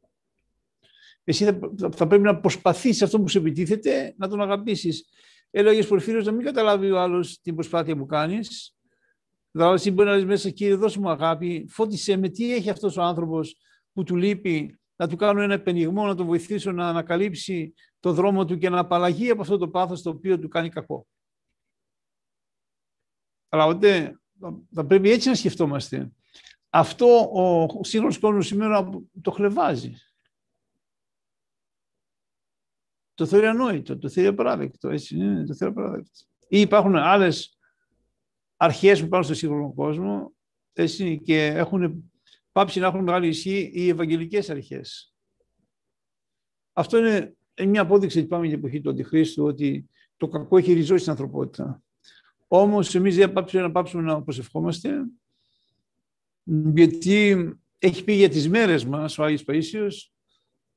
Εσύ 1.25 1.45
θα, 1.45 1.59
θα, 1.93 2.07
πρέπει 2.07 2.23
να 2.23 2.41
προσπαθήσεις 2.41 3.03
αυτό 3.03 3.21
που 3.21 3.29
σου 3.29 3.39
επιτίθεται 3.39 4.15
να 4.17 4.29
τον 4.29 4.41
αγαπήσεις. 4.41 5.09
Έλεγες 5.57 5.87
Πορφύριος 5.87 6.25
να 6.25 6.33
μην 6.33 6.45
καταλάβει 6.45 6.91
ο 6.91 7.01
άλλος 7.01 7.41
την 7.41 7.55
προσπάθεια 7.55 7.97
που 7.97 8.07
κάνεις. 8.07 8.77
Δηλαδή, 9.51 9.75
εσύ 9.75 9.91
μπορεί 9.91 10.09
να 10.09 10.15
λες 10.15 10.25
μέσα, 10.25 10.51
κύριε, 10.51 10.75
δώσε 10.75 11.01
μου 11.01 11.11
αγάπη, 11.11 11.67
φώτισε 11.69 12.17
με 12.17 12.29
τι 12.29 12.55
έχει 12.55 12.71
αυτός 12.71 12.97
ο 12.97 13.03
άνθρωπος 13.03 13.57
που 13.93 14.03
του 14.03 14.17
λείπει, 14.17 14.79
να 14.97 15.09
του 15.09 15.17
κάνω 15.17 15.41
ένα 15.41 15.55
επενιγμό, 15.55 16.07
να 16.07 16.15
τον 16.15 16.27
βοηθήσω 16.27 16.73
να 16.73 16.89
ανακαλύψει 16.89 17.75
το 18.01 18.13
δρόμο 18.13 18.45
του 18.45 18.59
και 18.59 18.69
να 18.69 18.79
απαλλαγεί 18.79 19.31
από 19.31 19.41
αυτό 19.41 19.59
το 19.59 19.69
πάθος 19.69 20.03
το 20.03 20.11
οποίο 20.11 20.39
του 20.39 20.49
κάνει 20.49 20.69
κακό. 20.69 21.07
Αλλά 23.49 23.67
ότι 23.67 24.19
θα 24.73 24.87
πρέπει 24.87 25.11
έτσι 25.11 25.29
να 25.29 25.35
σκεφτόμαστε. 25.35 26.13
Αυτό 26.71 27.31
ο 27.79 27.85
σύγχρονος 27.85 28.19
κόσμος 28.19 28.47
σήμερα 28.47 28.91
το 29.21 29.31
χλεβάζει. 29.31 29.95
Το 33.15 33.27
θεωρεί 33.27 33.47
ανόητο, 33.47 33.99
το 33.99 34.09
θεωρεί 34.09 34.29
απαράδεκτο. 34.29 34.89
Έτσι 34.89 35.17
είναι, 35.17 35.45
το 35.45 35.55
θεωρεί 35.55 35.75
απαράδεκτο. 35.75 36.11
Ή 36.49 36.61
υπάρχουν 36.61 36.97
άλλες 36.97 37.59
αρχές 38.57 39.01
που 39.01 39.07
υπάρχουν 39.07 39.29
στο 39.29 39.39
σύγχρονο 39.39 39.73
κόσμο 39.73 40.35
έτσι, 40.73 41.21
και 41.25 41.47
έχουν 41.47 42.13
πάψει 42.53 42.81
να 42.81 42.87
έχουν 42.87 43.03
μεγάλη 43.03 43.29
ισχύ 43.29 43.71
οι 43.75 43.89
ευαγγελικές 43.89 44.51
αρχές. 44.51 45.15
Αυτό 46.73 46.99
είναι 46.99 47.37
μια 47.67 47.81
απόδειξη 47.81 48.19
ότι 48.19 48.29
πάμε 48.29 48.47
για 48.47 48.57
εποχή 48.57 48.81
του 48.81 48.91
Αντιχρίστου, 48.91 49.45
ότι 49.45 49.89
το 50.17 50.29
κακό 50.29 50.57
έχει 50.57 50.73
ριζώσει 50.73 51.01
στην 51.01 51.11
ανθρωπότητα. 51.11 51.83
Όμως 52.49 52.95
εμείς 52.95 53.17
δεν 53.17 53.33
πάψουμε 53.33 53.63
να 53.63 53.71
πάψουμε 53.71 54.03
να 54.03 54.23
προσευχόμαστε, 54.23 55.05
γιατί 56.75 57.49
έχει 57.79 58.05
πει 58.05 58.13
για 58.13 58.29
τις 58.29 58.49
μέρες 58.49 58.85
μας 58.85 59.19
ο 59.19 59.25
Άγιος 59.25 59.45
Παΐσιος 59.47 59.95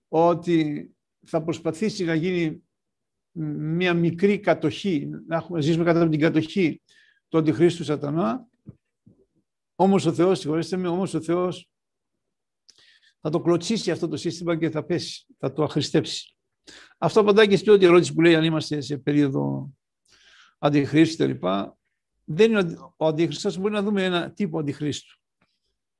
ότι 0.07 0.89
θα 1.29 1.43
προσπαθήσει 1.43 2.03
να 2.03 2.15
γίνει 2.15 2.63
μια 3.57 3.93
μικρή 3.93 4.39
κατοχή, 4.39 5.09
να 5.27 5.35
έχουμε, 5.35 5.61
ζήσουμε 5.61 5.83
κατά 5.83 6.01
από 6.01 6.09
την 6.09 6.19
κατοχή 6.19 6.81
του 7.27 7.37
Αντιχρίστου 7.37 7.83
Σατανά, 7.83 8.47
όμως 9.75 10.05
ο 10.05 10.13
Θεός, 10.13 10.39
συγχωρέστε 10.39 10.77
με, 10.77 10.87
όμως 10.87 11.13
ο 11.13 11.21
Θεός 11.21 11.69
θα 13.21 13.29
το 13.29 13.41
κλωτσίσει 13.41 13.91
αυτό 13.91 14.07
το 14.07 14.17
σύστημα 14.17 14.57
και 14.57 14.69
θα 14.69 14.83
πέσει, 14.83 15.25
θα 15.37 15.53
το 15.53 15.63
αχρηστέψει. 15.63 16.35
Αυτό 16.97 17.19
απαντάει 17.19 17.47
και 17.47 17.55
στην 17.55 17.67
πρώτη 17.67 17.85
ερώτηση 17.85 18.13
που 18.13 18.21
λέει 18.21 18.35
αν 18.35 18.43
είμαστε 18.43 18.81
σε 18.81 18.97
περίοδο 18.97 19.69
αντιχρίστου 20.57 21.25
κλπ. 21.25 21.43
Δεν 22.23 22.51
είναι 22.51 22.77
ο 22.97 23.05
αντιχρίστος, 23.05 23.57
μπορεί 23.57 23.73
να 23.73 23.81
δούμε 23.81 24.03
ένα 24.03 24.31
τύπο 24.31 24.59
αντιχρίστου 24.59 25.19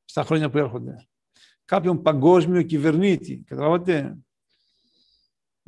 στα 0.06 0.24
χρόνια 0.24 0.50
που 0.50 0.58
έρχονται. 0.58 1.08
Κάποιον 1.66 2.02
παγκόσμιο 2.02 2.62
κυβερνήτη, 2.62 3.44
καταλάβατε; 3.46 4.18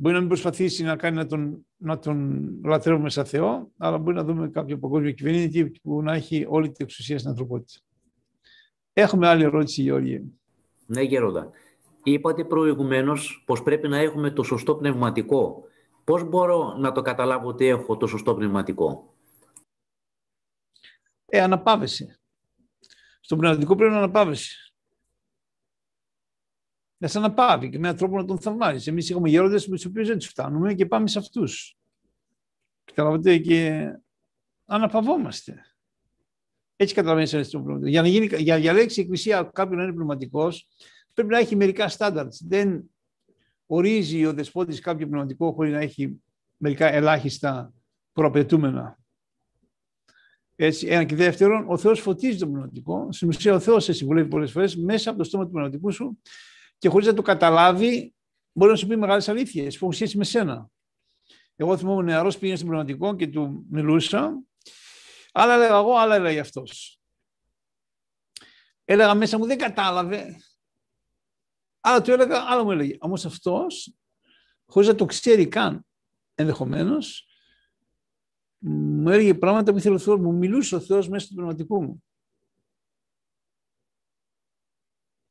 Μπορεί 0.00 0.14
να 0.14 0.20
μην 0.20 0.28
προσπαθήσει 0.28 0.82
να 0.82 0.96
κάνει 0.96 1.16
να 1.16 1.26
τον, 1.26 1.66
να 1.76 1.98
τον 1.98 2.48
λατρεύουμε 2.64 3.10
σαν 3.10 3.24
Θεό, 3.24 3.70
αλλά 3.76 3.98
μπορεί 3.98 4.16
να 4.16 4.24
δούμε 4.24 4.48
κάποιον 4.48 4.80
παγκόσμιο 4.80 5.10
κυβερνήτη 5.10 5.70
που 5.82 6.02
να 6.02 6.14
έχει 6.14 6.46
όλη 6.48 6.66
την 6.70 6.84
εξουσία 6.84 7.18
στην 7.18 7.30
ανθρωπότητα. 7.30 7.80
Έχουμε 8.92 9.28
άλλη 9.28 9.44
ερώτηση, 9.44 9.82
Γεώργη. 9.82 10.32
Ναι, 10.86 11.02
Γέροντα. 11.02 11.50
Είπατε 12.02 12.44
προηγουμένως 12.44 13.42
πως 13.46 13.62
πρέπει 13.62 13.88
να 13.88 13.98
έχουμε 13.98 14.30
το 14.30 14.42
σωστό 14.42 14.74
πνευματικό. 14.74 15.64
Πώς 16.04 16.24
μπορώ 16.24 16.76
να 16.78 16.92
το 16.92 17.02
καταλάβω 17.02 17.48
ότι 17.48 17.66
έχω 17.66 17.96
το 17.96 18.06
σωστό 18.06 18.34
πνευματικό; 18.34 19.14
Ε, 21.26 21.40
αναπάβεσαι. 21.40 22.20
στον 23.20 23.38
πνευματικό 23.38 23.74
πρέπει 23.74 23.92
να 23.92 23.98
αναπαύεσαι. 23.98 24.69
Να 27.02 27.08
σε 27.08 27.18
αναπαύει 27.18 27.68
και 27.68 27.78
με 27.78 27.86
έναν 27.86 27.98
τρόπο 27.98 28.16
να 28.16 28.24
τον 28.24 28.40
θαυμάζει. 28.40 28.90
Εμείς 28.90 29.10
έχουμε 29.10 29.28
γέροντες 29.28 29.66
με 29.66 29.76
τους 29.76 29.84
οποίους 29.84 30.08
δεν 30.08 30.18
τους 30.18 30.26
φτάνουμε 30.26 30.74
και 30.74 30.86
πάμε 30.86 31.08
σε 31.08 31.18
αυτούς. 31.18 31.76
Καταλαβαίνετε 32.84 33.38
και 33.38 33.90
αναπαυόμαστε. 34.66 35.64
Έτσι 36.76 36.94
καταλαβαίνεις 36.94 37.32
ένα 37.32 37.44
πνευματικό. 37.50 37.86
Για 37.86 38.02
να, 38.02 38.08
γίνει, 38.08 38.26
για, 38.36 38.56
για 38.56 38.72
λέξη 38.72 39.00
η 39.00 39.02
Εκκλησία 39.02 39.42
κάποιον 39.42 39.76
να 39.76 39.82
είναι 39.82 39.92
πνευματικός, 39.92 40.68
πρέπει 41.14 41.28
να 41.28 41.38
έχει 41.38 41.56
μερικά 41.56 41.88
στάνταρτ. 41.88 42.34
Δεν 42.40 42.90
ορίζει 43.66 44.26
ο 44.26 44.32
δεσπότης 44.32 44.80
κάποιο 44.80 45.06
πνευματικό 45.06 45.52
χωρίς 45.52 45.72
να 45.72 45.78
έχει 45.78 46.20
μερικά 46.56 46.92
ελάχιστα 46.92 47.72
προαπαιτούμενα. 48.12 48.98
Έτσι, 50.56 50.86
ένα 50.86 51.04
και 51.04 51.14
δεύτερον, 51.14 51.64
ο 51.68 51.76
Θεός 51.76 52.00
φωτίζει 52.00 52.38
το 52.38 52.46
πνευματικό. 52.46 53.08
Στην 53.12 53.28
ουσία, 53.28 53.54
ο 53.54 53.60
Θεός 53.60 53.84
σε 53.84 53.92
συμβουλεύει 53.92 54.28
πολλές 54.28 54.52
φορές 54.52 54.76
μέσα 54.76 55.10
από 55.10 55.18
το 55.18 55.24
στόμα 55.24 55.44
του 55.44 55.50
πνευματικού 55.50 55.92
σου 55.92 56.18
και 56.80 56.88
χωρίς 56.88 57.06
να 57.06 57.14
το 57.14 57.22
καταλάβει, 57.22 58.14
μπορεί 58.52 58.70
να 58.70 58.76
σου 58.76 58.86
πει 58.86 58.96
μεγάλες 58.96 59.28
αλήθειες 59.28 59.78
που 59.78 59.84
έχουν 59.84 59.96
σχέση 59.96 60.16
με 60.16 60.24
σένα. 60.24 60.70
Εγώ 61.56 61.76
θυμόμαι 61.76 62.02
νεαρός 62.02 62.38
πήγαινε 62.38 62.58
στο 62.58 62.66
πνευματικό 62.66 63.16
και 63.16 63.26
του 63.26 63.66
μιλούσα. 63.70 64.42
Άλλα 65.32 65.54
έλεγα 65.54 65.76
εγώ, 65.76 65.96
άλλα 65.96 66.14
έλεγα 66.14 66.40
αυτός. 66.40 67.00
Έλεγα 68.84 69.14
μέσα 69.14 69.38
μου, 69.38 69.46
δεν 69.46 69.58
κατάλαβε. 69.58 70.36
Άλλα 71.80 72.02
του 72.02 72.10
έλεγα, 72.12 72.44
άλλα 72.48 72.64
μου 72.64 72.70
έλεγε. 72.70 72.96
Όμως 73.00 73.24
αυτός, 73.24 73.94
χωρίς 74.66 74.88
να 74.88 74.94
το 74.94 75.04
ξέρει 75.04 75.48
καν 75.48 75.86
ενδεχομένως, 76.34 77.26
μου 78.58 79.08
έλεγε 79.08 79.34
πράγματα 79.34 79.72
που 79.72 79.78
ήθελε 79.78 79.94
ο 79.94 79.98
Θεός, 79.98 80.18
μου 80.18 80.34
μιλούσε 80.34 80.74
ο 80.74 80.80
Θεός 80.80 81.08
μέσα 81.08 81.26
στο 81.26 81.34
πνευματικό 81.34 81.82
μου. 81.82 82.04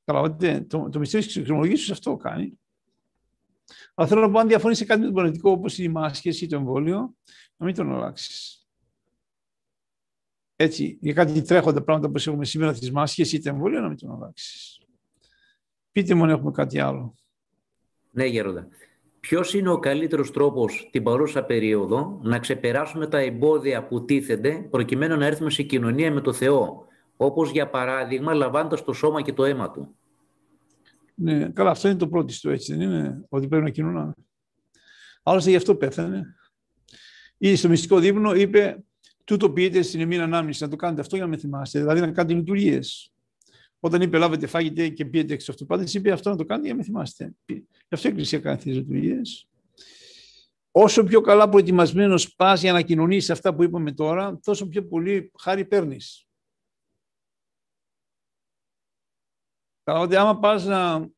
Καταλαβαίνετε, 0.10 0.66
το, 0.66 0.89
το 0.89 0.99
μυστήριο 0.99 1.26
της 1.26 1.36
εξομολογήσεως 1.36 1.91
αυτό 1.91 2.16
κάνει. 2.16 2.60
Αλλά 3.93 4.07
θέλω 4.07 4.22
να 4.22 4.32
πω, 4.32 4.39
αν 4.39 4.47
διαφωνείς 4.47 4.78
σε 4.78 4.86
κάτι 4.86 4.99
με 4.99 5.05
το 5.05 5.12
πνευματικό, 5.12 5.51
όπως 5.51 5.78
η 5.78 5.88
μάσκες 5.88 6.41
ή 6.41 6.47
το 6.47 6.55
εμβόλιο, 6.55 7.16
να 7.57 7.66
μην 7.66 7.76
τον 7.76 7.93
αλλάξεις. 7.93 8.68
Έτσι, 10.55 10.97
για 11.01 11.14
κάτι 11.14 11.41
τρέχοντα 11.41 11.84
πράγματα 11.84 12.07
όπως 12.07 12.28
έχουμε 12.28 12.45
σήμερα, 12.45 12.74
τις 12.74 12.91
μάσκες 12.91 13.32
ή 13.32 13.39
το 13.39 13.49
εμβόλιο, 13.49 13.82
να 13.82 13.88
μην 13.88 13.97
τον 13.97 14.12
αλλάξεις. 14.12 14.82
Πείτε 15.91 16.14
μου 16.14 16.24
αν 16.24 16.30
έχουμε 16.30 16.51
κάτι 16.51 16.80
άλλο. 16.80 17.16
Ναι, 18.12 18.26
Γέροντα. 18.26 18.68
Ποιος 19.20 19.53
είναι 19.53 19.70
ο 19.70 19.80
καλύτερος 19.80 20.32
τρόπος 20.32 20.89
την 20.91 21.03
παρούσα 21.03 21.43
περίοδο 21.43 22.20
να 22.24 22.39
ξεπεράσουμε 22.39 23.07
τα 23.07 23.18
εμπόδια 23.18 23.88
που 23.88 24.05
τίθενται 24.05 24.68
προκειμένου 24.70 25.18
να 25.18 25.26
έρθουμε 25.26 25.49
σε 25.49 25.64
κοινωνία 25.64 26.12
με 26.12 26.22
το 26.22 26.34
Θεό, 26.34 26.88
όπως 27.18 27.51
για 27.51 27.70
παράδειγμα 27.70 28.34
λαμβάνοντας 28.34 28.84
το 28.84 28.93
σώμα 28.93 29.22
και 29.22 29.34
το 29.34 29.45
αίμα 29.45 29.72
Του; 29.72 29.99
Ναι, 31.22 31.49
καλά, 31.49 31.70
αυτό 31.70 31.88
είναι 31.88 31.97
το 31.97 32.07
πρώτο 32.07 32.34
του, 32.41 32.49
έτσι 32.49 32.76
δεν 32.76 32.82
είναι, 32.82 33.26
ότι 33.30 33.47
πρέπει 33.47 33.63
να 33.63 33.70
κοινωνάμε. 33.70 34.13
Άλλωστε 35.24 35.49
γι' 35.49 35.55
αυτό 35.55 35.76
πέθανε. 35.76 36.36
Ή 37.38 37.55
στο 37.55 37.70
μυστικό 37.70 37.99
δείπνο 37.99 38.34
είπε, 38.34 38.84
τούτο 39.24 39.51
πείτε 39.51 39.82
στην 39.82 39.99
εμμήνα 39.99 40.24
ανάμνηση, 40.24 40.63
να 40.63 40.70
το 40.70 40.76
κάνετε 40.76 41.01
αυτό 41.01 41.15
για 41.15 41.26
να 41.26 41.32
με 41.32 41.38
θυμάστε, 41.38 41.80
δηλαδή 41.80 41.99
να 41.99 42.11
κάνετε 42.11 42.34
λειτουργίες. 42.34 43.13
Όταν 43.80 44.01
είπε 44.01 44.17
λάβετε, 44.17 44.47
φάγετε 44.47 44.88
και 44.88 45.05
πείτε 45.05 45.34
εξ 45.34 45.49
αυτού 45.49 45.65
πάντες, 45.65 45.93
είπε 45.93 46.11
αυτό 46.11 46.30
να 46.30 46.36
το 46.36 46.45
κάνετε 46.45 46.65
για 46.65 46.76
να 46.76 46.80
με 46.80 46.86
θυμάστε. 46.86 47.34
Γι' 47.45 47.65
αυτό 47.89 48.07
η 48.07 48.11
Εκκλησία 48.11 48.39
κάνει 48.39 48.55
αυτές 48.55 48.74
τις 48.74 48.82
λειτουργίες. 48.82 49.47
Όσο 50.72 51.03
πιο 51.03 51.22
καλά 51.22 51.49
προετοιμασμένος 51.49 52.36
πας 52.36 52.61
για 52.61 52.72
να 52.72 52.82
κοινωνήσει 52.82 53.32
αυτά 53.32 53.55
που 53.55 53.63
είπαμε 53.63 53.91
τώρα, 53.91 54.39
τόσο 54.43 54.67
πιο 54.67 54.84
πολύ 54.84 55.32
χάρη 55.39 55.65
παίρνεις. 55.65 56.29
Ότι 59.94 60.16
άμα 60.16 60.40
πας 60.40 60.66
να, 60.66 61.10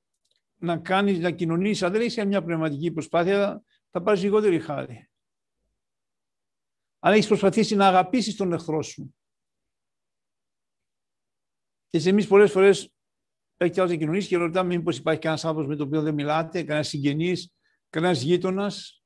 να 0.55 0.77
κάνεις, 0.77 1.19
να 1.19 1.31
κοινωνήσεις, 1.31 1.83
αν 1.83 1.91
δεν 1.91 2.01
έχεις 2.01 2.25
μια 2.25 2.43
πνευματική 2.43 2.91
προσπάθεια, 2.91 3.63
θα 3.89 4.01
πάρεις 4.01 4.23
λιγότερη 4.23 4.59
χάρη. 4.59 5.09
Αν 6.99 7.13
έχεις 7.13 7.27
προσπαθήσει 7.27 7.75
να 7.75 7.87
αγαπήσεις 7.87 8.35
τον 8.35 8.53
εχθρό 8.53 8.81
σου, 8.81 9.15
και 11.91 12.09
εμείς 12.09 12.27
πολλές 12.27 12.51
φορές 12.51 12.93
έχει 13.57 13.79
άλλος 13.79 13.91
να 13.91 13.97
κοινωνήσεις 13.97 14.29
και 14.29 14.37
ρωτάμε 14.37 14.75
μήπως 14.75 14.97
υπάρχει 14.97 15.19
κανένας 15.19 15.45
άνθρωπος 15.45 15.69
με 15.69 15.75
τον 15.75 15.87
οποίο 15.87 16.01
δεν 16.01 16.13
μιλάτε, 16.13 16.63
κανένας 16.63 16.87
συγγενής, 16.87 17.53
κανένας 17.89 18.21
γείτονας. 18.21 19.03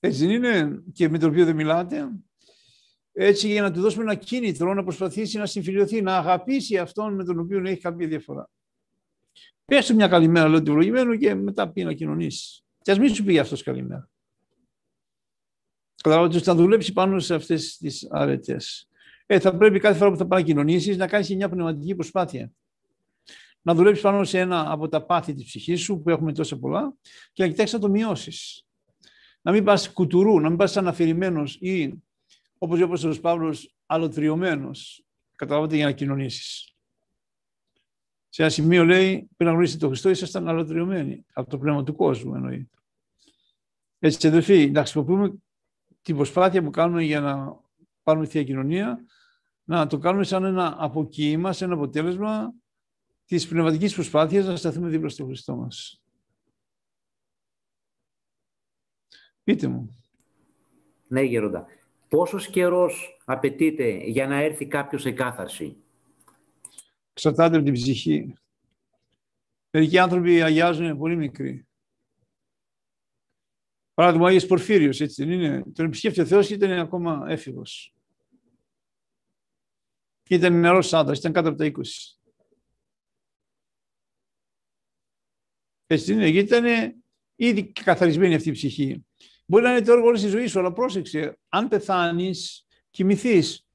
Έτσι 0.00 0.26
δεν 0.26 0.30
είναι 0.30 0.82
και 0.92 1.08
με 1.08 1.18
τον 1.18 1.30
οποίο 1.30 1.44
δεν 1.44 1.54
μιλάτε. 1.54 2.08
Έτσι 3.16 3.48
για 3.48 3.62
να 3.62 3.70
του 3.70 3.80
δώσουμε 3.80 4.02
ένα 4.02 4.14
κίνητρο 4.14 4.74
να 4.74 4.82
προσπαθήσει 4.82 5.38
να 5.38 5.46
συμφιλειωθεί, 5.46 6.02
να 6.02 6.16
αγαπήσει 6.16 6.78
αυτόν 6.78 7.14
με 7.14 7.24
τον 7.24 7.38
οποίο 7.38 7.62
έχει 7.66 7.80
κάποια 7.80 8.06
διαφορά. 8.06 8.50
Πες 9.64 9.86
του 9.86 9.94
μια 9.94 10.08
καλημέρα, 10.08 10.48
λέω 10.48 10.62
του 10.62 11.18
και 11.18 11.34
μετά 11.34 11.68
πει 11.68 11.84
να 11.84 11.92
κοινωνήσεις. 11.92 12.64
Και 12.82 12.90
ας 12.90 12.98
μην 12.98 13.14
σου 13.14 13.24
πει 13.24 13.38
αυτός 13.38 13.62
καλημέρα. 13.62 14.08
Καταλάβατε 16.02 16.36
ότι 16.36 16.44
θα 16.44 16.54
δουλέψει 16.54 16.92
πάνω 16.92 17.18
σε 17.18 17.34
αυτές 17.34 17.76
τις 17.76 18.08
αρετές 18.10 18.88
ε, 19.26 19.38
θα 19.38 19.56
πρέπει 19.56 19.78
κάθε 19.78 19.98
φορά 19.98 20.10
που 20.10 20.16
θα 20.16 20.26
παρακοινωνήσει 20.26 20.96
να 20.96 21.06
κάνεις 21.06 21.34
μια 21.34 21.48
πνευματική 21.48 21.94
προσπάθεια. 21.94 22.52
Να 23.62 23.74
δουλέψεις 23.74 24.02
πάνω 24.02 24.24
σε 24.24 24.38
ένα 24.38 24.72
από 24.72 24.88
τα 24.88 25.04
πάθη 25.04 25.34
της 25.34 25.44
ψυχής 25.44 25.80
σου, 25.80 26.02
που 26.02 26.10
έχουμε 26.10 26.32
τόσα 26.32 26.58
πολλά, 26.58 26.94
και 27.32 27.42
να 27.42 27.48
κοιτάξεις 27.48 27.74
να 27.74 27.80
το 27.80 27.88
μειώσεις. 27.88 28.66
Να 29.42 29.52
μην 29.52 29.64
πας 29.64 29.92
κουτουρού, 29.92 30.40
να 30.40 30.48
μην 30.48 30.58
πας 30.58 30.76
αναφερειμένο 30.76 31.42
ή, 31.58 31.94
όπως 32.64 32.80
είπε 32.80 33.08
ο 33.08 33.20
Παύλος, 33.20 33.74
αλωτριωμένος. 33.86 35.04
Καταλάβατε 35.34 35.76
για 35.76 35.84
να 35.84 35.92
κοινωνήσει. 35.92 36.74
Σε 38.28 38.42
ένα 38.42 38.50
σημείο 38.50 38.84
λέει, 38.84 39.28
πριν 39.36 39.48
να 39.48 39.50
γνωρίσετε 39.50 39.78
τον 39.78 39.88
Χριστό, 39.88 40.10
ήσασταν 40.10 40.48
αλωτριωμένοι 40.48 41.24
από 41.32 41.50
το 41.50 41.58
πνεύμα 41.58 41.82
του 41.82 41.94
κόσμου, 41.94 42.34
εννοεί. 42.34 42.70
Έτσι, 43.98 44.26
αδελφοί, 44.26 44.70
να 44.70 44.80
χρησιμοποιούμε 44.80 45.34
την 46.02 46.16
προσπάθεια 46.16 46.62
που 46.62 46.70
κάνουμε 46.70 47.02
για 47.02 47.20
να 47.20 47.60
πάρουμε 48.02 48.26
θεία 48.26 48.44
κοινωνία, 48.44 49.04
να 49.64 49.86
το 49.86 49.98
κάνουμε 49.98 50.24
σαν 50.24 50.44
ένα 50.44 50.76
αποκοίημα, 50.78 51.52
σαν 51.52 51.70
ένα 51.70 51.78
αποτέλεσμα 51.78 52.54
της 53.24 53.48
πνευματικής 53.48 53.94
προσπάθειας 53.94 54.46
να 54.46 54.56
σταθούμε 54.56 54.88
δίπλα 54.88 55.08
στο 55.08 55.24
Χριστό 55.24 55.56
μας. 55.56 56.02
Πείτε 59.44 59.66
μου. 59.66 59.98
Ναι, 61.08 61.22
Γερόντα. 61.22 61.66
Πόσος 62.14 62.48
καιρός 62.48 63.20
απαιτείται 63.24 63.96
για 63.96 64.26
να 64.26 64.36
έρθει 64.36 64.66
κάποιος 64.66 65.02
σε 65.02 65.12
κάθαρση; 65.12 65.76
Ξαρτάται 67.12 67.56
από 67.56 67.64
την 67.64 67.72
ψυχή. 67.72 68.34
Μερικοί 69.70 69.98
άνθρωποι 69.98 70.42
αγιάζουν 70.42 70.98
πολύ 70.98 71.16
μικροί. 71.16 71.66
Παράδειγμα, 73.94 74.24
ο 74.24 74.28
Άγιος 74.28 74.46
Πορφύριος, 74.46 75.00
έτσι 75.00 75.24
δεν 75.24 75.32
είναι. 75.32 75.62
Τον 75.72 75.86
επισκέφτει 75.86 76.20
ο 76.20 76.26
Θεός 76.26 76.46
και 76.46 76.54
ήταν 76.54 76.70
ακόμα 76.70 77.24
έφηβος. 77.28 77.94
Και 80.22 80.34
ήταν 80.34 80.60
νερός 80.60 80.92
άντρας, 80.92 81.18
ήταν 81.18 81.32
κάτω 81.32 81.48
από 81.48 81.58
τα 81.58 81.64
20. 81.64 82.18
Έτσι 85.86 86.12
είναι, 86.12 86.26
γιατί 86.26 86.56
ήταν 86.56 86.94
ήδη 87.34 87.72
καθαρισμένη 87.72 88.34
αυτή 88.34 88.48
η 88.48 88.52
ψυχή. 88.52 89.04
Μπορεί 89.46 89.64
να 89.64 89.70
είναι 89.70 89.86
το 89.86 89.92
έργο 89.92 90.06
όλης 90.06 90.22
της 90.22 90.30
ζωής 90.30 90.50
σου, 90.50 90.58
αλλά 90.58 90.72
πρόσεξε, 90.72 91.38
αν 91.48 91.68
πεθάνεις, 91.68 92.66
κοιμηθείς 92.90 93.66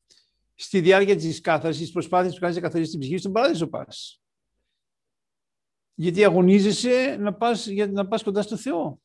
στη 0.56 0.82
διάρκεια 0.82 1.16
της 1.16 1.42
κάθαρσης, 1.42 1.86
τη 1.86 1.92
προσπάθεια 1.92 2.32
που 2.32 2.40
κάνεις 2.40 2.56
να 2.56 2.62
καθαρίσει 2.62 2.92
την 2.92 3.00
ψυχή, 3.00 3.18
στον 3.18 3.32
παράδεισο 3.32 3.68
πας. 3.68 4.22
Γιατί 5.94 6.24
αγωνίζεσαι 6.24 7.18
να 7.20 7.34
πας, 7.34 7.68
για 7.68 7.88
να 7.88 8.08
πας 8.08 8.24
κοντά 8.24 8.42
στο 8.42 8.58
Θεό. 8.58 9.02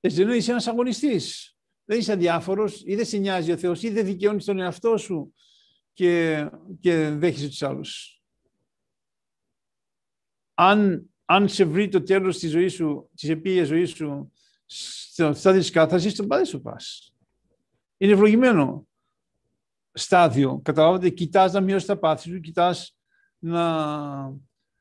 Έτσι 0.00 0.24
δεν 0.24 0.36
είσαι 0.36 0.50
ένας 0.50 0.66
αγωνιστής 0.66 1.56
δεν 1.86 1.98
είσαι 1.98 2.12
αδιάφορος 2.12 2.82
ή 2.84 2.94
δεν 2.94 3.04
σε 3.04 3.16
νοιάζει 3.16 3.52
ο 3.52 3.56
Θεός 3.56 3.82
ή 3.82 3.90
δεν 3.90 4.04
δικαιώνεις 4.04 4.44
τον 4.44 4.60
εαυτό 4.60 4.96
σου 4.96 5.34
και, 5.92 6.48
και 6.80 7.10
δέχεσαι 7.10 7.48
τους 7.48 7.62
άλλους. 7.62 8.22
Αν, 10.54 11.10
αν 11.26 11.48
σε 11.48 11.64
βρει 11.64 11.88
το 11.88 12.02
τέλος 12.02 12.38
της 12.38 12.50
ζωής 12.50 12.72
σου, 12.72 13.10
της 13.14 13.28
επίγειας 13.28 13.66
ζωής 13.66 13.90
σου, 13.90 14.32
στο 14.66 15.32
στάδιο 15.34 15.60
της 15.60 15.70
κάθαρσης, 15.70 16.14
τον 16.14 16.26
πάδι 16.26 16.44
σου 16.44 16.60
πας. 16.60 17.14
Είναι 17.96 18.12
ευλογημένο 18.12 18.86
στάδιο. 19.92 20.60
Καταλάβατε, 20.64 21.10
κοιτάς 21.10 21.52
να 21.52 21.60
μειώσεις 21.60 21.86
τα 21.86 21.98
πάθη 21.98 22.28
σου, 22.30 22.40
κοιτάς 22.40 22.96
να, 23.38 23.66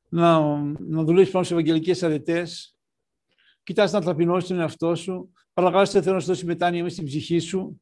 να, 0.09 0.39
να 0.79 1.03
δουλεύεις 1.03 1.31
πάνω 1.31 1.45
σε 1.45 1.53
ευαγγελικές 1.53 2.03
αρετές, 2.03 2.77
κοιτάς 3.63 3.91
να 3.91 4.01
ταπεινώσεις 4.01 4.49
τον 4.49 4.59
εαυτό 4.59 4.95
σου, 4.95 5.29
Παρακαλώ 5.55 5.85
Θεό 5.85 6.13
να 6.13 6.19
σου 6.19 6.25
δώσει 6.25 6.45
μετάνοια 6.45 6.83
μέσα 6.83 6.95
στην 6.95 7.07
ψυχή 7.07 7.39
σου. 7.39 7.81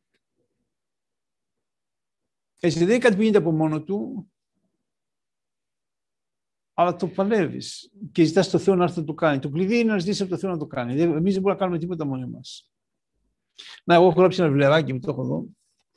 Έτσι 2.59 2.80
δεν 2.80 2.88
είναι 2.88 2.97
κάτι 2.97 3.16
που 3.16 3.22
γίνεται 3.22 3.38
από 3.38 3.51
μόνο 3.51 3.84
του, 3.84 4.32
αλλά 6.74 6.95
το 6.95 7.07
παλεύεις 7.07 7.91
και 8.11 8.24
ζητάς 8.24 8.49
το 8.49 8.57
Θεό 8.57 8.76
να 8.76 8.84
έρθει 8.84 8.99
να 8.99 9.05
το 9.05 9.13
κάνει. 9.13 9.39
Το 9.39 9.49
κλειδί 9.49 9.80
είναι 9.80 9.91
να 9.91 9.99
ζητήσεις 9.99 10.21
από 10.21 10.30
το 10.30 10.38
Θεό 10.38 10.49
να 10.49 10.57
το 10.57 10.65
κάνει. 10.65 11.01
Εμείς 11.01 11.34
δεν 11.34 11.41
μπορούμε 11.41 11.51
να 11.51 11.55
κάνουμε 11.55 11.78
τίποτα 11.78 12.05
μόνοι 12.05 12.26
μας. 12.26 12.69
Να, 13.84 13.95
εγώ 13.95 14.07
έχω 14.07 14.19
γράψει 14.19 14.39
ένα 14.39 14.49
βιβλιαράκι, 14.49 14.93
μου 14.93 14.99
το 14.99 15.11
έχω 15.11 15.21
εδώ, 15.21 15.45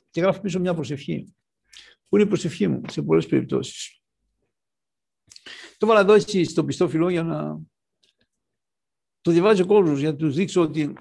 και 0.09 0.21
γράφω 0.21 0.41
πίσω 0.41 0.59
μια 0.59 0.73
προσευχή. 0.73 1.33
που 2.09 2.15
είναι 2.15 2.25
η 2.25 2.27
προσευχή 2.27 2.67
μου 2.67 2.81
σε 2.89 3.01
πολλές 3.01 3.25
περιπτώσεις. 3.25 4.01
Το 5.77 5.87
βάλα 5.87 5.99
εδώ 5.99 6.13
έτσι 6.13 6.43
στο 6.43 6.65
πιστό 6.65 6.89
φιλό 6.89 7.09
για 7.09 7.23
να 7.23 7.59
το 9.21 9.31
διαβάζει 9.31 9.61
ο 9.61 9.65
κόσμος, 9.65 9.99
για 9.99 10.11
να 10.11 10.15
τους 10.15 10.35
δείξω 10.35 10.61
ότι 10.61 10.93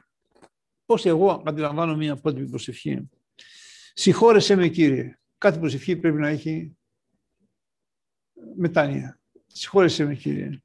πώς 0.87 1.05
εγώ 1.05 1.43
αντιλαμβάνω 1.47 1.97
μια 1.97 2.17
πρώτη 2.17 2.45
προσευχή. 2.45 3.09
Συγχώρεσέ 3.93 4.57
με 4.57 4.69
Κύριε. 4.69 5.19
Κάθε 5.39 5.59
προσευχή 5.59 5.97
πρέπει 5.97 6.19
να 6.19 6.29
έχει 6.29 6.77
μετάνοια. 8.57 9.16
Συγχώρεσέ 9.57 10.05
με 10.05 10.15
Κύριε. 10.15 10.63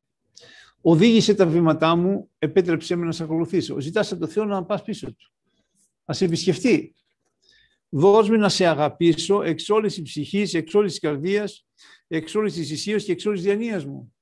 Οδήγησε 0.82 1.34
τα 1.34 1.46
βήματά 1.46 1.96
μου, 1.96 2.30
επέτρεψέ 2.40 2.96
με 2.96 3.06
να 3.06 3.12
σε 3.12 3.24
ακολουθήσω. 3.24 3.80
Ζητάς 3.80 4.12
από 4.12 4.22
το 4.22 4.28
Θεό 4.28 4.46
να 4.46 4.66
πας 4.66 4.84
πίσω 4.84 5.08
του. 5.08 5.32
Να 6.06 6.14
σε 6.14 6.26
επισκεφτεί. 6.26 6.96
Δώσ' 7.90 8.30
μου 8.30 8.38
να 8.38 8.50
σε 8.50 8.66
αγαπήσω 8.66 9.42
εξ 9.42 9.70
όλης 9.70 9.94
της 9.94 10.04
ψυχής, 10.04 10.54
εξ 10.54 10.74
όλης 10.74 10.92
της 10.92 11.00
καρδίας, 11.00 11.68
εξ 12.08 12.36
όλης 12.36 12.54
της 12.54 12.72
ισχύως 12.72 13.04
και 13.04 13.12
εξ 13.12 13.26
όλης 13.26 13.42
της 13.42 13.50
διανοίας 13.50 13.86
μου. 13.86 14.14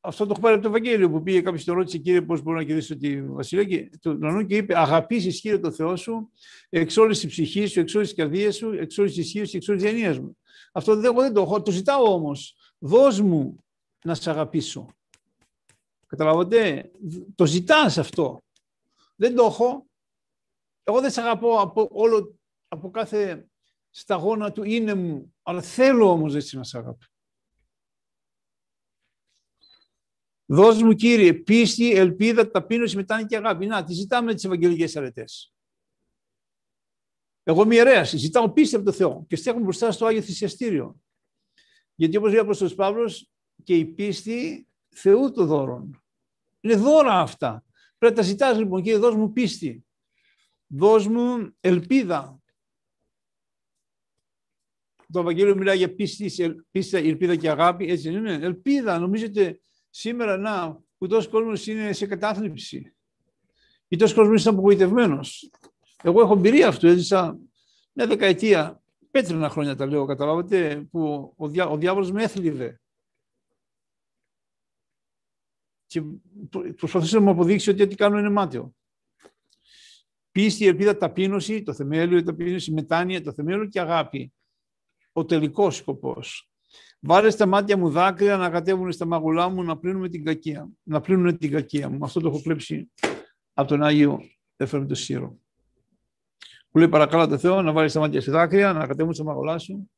Αυτό 0.00 0.24
το 0.24 0.30
έχω 0.32 0.40
πάρει 0.40 0.54
από 0.54 0.62
το 0.62 0.68
Ευαγγέλιο 0.68 1.10
που 1.10 1.22
πήγε 1.22 1.40
κάποιος 1.40 1.64
το 1.64 1.72
ρώτησε, 1.72 1.98
κύριε, 1.98 2.22
πώς 2.22 2.42
μπορώ 2.42 2.56
να 2.56 2.64
κερδίσω 2.64 2.96
τη 2.96 3.22
βασιλεία; 3.22 3.64
Και 3.64 3.90
το 4.00 4.10
ουρανό 4.10 4.42
και 4.42 4.56
είπε: 4.56 4.78
Αγαπήσεις, 4.78 5.40
κύριε, 5.40 5.58
το 5.58 5.70
Θεό 5.70 5.96
σου, 5.96 6.30
εξ 6.68 6.96
όλης 6.96 7.20
της 7.20 7.30
ψυχής 7.30 7.70
σου, 7.70 7.80
εξ 7.80 7.94
όλης 7.94 8.08
της 8.08 8.16
καρδίας 8.16 8.56
σου, 8.56 8.72
εξ 8.72 8.98
όλης 8.98 9.14
της 9.14 9.24
ισχύως 9.24 9.50
και 9.50 9.56
εξ 9.56 9.68
όλης 9.68 9.82
της 9.82 9.92
διανίας 9.92 10.18
μου. 10.18 10.36
Αυτό 10.72 10.94
δεν, 10.94 11.04
εγώ 11.04 11.20
δεν 11.20 11.32
το 11.32 11.40
έχω, 11.40 11.62
το 11.62 11.70
ζητάω 11.70 12.14
όμως. 12.14 12.56
Δώσ' 12.78 13.20
μου 13.20 13.64
να 14.04 14.14
σε 14.14 14.30
αγαπήσω. 14.30 14.86
Καταλαβαίνετε, 16.06 16.90
το 17.34 17.46
ζητάς 17.46 17.98
αυτό. 17.98 18.42
Δεν 19.16 19.34
το 19.34 19.44
έχω. 19.44 19.86
Εγώ 20.82 21.00
δεν 21.00 21.10
σε 21.10 21.20
αγαπώ 21.20 21.60
από, 21.60 21.88
όλο, 21.92 22.38
από 22.68 22.90
κάθε 22.90 23.48
σταγόνα 23.90 24.52
του 24.52 24.64
είναι 24.64 24.94
μου, 24.94 25.34
αλλά 25.42 25.62
θέλω 25.62 26.10
όμως 26.10 26.34
έτσι 26.34 26.56
να 26.56 26.64
σε 26.64 26.78
αγαπώ. 26.78 27.06
Δώσ' 30.46 30.82
μου 30.82 30.92
Κύριε 30.92 31.34
πίστη, 31.34 31.92
ελπίδα, 31.92 32.50
ταπείνωση, 32.50 32.96
μετάνοια 32.96 33.26
και 33.26 33.36
αγάπη. 33.36 33.66
Να, 33.66 33.84
τη 33.84 33.92
ζητάμε 33.92 34.34
τις 34.34 34.44
Ευαγγελικές 34.44 34.96
αρετές. 34.96 35.54
Εγώ 37.42 37.62
είμαι 37.62 37.74
ιερέας, 37.74 38.10
ζητάω 38.10 38.50
πίστη 38.50 38.76
από 38.76 38.84
το 38.84 38.92
Θεό 38.92 39.24
και 39.28 39.36
στέκομαι 39.36 39.62
μπροστά 39.62 39.92
στο 39.92 40.06
Άγιο 40.06 40.22
Θυσιαστήριο. 40.22 41.00
Γιατί 41.94 42.16
όπως 42.16 42.30
λέει 42.30 42.38
ο 42.38 42.42
Απόστολος 42.42 42.74
Παύλος, 42.74 43.30
και 43.64 43.76
η 43.76 43.84
πίστη 43.84 44.66
Θεού 44.88 45.30
το 45.30 45.44
δώρον. 45.44 46.02
Είναι 46.60 46.74
δώρα 46.74 47.20
αυτά. 47.20 47.64
Πρέπει 47.98 48.14
να 48.14 48.20
τα 48.20 48.26
ζητάς 48.26 48.58
λοιπόν, 48.58 48.82
Κύριε, 48.82 48.98
δώσ' 48.98 49.14
μου 49.14 49.32
πίστη. 49.32 49.84
Δώσ' 50.66 51.06
μου 51.06 51.54
ελπίδα. 51.60 52.42
Το 55.12 55.20
Ευαγγέλιο 55.20 55.56
μιλάει 55.56 55.76
για 55.76 55.94
πίστη, 55.94 56.54
πίστη, 56.70 56.96
ελπίδα 56.96 57.36
και 57.36 57.50
αγάπη. 57.50 57.90
Έτσι 57.90 58.10
δεν 58.10 58.18
είναι. 58.18 58.46
Ελπίδα. 58.46 58.98
Νομίζετε 58.98 59.60
Σήμερα, 59.90 60.36
να, 60.36 60.80
που 60.98 61.06
τόσο 61.06 61.30
κόσμος 61.30 61.66
είναι 61.66 61.92
σε 61.92 62.06
κατάθλιψη. 62.06 62.94
Ή 63.88 63.96
τόσο 63.96 64.14
κόσμος 64.14 64.44
είναι 64.44 64.54
απογοητευμένος. 64.54 65.50
Εγώ 66.02 66.20
έχω 66.20 66.32
εμπειρία 66.32 66.68
αυτού. 66.68 66.86
Έζησα 66.86 67.38
μια 67.92 68.06
δεκαετία, 68.06 68.82
πέτρινα 69.10 69.48
χρόνια 69.48 69.76
τα 69.76 69.86
λέω, 69.86 70.06
καταλάβατε, 70.06 70.88
που 70.90 71.32
ο, 71.36 71.48
διά, 71.48 71.66
ο 71.66 71.76
διάβολος 71.76 72.12
με 72.12 72.22
έθλιβε. 72.22 72.80
Και 75.86 76.02
προσπαθούσε 76.76 77.16
να 77.16 77.22
μου 77.22 77.30
αποδείξει 77.30 77.70
ότι 77.70 77.82
ό,τι 77.82 77.94
κάνω 77.94 78.18
είναι 78.18 78.30
μάταιο. 78.30 78.74
Πίστη, 80.30 80.66
ελπίδα, 80.66 80.96
ταπείνωση, 80.96 81.62
το 81.62 81.74
θεμέλιο, 81.74 82.18
η 82.18 82.22
ταπείνωση, 82.22 82.72
μετάνοια, 82.72 83.22
το 83.22 83.32
θεμέλιο 83.32 83.66
και 83.66 83.80
αγάπη. 83.80 84.32
Ο 85.12 85.24
τελικός 85.24 85.76
σκοπός. 85.76 86.50
Βάλε 87.00 87.30
στα 87.30 87.46
μάτια 87.46 87.76
μου 87.76 87.90
δάκρυα 87.90 88.36
να 88.36 88.50
κατέβουν 88.50 88.92
στα 88.92 89.06
μαγουλά 89.06 89.48
μου 89.48 89.62
να 89.62 89.78
πλύνουμε 89.78 90.08
την 90.08 90.24
κακία. 90.24 90.68
Να 90.82 91.00
πλύνουν 91.00 91.38
την 91.38 91.50
κακία 91.50 91.88
μου. 91.88 92.04
Αυτό 92.04 92.20
το 92.20 92.28
έχω 92.28 92.42
κλέψει 92.42 92.90
από 93.52 93.68
τον 93.68 93.82
Άγιο 93.82 94.20
Έφερε 94.56 94.84
το 94.84 94.94
Σύρο. 94.94 95.38
Που 96.70 96.78
λέει 96.78 96.88
παρακαλώ 96.88 97.26
το 97.26 97.38
Θεό 97.38 97.62
να 97.62 97.72
βάλεις 97.72 97.92
τα 97.92 98.00
μάτια 98.00 98.20
σε 98.20 98.30
δάκρυα, 98.30 98.72
να 98.72 98.86
κατέβουν 98.86 99.14
στα 99.14 99.24
μαγουλά 99.24 99.58
σου, 99.58 99.90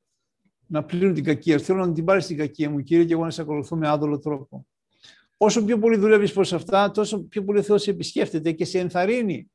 να 0.67 0.85
πλύνουν 0.85 1.15
την 1.15 1.25
κακία. 1.25 1.59
Θέλω 1.59 1.87
να 1.87 1.93
την 1.93 2.05
πάρεις 2.05 2.27
την 2.27 2.37
κακία 2.37 2.71
μου, 2.71 2.81
κύριε, 2.81 3.05
και 3.05 3.13
εγώ 3.13 3.25
να 3.25 3.31
σε 3.31 3.43
ακολουθώ 3.43 3.77
με 3.77 3.89
άδολο 3.89 4.19
τρόπο. 4.19 4.67
Όσο 5.37 5.65
πιο 5.65 5.79
πολύ 5.79 5.97
δουλεύεις 5.97 6.33
προς 6.33 6.53
αυτά, 6.53 6.91
τόσο 6.91 7.23
πιο 7.23 7.45
πολύ 7.45 7.59
ο 7.59 7.63
Θεός 7.63 7.83
σε 7.83 7.91
επισκέφτεται 7.91 8.53
και 8.53 8.65
σε 8.65 8.79
ενθαρρύνει. 8.79 9.51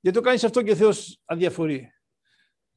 Γιατί 0.00 0.18
το 0.18 0.24
κάνεις 0.24 0.44
αυτό 0.44 0.62
και 0.62 0.70
ο 0.70 0.76
Θεός 0.76 1.20
αδιαφορεί 1.24 1.90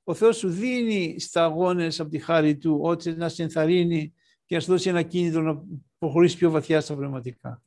ο 0.09 0.13
Θεός 0.13 0.37
σου 0.37 0.49
δίνει 0.49 1.19
σταγόνες 1.19 1.99
από 1.99 2.09
τη 2.09 2.19
χάρη 2.19 2.57
Του, 2.57 2.79
ώστε 2.81 3.15
να 3.15 3.29
σε 3.29 3.43
ενθαρρύνει 3.43 4.13
και 4.45 4.55
να 4.55 4.61
σου 4.61 4.71
δώσει 4.71 4.89
ένα 4.89 5.01
κίνητρο 5.01 5.41
να 5.41 5.63
προχωρήσεις 5.97 6.37
πιο 6.37 6.51
βαθιά 6.51 6.81
στα 6.81 6.95
πνευματικά. 6.95 7.63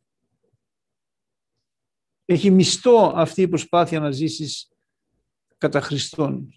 Έχει 2.32 2.50
μισθό 2.50 3.12
αυτή 3.14 3.42
η 3.42 3.48
προσπάθεια 3.48 4.00
να 4.00 4.10
ζήσεις 4.10 4.68
κατά 5.58 5.80
Χριστόν. 5.80 6.54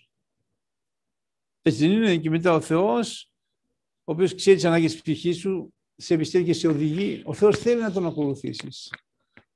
Έτσι 1.61 1.87
δεν 1.87 1.91
είναι 1.91 2.17
και 2.17 2.29
μετά 2.29 2.53
ο 2.53 2.61
Θεός, 2.61 3.31
ο 4.03 4.11
οποίος 4.11 4.35
ξέρει 4.35 4.55
τις 4.55 4.65
ανάγκες 4.65 4.91
της 4.91 5.01
ψυχής 5.01 5.37
σου, 5.37 5.73
σε 5.95 6.13
εμπιστεύει 6.13 6.45
και 6.45 6.53
σε 6.53 6.67
οδηγεί. 6.67 7.21
Ο 7.25 7.33
Θεός 7.33 7.57
θέλει 7.57 7.81
να 7.81 7.91
τον 7.91 8.05
ακολουθήσεις. 8.05 8.93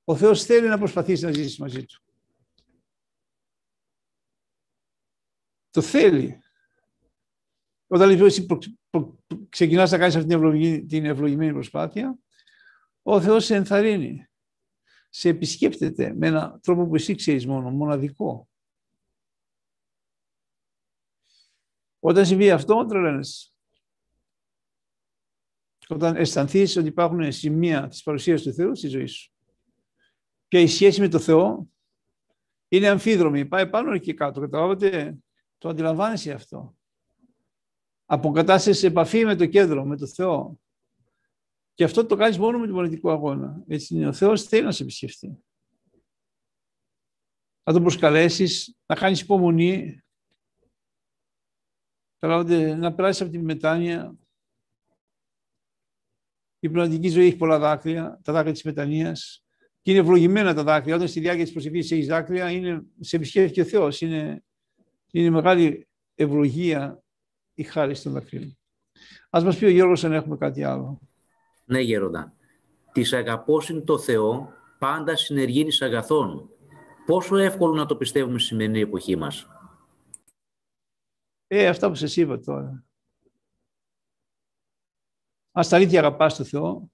Ο 0.04 0.16
Θεός 0.16 0.44
θέλει 0.44 0.68
να 0.68 0.78
προσπαθήσεις 0.78 1.22
να 1.24 1.32
ζήσεις 1.32 1.58
μαζί 1.58 1.86
Του. 1.86 2.02
Το 5.70 5.82
θέλει. 5.82 6.40
Όταν 7.88 8.10
λοιπόν 8.10 8.28
εσύ 8.28 8.46
προ, 8.46 8.60
προ, 8.90 9.20
ξεκινάς 9.50 9.92
να 9.92 9.98
κάνεις 9.98 10.16
αυτή 10.16 10.28
την, 10.28 10.38
ευλογη, 10.38 10.86
την 10.86 11.06
ευλογημένη 11.06 11.54
προσπάθεια, 11.54 12.18
ο 13.02 13.22
Θεός 13.22 13.46
σε 13.46 13.56
ενθαρρύνει. 13.56 14.29
Σε 15.10 15.30
επισκέπτεται 15.30 16.14
με 16.14 16.28
έναν 16.28 16.60
τρόπο 16.62 16.88
που 16.88 16.96
εσύ 16.96 17.16
ξέρεις 17.16 17.46
μόνο, 17.48 17.70
μοναδικό. 17.70 18.50
Όταν 22.00 22.26
συμβεί 22.26 22.52
αυτό, 22.52 22.86
τρελαίνεσαι. 22.86 23.52
Όταν 25.88 26.16
αισθανθείς 26.16 26.76
ότι 26.76 26.88
υπάρχουν 26.88 27.32
σημεία 27.32 27.88
της 27.88 28.04
παρουσίας 28.04 28.42
του 28.42 28.54
Θεού 28.54 28.76
στη 28.76 28.88
ζωή 28.88 29.06
σου. 29.06 29.32
Και 30.48 30.62
η 30.62 30.68
σχέση 30.68 31.02
με 31.02 31.08
το 31.08 31.20
Θεό 31.20 31.68
είναι 32.68 32.88
αμφίδρομη. 32.88 33.46
Πάει 33.46 33.70
πάνω 33.70 33.98
και 33.98 34.14
κάτω. 34.14 34.40
Καταλάβατε 34.40 35.18
το 35.58 35.70
αντιλαμβάνεσαι 35.70 36.32
αυτό. 36.32 36.76
Αποκατάσταση 38.06 38.80
σε 38.80 38.88
επαφή 38.88 39.26
με 39.26 39.36
το 39.36 39.46
κέντρο, 39.46 39.86
με 39.86 39.98
το 39.98 40.08
Θεό. 40.08 40.60
Και 41.80 41.86
αυτό 41.86 42.06
το 42.06 42.16
κάνεις 42.16 42.38
μόνο 42.38 42.60
με 42.60 42.66
τον 42.66 42.76
πολιτικό 42.76 43.12
αγώνα. 43.12 43.64
Έτσι 43.68 43.96
είναι. 43.96 44.08
Ο 44.08 44.14
Θεός 44.14 44.44
θέλει 44.44 44.64
να 44.64 44.72
σε 44.72 44.84
επισκεφτεί. 44.84 45.44
Να 47.64 47.74
τον 47.74 47.82
προσκαλέσεις, 47.82 48.78
να 48.86 48.96
κάνεις 48.96 49.22
υπομονή, 49.22 50.02
να 52.20 52.94
περάσεις 52.94 53.22
από 53.22 53.32
τη 53.32 53.40
μετάνοια. 53.40 54.16
Η 56.60 56.70
πνευματική 56.70 57.10
ζωή 57.10 57.26
έχει 57.26 57.38
πολλά 57.38 57.60
δάκρυα, 57.60 58.20
τα 58.24 58.34
δάκρυα 58.34 58.54
της 58.54 58.64
μετανοίας. 58.64 59.46
Και 59.82 59.92
είναι 59.92 60.00
ευλογημένα 60.00 60.54
τα 60.54 60.64
δάκρυα. 60.64 60.96
Όταν 60.96 61.08
στη 61.08 61.20
διάρκεια 61.20 61.44
της 61.44 61.54
προσευχής 61.54 61.92
έχεις 61.92 62.08
δάκρυα, 62.08 62.52
είναι, 62.52 62.86
σε 63.00 63.16
επισκέφτει 63.16 63.54
και 63.54 63.62
ο 63.62 63.66
Θεός. 63.66 64.02
Είναι 64.02 64.44
είναι 65.12 65.30
μεγάλη 65.30 65.88
ευλογία 66.16 67.04
η 67.54 67.64
χάρη 67.64 68.00
των 68.00 68.12
δακρύων. 68.12 68.58
Ας 69.30 69.44
μας 69.44 69.58
πει 69.58 69.66
ο 69.66 69.70
Γιώργος 69.70 70.04
αν 70.04 70.14
έχουμε 70.14 70.38
κάτι 70.38 70.64
άλλο. 70.64 71.09
Ναι, 71.70 71.80
Γέροντα. 71.80 72.34
Της 72.92 73.14
αγαπώσιν 73.14 73.86
το 73.86 74.00
Θεό 74.00 74.54
πάντα 74.80 75.16
συνεργήνει 75.16 75.78
αγαθών. 75.80 76.50
Πόσο 77.06 77.38
εύκολο 77.38 77.74
να 77.74 77.86
το 77.86 77.96
πιστεύουμε 77.98 78.40
στη 78.40 78.48
σημερινή 78.48 78.80
εποχή 78.80 79.16
μας. 79.16 79.48
Ε, 81.48 81.68
αυτά 81.68 81.90
που 81.90 81.96
σας 81.96 82.16
είπα 82.16 82.40
τώρα. 82.40 82.86
Αν 85.52 85.64
στα 85.64 85.76
αλήθεια 85.76 86.00
αγαπάς 86.00 86.36
το 86.36 86.44
Θεό, 86.44 86.92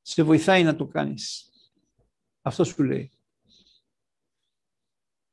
σε 0.00 0.22
βοηθάει 0.22 0.62
να 0.62 0.76
το 0.76 0.86
κάνεις. 0.86 1.50
Αυτό 2.42 2.64
σου 2.64 2.82
λέει 2.82 3.10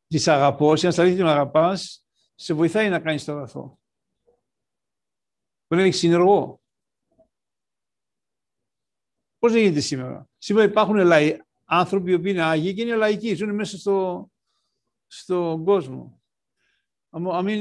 της 0.09 0.27
αγαπώ, 0.27 0.71
αν 0.71 0.77
στα 0.77 1.01
αλήθεια 1.01 1.17
τον 1.17 1.27
αγαπάς, 1.27 2.05
σε 2.35 2.53
βοηθάει 2.53 2.89
να 2.89 2.99
κάνεις 2.99 3.25
το 3.25 3.31
αγαθό. 3.31 3.79
Μπορεί 5.67 5.81
να 5.81 5.83
έχεις 5.83 5.97
συνεργό. 5.97 6.58
Πώς 9.39 9.51
δεν 9.51 9.61
γίνεται 9.61 9.79
σήμερα; 9.79 10.29
Σήμερα 10.37 10.65
υπάρχουν 10.65 10.95
λαϊ... 10.95 11.41
άνθρωποι 11.65 12.19
που 12.19 12.27
είναι 12.27 12.41
άγιοι 12.41 12.73
και 12.73 12.81
είναι 12.81 12.95
λαϊκοί, 12.95 13.33
ζουν 13.33 13.55
μέσα 13.55 13.77
στο, 13.77 14.29
στον 15.07 15.63
κόσμο. 15.63 16.21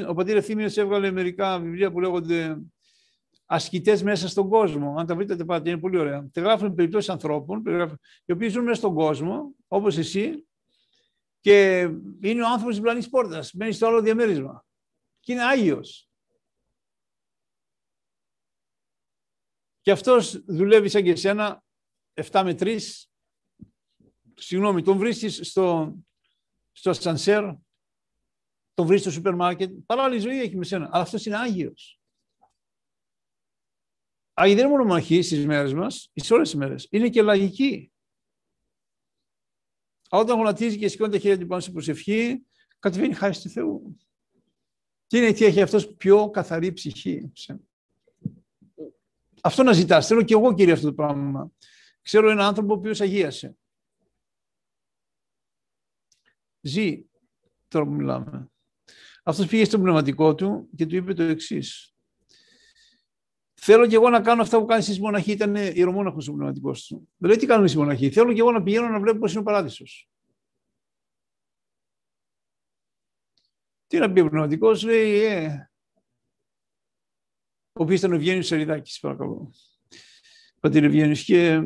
ο 0.09 0.15
πατήρ 0.15 0.37
Ευθύμιος 0.37 0.77
έβγαλε 0.77 1.11
μερικά 1.11 1.59
βιβλία 1.59 1.91
που 1.91 2.01
λέγονται 2.01 2.59
ασκητές 3.47 4.03
μέσα 4.03 4.29
στον 4.29 4.49
κόσμο. 4.49 4.95
Αν 4.99 5.07
τα 5.07 5.15
βρείτε, 5.15 5.45
πάτε, 5.45 5.71
είναι 5.71 5.79
πολύ 5.79 5.99
ωραία. 5.99 6.29
Τα 6.33 6.41
γράφουν 6.41 6.75
περιπτώσεις 6.75 7.09
ανθρώπων, 7.09 7.63
οι 8.25 8.33
οποίοι 8.33 8.49
ζουν 8.49 8.65
μέσα 8.65 8.77
στον 8.77 8.95
κόσμο, 8.95 9.55
όπως 9.69 9.99
εσύ, 9.99 10.47
Και 11.41 11.81
είναι 12.21 12.43
ο 12.43 12.47
άνθρωπος 12.47 12.75
της 12.75 12.81
πλανής 12.81 13.09
πόρτας, 13.09 13.55
μπαίνει 13.55 13.73
στο 13.73 13.87
άλλο 13.87 14.03
διαμέρισμα. 14.03 14.67
Και 15.21 15.33
είναι 15.33 15.45
Άγιος. 15.45 16.09
Και 19.81 19.91
αυτός 19.91 20.45
δουλεύει 20.47 20.89
σαν 20.89 21.03
και 21.03 21.11
εσένα, 21.11 21.63
7 22.31 22.43
με 22.45 22.55
3. 22.59 22.79
Συγγνώμη, 24.35 24.83
τον 24.83 24.99
βρίσκεις 24.99 25.41
στο, 25.43 25.97
στο 26.73 26.91
ασανσέρ, 26.91 27.45
τον 28.75 28.87
βρίσκεις 28.87 29.01
στο 29.01 29.11
σούπερ 29.11 29.35
μάρκετ. 29.35 29.73
Παράλληλη 29.87 30.21
ζωή 30.21 30.41
έχει 30.41 30.57
με 30.57 30.65
σένα, 30.65 30.89
αλλά 30.93 31.03
αυτός 31.03 31.27
είναι 31.27 31.37
Άγιος. 31.37 32.01
Άγιοι 34.33 34.55
δεν 34.55 34.65
είναι 34.65 34.73
μόνο 34.73 34.85
μοναχοί 34.85 35.23
στις 35.23 35.47
μέρες 35.47 35.75
μας, 35.75 36.11
σε 36.15 36.35
όλες 36.35 36.51
τις 36.51 36.59
μέρες. 36.59 36.87
Είναι 36.91 37.09
και 37.09 37.23
λαγικοί. 37.23 37.93
Όταν 40.11 40.37
γονατίζει 40.37 40.79
και 40.79 40.89
σηκώνει 40.89 41.13
τα 41.13 41.19
χέρια 41.19 41.39
του 41.39 41.47
πάνω 41.47 41.61
στην 41.61 41.73
προσευχή, 41.73 42.47
κατεβαίνει 42.79 43.15
χάρη 43.15 43.39
του 43.39 43.49
Θεού. 43.49 43.97
Τι 45.07 45.19
είναι 45.19 45.33
τι 45.33 45.45
έχει 45.45 45.63
αυτός 45.63 45.95
πιο 45.95 46.31
καθαρή 46.31 46.73
ψυχή. 46.73 47.33
Αυτό 49.43 49.63
να 49.63 49.73
ζητάς. 49.73 50.07
Θέλω 50.07 50.23
και 50.23 50.35
εγώ, 50.35 50.55
κύριε, 50.55 50.73
αυτό 50.73 50.87
το 50.87 50.95
πράγμα. 50.95 51.51
Ξέρω 52.09 52.31
έναν 52.31 52.47
άνθρωπο 52.47 52.75
ο 52.75 52.77
οποίος 52.77 53.01
αγίασε. 53.01 53.57
Ζει 56.61 57.05
τώρα 57.69 57.85
που 57.85 57.93
μιλάμε. 57.93 58.51
Αυτός 59.23 59.47
πήγε 59.47 59.65
στο 59.65 59.79
πνευματικό 59.79 60.35
του 60.35 60.69
και 60.77 60.87
του 60.87 60.97
είπε 60.97 61.15
το 61.15 61.23
εξής. 61.23 61.95
Θέλω 63.55 63.87
και 63.87 63.95
εγώ 63.95 64.09
να 64.09 64.21
κάνω 64.21 64.43
αυτά 64.43 64.59
που 64.59 64.65
κάνει 64.65 64.85
εσεί 64.89 65.01
μοναχοί. 65.01 65.33
Ήταν 65.33 65.55
ιερομόναχος 65.55 66.29
ο 66.29 66.33
πνευματικός 66.33 66.87
του. 66.87 67.09
Δεν 67.17 67.29
λέει 67.29 67.39
τι 67.39 67.47
κάνουμε 67.47 67.67
εσεί 67.67 67.77
μοναχοί; 67.77 68.11
Θέλω 68.11 68.33
και 68.33 68.41
εγώ 68.41 68.53
να 68.53 68.63
πηγαίνω 68.63 68.89
να 68.89 69.01
βλέπω 69.01 69.19
πώς 69.19 69.31
είναι 69.31 69.41
ο 69.41 69.45
παράδεισος. 69.45 70.11
Τι 73.87 73.99
να 73.99 74.13
πει 74.13 74.21
ο 74.21 74.29
πνευματικός, 74.29 74.83
λέει, 74.83 75.25
ε, 75.25 75.71
ο 77.73 77.83
οποίος 77.83 77.99
ήταν 77.99 78.13
ο 78.13 78.15
Ευγένιος 78.15 78.47
Σεριδάκη, 78.47 79.01
παρακαλώ. 79.01 79.53
Πατήρ 80.61 80.85
Ευγένιος. 80.85 81.25
Και 81.25 81.61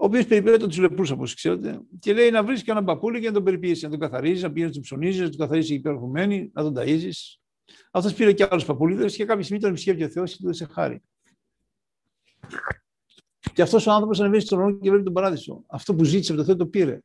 ο 0.00 0.04
οποίος 0.04 0.26
περιπέτει 0.26 0.66
τους 0.66 0.78
λεπρού, 0.78 1.04
όπως 1.12 1.34
ξέρετε, 1.34 1.80
και 1.98 2.12
λέει 2.12 2.30
να 2.30 2.44
βρεις 2.44 2.62
και 2.62 2.70
έναν 2.70 2.84
παππούλι 2.84 3.20
και 3.20 3.26
να 3.26 3.32
τον 3.32 3.44
περιποιήσει, 3.44 3.84
να 3.84 3.90
τον 3.90 3.98
καθαρίζεις, 3.98 4.42
να 4.42 4.52
πηγαίνεις 4.52 4.76
να 4.76 4.82
τον 4.82 4.82
ψωνίζεις, 4.82 5.20
να 5.20 5.28
τον 5.28 5.38
καθαρίζεις 5.38 5.70
εκεί 5.70 5.80
πέρα 5.80 6.26
να 6.52 6.62
τον 6.62 6.74
ταΐζεις. 6.76 7.38
Αυτό 7.90 8.12
πήρε 8.12 8.32
και 8.32 8.46
άλλους 8.50 8.64
παππούλιδες 8.64 9.16
και 9.16 9.24
κάποια 9.24 9.42
στιγμή 9.42 9.60
τον 9.60 9.70
επισκέπτηκε 9.70 10.04
ο 10.06 10.10
Θεός 10.10 10.30
και 10.30 10.36
του 10.36 10.44
έδωσε 10.44 10.64
χάρη. 10.64 11.02
Και 13.52 13.62
αυτός 13.62 13.86
ο 13.86 13.92
άνθρωπος 13.92 14.20
ανεβαίνει 14.20 14.42
στον 14.42 14.58
ουρανό 14.58 14.78
και 14.78 14.88
βλέπει 14.88 15.04
τον 15.04 15.12
παράδεισο. 15.12 15.64
Αυτό 15.66 15.94
που 15.94 16.04
ζήτησε 16.04 16.32
από 16.32 16.40
το 16.40 16.46
Θεό 16.46 16.56
το 16.56 16.66
πήρε. 16.66 17.00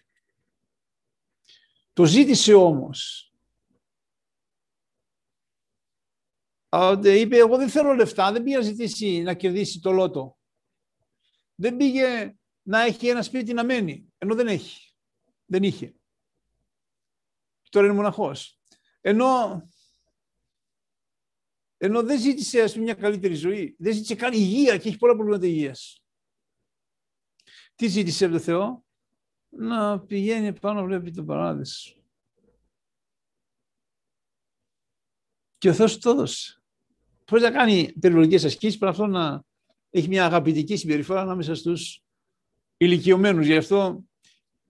Το 1.94 2.06
ζήτησε 2.06 2.54
όμως. 2.54 3.32
Είπε, 7.04 7.38
εγώ 7.38 7.58
δεν 7.58 7.70
θέλω 7.70 7.94
λεφτά, 7.94 8.32
δεν 8.32 8.44
πήγε 8.44 8.56
να 8.56 8.62
ζητήσει 8.62 9.22
να 9.22 9.34
κερδίσει 9.34 9.80
το 9.80 9.92
λότο. 9.92 10.38
Δεν 11.56 11.76
πήγε 11.78 12.36
να 12.64 12.82
έχει 12.82 13.08
ένα 13.08 13.22
σπίτι 13.22 13.54
να 13.54 13.64
μένει, 13.64 14.14
ενώ 14.18 14.36
δεν 14.36 14.48
έχει. 14.48 14.94
Δεν 15.46 15.64
είχε. 15.64 15.96
Τώρα 17.70 17.86
είναι 17.86 17.96
μοναχός. 17.96 18.60
Ενώ 19.02 19.62
ενώ 21.84 22.04
δεν 22.04 22.20
ζήτησε 22.20 22.62
ας 22.62 22.72
πούμε, 22.72 22.84
μια 22.84 22.94
καλύτερη 22.94 23.34
ζωή. 23.34 23.76
Δεν 23.80 23.94
ζήτησε 23.94 24.16
καν 24.16 24.34
υγεία 24.34 24.78
και 24.78 24.88
έχει 24.88 24.98
πολλά 24.98 25.14
προβλήματα 25.14 25.46
υγείας. 25.46 26.04
Τι 27.76 27.88
ζήτησε 27.88 28.26
από 28.26 28.34
το 28.34 28.40
Θεό; 28.40 28.86
Να 29.50 30.00
πηγαίνει 30.00 30.60
πάνω 30.60 30.80
να 30.80 30.86
βλέπει 30.86 31.12
τον 31.12 31.26
παράδεισο. 31.26 32.04
Και 35.58 35.70
ο 35.70 35.74
Θεός 35.74 35.98
το 35.98 36.10
έδωσε. 36.10 36.62
Πώς 37.26 37.42
να 37.42 37.52
κάνει 37.52 37.94
περιβολικές 38.00 38.44
ασκήσεις, 38.44 38.78
πρέπει 38.78 38.92
αυτό 38.92 39.06
να 39.08 39.44
έχει 39.90 40.08
μια 40.08 40.26
αγαπητική 40.26 40.76
συμπεριφορά 40.76 41.22
ανάμεσα 41.22 41.56
στους 41.56 42.04
ηλικιωμένους. 42.84 43.46
Γι' 43.46 43.56
αυτό 43.56 44.04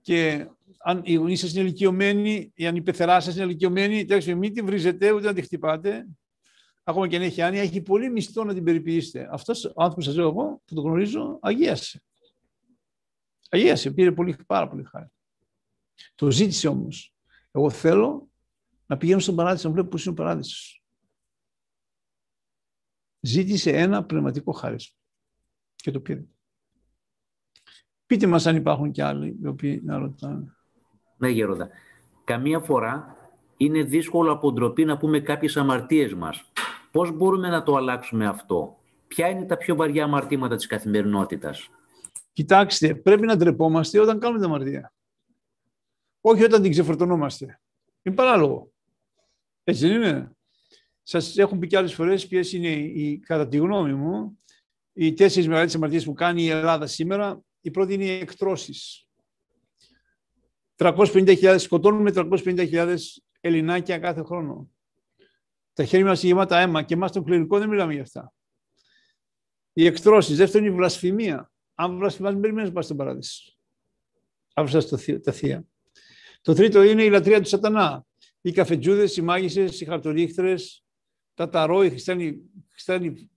και 0.00 0.48
αν 0.78 1.00
οι 1.04 1.14
γονείς 1.14 1.40
σας 1.40 1.52
είναι 1.52 1.60
ηλικιωμένοι, 1.60 2.52
ή 2.54 2.66
αν 2.66 2.76
η 2.76 2.82
πεθερά 2.82 3.20
σας 3.20 3.34
είναι 3.34 3.44
ηλικιωμένη, 3.44 4.04
τέλος 4.04 4.26
μην 4.26 4.54
τη 4.54 4.62
βρίζετε, 4.62 5.12
ούτε 5.12 5.26
να 5.26 5.32
τη 5.32 5.42
χτυπάτε, 5.42 6.06
ακόμα 6.84 7.08
και 7.08 7.16
αν 7.16 7.22
έχει 7.22 7.42
άνοια, 7.42 7.62
έχει 7.62 7.80
πολύ 7.80 8.10
μισθό 8.10 8.44
να 8.44 8.54
την 8.54 8.64
περιποιήσετε. 8.64 9.28
Αυτός 9.32 9.64
ο 9.64 9.82
άνθρωπος 9.82 10.04
σας 10.04 10.16
λέω 10.16 10.28
εγώ, 10.28 10.62
που 10.64 10.74
τον 10.74 10.84
γνωρίζω, 10.84 11.38
αγίασε. 11.42 12.02
Αγίασε, 13.48 13.90
πήρε 13.90 14.12
πολύ, 14.12 14.36
πάρα 14.46 14.68
πολύ 14.68 14.84
χάρη. 14.84 15.06
Το 16.14 16.30
ζήτησε 16.30 16.68
όμως. 16.68 17.14
Εγώ 17.50 17.70
θέλω 17.70 18.28
να 18.86 18.96
πηγαίνω 18.96 19.20
στον 19.20 19.34
παράδεισο, 19.36 19.68
να 19.68 19.74
βλέπω 19.74 19.88
πώς 19.88 20.04
είναι 20.04 20.12
ο 20.12 20.16
παράδεισος. 20.16 20.82
Ζήτησε 23.20 23.70
ένα 23.70 24.04
πνευματικό 24.04 24.52
χάρισμα 24.52 24.96
και 25.74 25.90
το 25.90 26.00
πήρε. 26.00 26.24
Πείτε 28.06 28.26
μας 28.26 28.46
αν 28.46 28.56
υπάρχουν 28.56 28.90
και 28.90 29.02
άλλοι 29.02 29.38
οι 29.42 29.46
οποίοι 29.46 29.82
να 29.84 29.98
ρωτάνε. 29.98 30.52
Ναι, 31.16 31.28
Γερόντα. 31.28 31.68
Καμία 32.24 32.60
φορά 32.60 33.16
είναι 33.56 33.82
δύσκολο 33.82 34.32
από 34.32 34.52
ντροπή 34.52 34.84
να 34.84 34.96
πούμε 34.96 35.20
κάποιες 35.20 35.56
αμαρτίες 35.56 36.14
μας. 36.14 36.50
Πώς 36.90 37.10
μπορούμε 37.12 37.48
να 37.48 37.62
το 37.62 37.74
αλλάξουμε 37.76 38.26
αυτό; 38.26 38.78
Ποια 39.06 39.28
είναι 39.28 39.44
τα 39.44 39.56
πιο 39.56 39.76
βαριά 39.76 40.04
αμαρτήματα 40.04 40.56
της 40.56 40.66
καθημερινότητας; 40.66 41.70
Κοιτάξτε, 42.32 42.94
πρέπει 42.94 43.26
να 43.26 43.36
ντρεπόμαστε 43.36 44.00
όταν 44.00 44.18
κάνουμε 44.18 44.40
την 44.40 44.48
αμαρτία. 44.48 44.92
Όχι 46.20 46.44
όταν 46.44 46.62
την 46.62 46.70
ξεφορτωνόμαστε. 46.70 47.60
Είναι 48.02 48.14
παράλογο. 48.14 48.72
Έτσι 49.64 49.88
δεν 49.88 50.02
είναι; 50.02 50.30
Σας 51.02 51.38
έχουν 51.38 51.58
πει 51.58 51.66
και 51.66 51.76
άλλες 51.76 51.94
φορές 51.94 52.26
ποιες 52.26 52.52
είναι, 52.52 52.68
οι, 52.68 53.18
κατά 53.18 53.48
τη 53.48 53.56
γνώμη 53.56 53.92
μου, 53.94 54.38
οι 54.92 55.12
τέσσερις 55.12 55.48
μεγαλύτερες 55.48 55.74
αμαρτίες 55.74 56.04
που 56.04 56.12
κάνει 56.12 56.42
η 56.42 56.48
Ελλάδα 56.48 56.86
σήμερα. 56.86 57.42
Η 57.64 57.70
πρώτη 57.70 57.94
είναι 57.94 58.04
οι 58.04 58.10
εκτρώσεις. 58.10 59.06
350.000 60.76 61.56
σκοτώνουμε 61.58 62.12
350.000 62.14 62.96
Ελληνάκια 63.40 63.98
κάθε 63.98 64.22
χρόνο. 64.22 64.70
Τα 65.72 65.84
χέρια 65.84 66.06
μας 66.06 66.22
γεμάτα 66.22 66.58
αίμα 66.58 66.82
και 66.82 66.94
εμάς 66.94 67.12
τον 67.12 67.24
κληρικό 67.24 67.58
δεν 67.58 67.68
μιλάμε 67.68 67.92
για 67.92 68.02
αυτά. 68.02 68.32
Οι 69.72 69.86
εκτρώσεις. 69.86 70.36
Δεύτερον, 70.36 70.66
η 70.66 70.70
βλασφημία. 70.70 71.52
Αν 71.74 71.96
βλασφημάς, 71.96 72.32
μην 72.32 72.40
περιμένεις 72.40 72.68
να 72.68 72.74
πας 72.74 72.84
στον 72.84 72.96
παράδεισο. 72.96 73.52
Άφησα 74.54 74.98
τα 75.20 75.32
θεία. 75.32 75.64
Το 76.40 76.54
τρίτο 76.54 76.82
είναι 76.82 77.04
η 77.04 77.10
λατρεία 77.10 77.40
του 77.40 77.48
σατανά. 77.48 78.06
Οι 78.40 78.52
καφετζούδες, 78.52 79.16
οι 79.16 79.22
μάγισσες, 79.22 79.80
οι 79.80 79.84
χαρτορίχτρες, 79.84 80.84
τα 81.34 81.48
ταρό, 81.48 81.82
οι 81.82 81.88
χριστιανοί, 82.70 83.30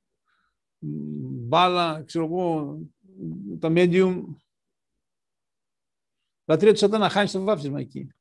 μπάλα, 0.80 2.04
ξέρω 2.06 2.26
εγώ, 2.26 2.78
τα 3.60 3.72
medium. 3.72 4.24
Λατρεία 6.46 6.72
τους 6.72 6.80
σατανά, 6.80 7.10
χάνεις 7.10 7.32
το 7.32 7.44
βάφτισμα 7.44 7.80
εκεί. 7.80 8.12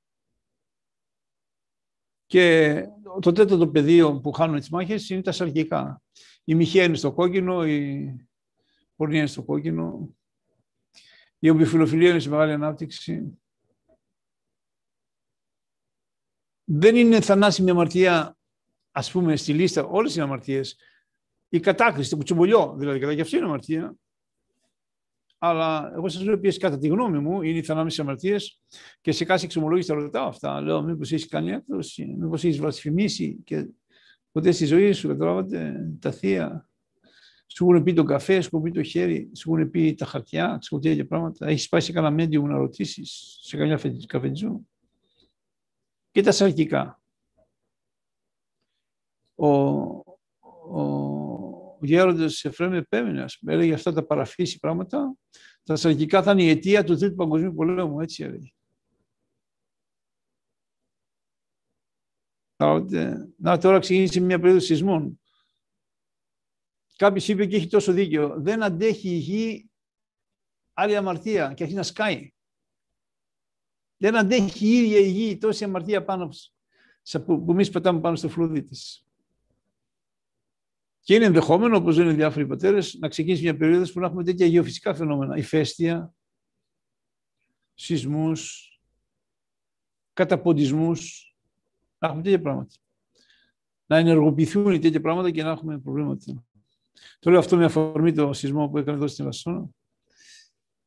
Και 2.26 2.82
το 3.20 3.32
τέταρτο 3.32 3.68
πεδίο 3.68 4.20
που 4.20 4.32
χάνουν 4.32 4.58
τις 4.58 4.70
μάχες 4.70 5.10
είναι 5.10 5.22
τα 5.22 5.32
σαρκικά. 5.32 6.02
Η 6.44 6.54
Μιχαία 6.54 6.84
είναι 6.84 6.96
στο 6.96 7.12
κόκκινο, 7.12 7.66
η 7.66 8.28
Πορνία 8.96 9.18
είναι 9.18 9.26
στο 9.26 9.42
κόκκινο, 9.42 10.16
η 11.38 11.50
ομοιοφιλοφιλία 11.50 12.10
είναι 12.10 12.18
σε 12.18 12.28
μεγάλη 12.28 12.52
ανάπτυξη. 12.52 13.38
Δεν 16.64 16.96
είναι 16.96 17.20
θανάσιμη 17.20 17.70
αμαρτία, 17.70 18.36
ας 18.90 19.10
πούμε, 19.10 19.36
στη 19.36 19.54
λίστα 19.54 19.84
όλες 19.84 20.16
οι 20.16 20.20
αμαρτίες. 20.20 20.76
Η 21.48 21.60
κατάκριση, 21.60 22.10
το 22.10 22.16
κουτσομπολιό, 22.16 22.74
δηλαδή, 22.76 22.98
κατά 22.98 23.14
και 23.14 23.20
αυτή 23.20 23.36
είναι 23.36 23.44
αμαρτία 23.44 23.96
αλλά 25.38 25.92
εγώ 25.94 26.08
σας 26.08 26.24
λέω 26.24 26.38
ποιε 26.38 26.52
κατά 26.52 26.78
τη 26.78 26.88
γνώμη 26.88 27.18
μου 27.18 27.42
είναι 27.42 27.58
οι 27.58 27.62
θανάμε 27.62 27.90
αμαρτίες 27.98 28.62
και 29.00 29.12
σε 29.12 29.24
κάθε 29.24 29.44
εξομολόγηση 29.44 29.88
τα 29.88 29.94
ρωτάω 29.94 30.26
αυτά. 30.26 30.60
Λέω, 30.60 30.82
μήπως 30.82 31.12
έχεις 31.12 31.28
κάνει 31.28 31.50
έκδοση, 31.50 32.16
μήπως 32.18 32.44
έχεις 32.44 32.58
βλασφημίσει 32.58 33.40
και 33.44 33.68
ποτέ 34.32 34.50
στη 34.50 34.64
ζωή 34.64 34.92
σου 34.92 35.08
καταλάβατε 35.08 35.74
τα 36.00 36.10
θεία. 36.10 36.68
Σου 37.46 37.70
έχουν 37.70 37.82
πει 37.82 37.92
τον 37.92 38.06
καφέ, 38.06 38.40
σου 38.40 38.48
έχουν 38.52 38.62
πει 38.62 38.70
το 38.70 38.82
χέρι, 38.82 39.30
σου 39.36 39.54
έχουν 39.54 39.70
πει 39.70 39.94
τα 39.94 40.06
χαρτιά, 40.06 40.58
σου 40.62 40.76
έχουν 40.76 40.88
τέτοια 40.88 41.06
πράγματα. 41.06 41.46
Έχεις 41.46 41.68
πάει 41.68 41.80
σε 41.80 41.92
κανένα 41.92 42.14
μέντιο 42.14 42.42
να 42.42 42.56
ρωτήσεις, 42.56 43.38
σε 43.42 43.56
καμιά 43.56 43.80
καφετζού. 44.06 44.66
Και 46.10 46.22
τα 46.22 46.32
σαρκικά. 46.32 47.00
Ο, 49.34 49.48
ο, 49.48 50.80
ο 50.80 51.78
γέροντας 51.80 52.44
Εφραίμ 52.44 52.72
επέμενε, 52.72 53.22
ας 53.22 53.38
πούμε, 53.38 53.52
έλεγε 53.52 53.72
αυτά 53.72 53.92
τα 53.92 54.06
παραφύση 54.06 54.58
πράγματα, 54.58 55.14
τα 55.66 55.76
σαρκικά 55.76 56.22
θα 56.22 56.32
είναι 56.32 56.42
η 56.42 56.48
αιτία 56.48 56.84
του 56.84 56.96
Τρίτου 56.96 57.14
Παγκοσμίου 57.14 57.54
Πολέμου, 57.54 58.00
έτσι 58.00 58.22
έλεγε. 58.22 58.50
Να, 63.36 63.58
τώρα 63.58 63.78
ξεκίνησε 63.78 64.20
μια 64.20 64.38
περίοδος 64.38 64.64
σεισμών. 64.64 65.20
Κάποιος 66.96 67.28
είπε 67.28 67.46
και 67.46 67.56
έχει 67.56 67.66
τόσο 67.66 67.92
δίκιο. 67.92 68.40
Δεν 68.40 68.62
αντέχει 68.62 69.08
η 69.08 69.16
γη 69.16 69.70
άλλη 70.72 70.96
αμαρτία 70.96 71.46
και 71.46 71.62
αρχίζει 71.62 71.74
να 71.78 71.82
σκάει. 71.82 72.32
Δεν 73.96 74.16
αντέχει 74.16 74.66
η 74.66 74.78
ίδια 74.78 74.98
η 74.98 75.10
γη 75.10 75.38
τόση 75.38 75.64
αμαρτία 75.64 76.04
πάνω 76.04 76.28
που, 77.24 77.44
που 77.44 77.50
εμείς 77.50 77.70
πετάμε 77.70 78.00
πάνω 78.00 78.16
στο 78.16 78.28
φλούδι 78.28 78.62
της. 78.62 79.05
Και 81.06 81.14
είναι 81.14 81.24
ενδεχόμενο, 81.24 81.76
όπως 81.76 81.96
λένε 81.96 82.12
διάφοροι 82.12 82.46
πατέρες, 82.46 82.96
να 83.00 83.08
ξεκινήσει 83.08 83.42
μια 83.42 83.56
περίοδος 83.56 83.92
που 83.92 84.00
να 84.00 84.06
έχουμε 84.06 84.24
τέτοια 84.24 84.46
γεωφυσικά 84.46 84.94
φαινόμενα. 84.94 85.36
Ηφαίστεια, 85.36 86.14
σεισμούς, 87.74 88.70
καταποντισμούς. 90.12 91.34
Να 91.98 92.08
έχουμε 92.08 92.22
τέτοια 92.22 92.40
πράγματα. 92.40 92.74
Να 93.86 93.96
ενεργοποιηθούν 93.96 94.80
τέτοια 94.80 95.00
πράγματα 95.00 95.30
και 95.30 95.42
να 95.42 95.50
έχουμε 95.50 95.78
προβλήματα. 95.78 96.44
Το 97.18 97.30
λέω 97.30 97.38
αυτό 97.38 97.56
με 97.56 97.64
αφορμή 97.64 98.12
το 98.12 98.32
σεισμό 98.32 98.68
που 98.68 98.78
έκανε 98.78 98.96
εδώ 98.96 99.06
στην 99.06 99.24
Λασσόνα. 99.24 99.66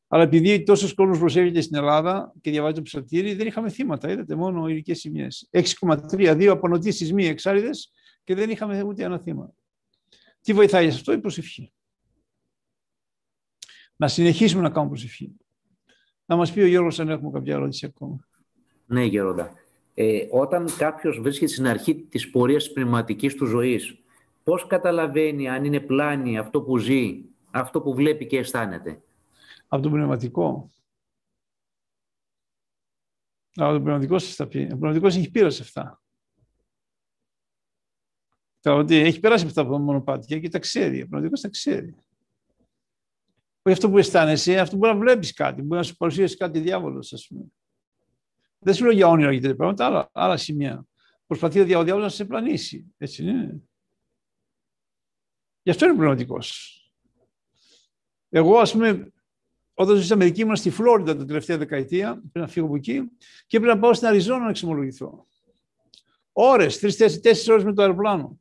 Αλλά 0.08 0.22
επειδή 0.22 0.62
τόσος 0.62 0.94
κόσμος 0.94 1.18
προσέχεται 1.18 1.60
στην 1.60 1.76
Ελλάδα 1.76 2.32
και 2.40 2.50
διαβάζει 2.50 2.74
το 2.74 2.82
ψαλτήρι, 2.82 3.34
δεν 3.34 3.46
είχαμε 3.46 3.70
θύματα. 3.70 4.10
Είδατε 4.10 4.34
μόνο 4.34 4.68
ειρικές 4.68 4.98
σημείες. 4.98 5.48
6,3, 5.50 6.34
δύο 6.36 6.52
απονοτοί 6.52 6.90
σεισμοί 6.90 7.26
εξάριδες 7.26 7.92
και 8.24 8.34
δεν 8.34 8.50
είχαμε 8.50 8.82
ούτε 8.82 9.04
ένα 9.04 9.18
θύμα. 9.18 9.54
Τι 10.40 10.52
βοηθάει 10.52 10.90
σε 10.90 10.96
αυτό, 10.96 11.12
η 11.12 11.18
προσευχή. 11.18 11.72
Να 13.96 14.08
συνεχίσουμε 14.08 14.62
να 14.62 14.70
κάνουμε 14.70 14.90
προσευχή. 14.90 15.36
Να 16.24 16.36
μας 16.36 16.52
πει 16.52 16.60
ο 16.60 16.66
Γιώργος 16.66 17.00
αν 17.00 17.08
έχουμε 17.08 17.30
κάποια 17.30 17.54
ερώτηση 17.54 17.86
ακόμα. 17.86 18.28
Ναι, 18.86 19.04
Γερόντα. 19.04 19.52
Ε, 19.94 20.26
όταν 20.30 20.76
κάποιος 20.76 21.20
βρίσκεται 21.20 21.52
στην 21.52 21.66
αρχή 21.66 21.94
της 21.94 22.30
πορείας 22.30 22.72
πνευματικής 22.72 23.34
του 23.34 23.46
ζωής, 23.46 23.98
πώς 24.44 24.66
καταλαβαίνει 24.66 25.48
αν 25.48 25.64
είναι 25.64 25.80
πλάνη 25.80 26.38
αυτό 26.38 26.62
που 26.62 26.78
ζει, 26.78 27.24
αυτό 27.50 27.80
που 27.80 27.94
βλέπει 27.94 28.26
και 28.26 28.38
αισθάνεται; 28.38 29.02
Από 29.68 29.82
το 29.82 29.90
πνευματικό. 29.90 30.70
Από 33.54 33.72
το 33.72 33.80
πνευματικό 33.80 34.18
σας 34.18 34.36
τα 34.36 34.46
πει. 34.46 34.62
Ο 34.62 34.76
πνευματικός 34.76 35.16
έχει 35.16 35.30
πείρα 35.30 35.50
σε 35.50 35.62
αυτά. 35.62 36.02
Ότι 38.64 38.96
έχει 38.96 39.20
περάσει 39.20 39.46
αυτά 39.46 39.60
από 39.60 39.72
τα 39.72 39.78
μονοπάτια 39.78 40.38
και 40.38 40.48
τα 40.48 40.58
ξέρει. 40.58 41.02
Ο 41.02 41.06
πνευματικός 41.06 41.40
τα 41.40 41.48
ξέρει. 41.48 41.94
Όχι 43.62 43.74
αυτό 43.74 43.90
που 43.90 43.98
αισθάνεσαι, 43.98 44.58
αυτό 44.58 44.76
μπορεί 44.76 44.92
να 44.92 44.98
βλέπεις 44.98 45.32
κάτι, 45.32 45.62
μπορεί 45.62 45.80
να 45.80 45.86
σου 45.86 45.96
παρουσιάσει 45.96 46.36
κάτι 46.36 46.58
διάβολος, 46.58 47.12
ας 47.12 47.26
πούμε. 47.26 47.44
Δεν 48.58 48.74
σου 48.74 48.84
λέω 48.84 48.92
για 48.92 49.08
όνειρα 49.08 49.32
για 49.32 49.40
τέτοια 49.40 49.56
πράγματα, 49.56 49.86
άλλα, 49.86 50.10
άλλα 50.12 50.36
σημεία. 50.36 50.86
Προσπαθεί 51.26 51.60
ο 51.60 51.64
διάβολος 51.64 52.02
να 52.02 52.08
σε 52.08 52.24
πλανήσει. 52.24 52.94
Έτσι 52.98 53.22
είναι. 53.22 53.60
Γι' 55.62 55.70
αυτό 55.70 55.84
είναι 55.84 55.94
πνευματικός. 55.94 56.74
Εγώ, 58.28 58.58
ας 58.58 58.72
πούμε, 58.72 59.12
όταν 59.74 59.94
ζούσα 59.94 60.02
στην 60.02 60.16
Αμερική, 60.16 60.40
ήμουν 60.40 60.56
στη 60.56 60.70
Φλόριντα 60.70 61.16
την 61.16 61.26
τελευταία 61.26 61.58
δεκαετία, 61.58 62.22
πριν 62.32 62.44
να 62.44 62.48
φύγω 62.48 62.66
από 62.66 62.76
εκεί, 62.76 63.10
και 63.46 63.56
έπρεπε 63.56 63.74
να 63.74 63.80
πάω 63.80 63.94
στην 63.94 64.08
Αριζόνα 64.08 64.44
να 64.44 64.50
εξομολογηθώ. 64.50 65.26
Ώρες, 66.32 66.78
τρει-τέσσερι 66.78 67.52
ώρες 67.52 67.64
με 67.64 67.72
το 67.72 67.82
αεροπλάνο. 67.82 68.39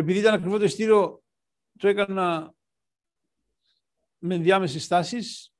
Επειδή 0.00 0.18
ήταν 0.18 0.34
ακριβό 0.34 0.58
το 0.58 0.64
ειστήριο, 0.64 1.22
το 1.78 1.88
έκανα 1.88 2.54
με 4.18 4.34
ενδιάμεσες 4.34 4.84
στάσεις. 4.84 5.54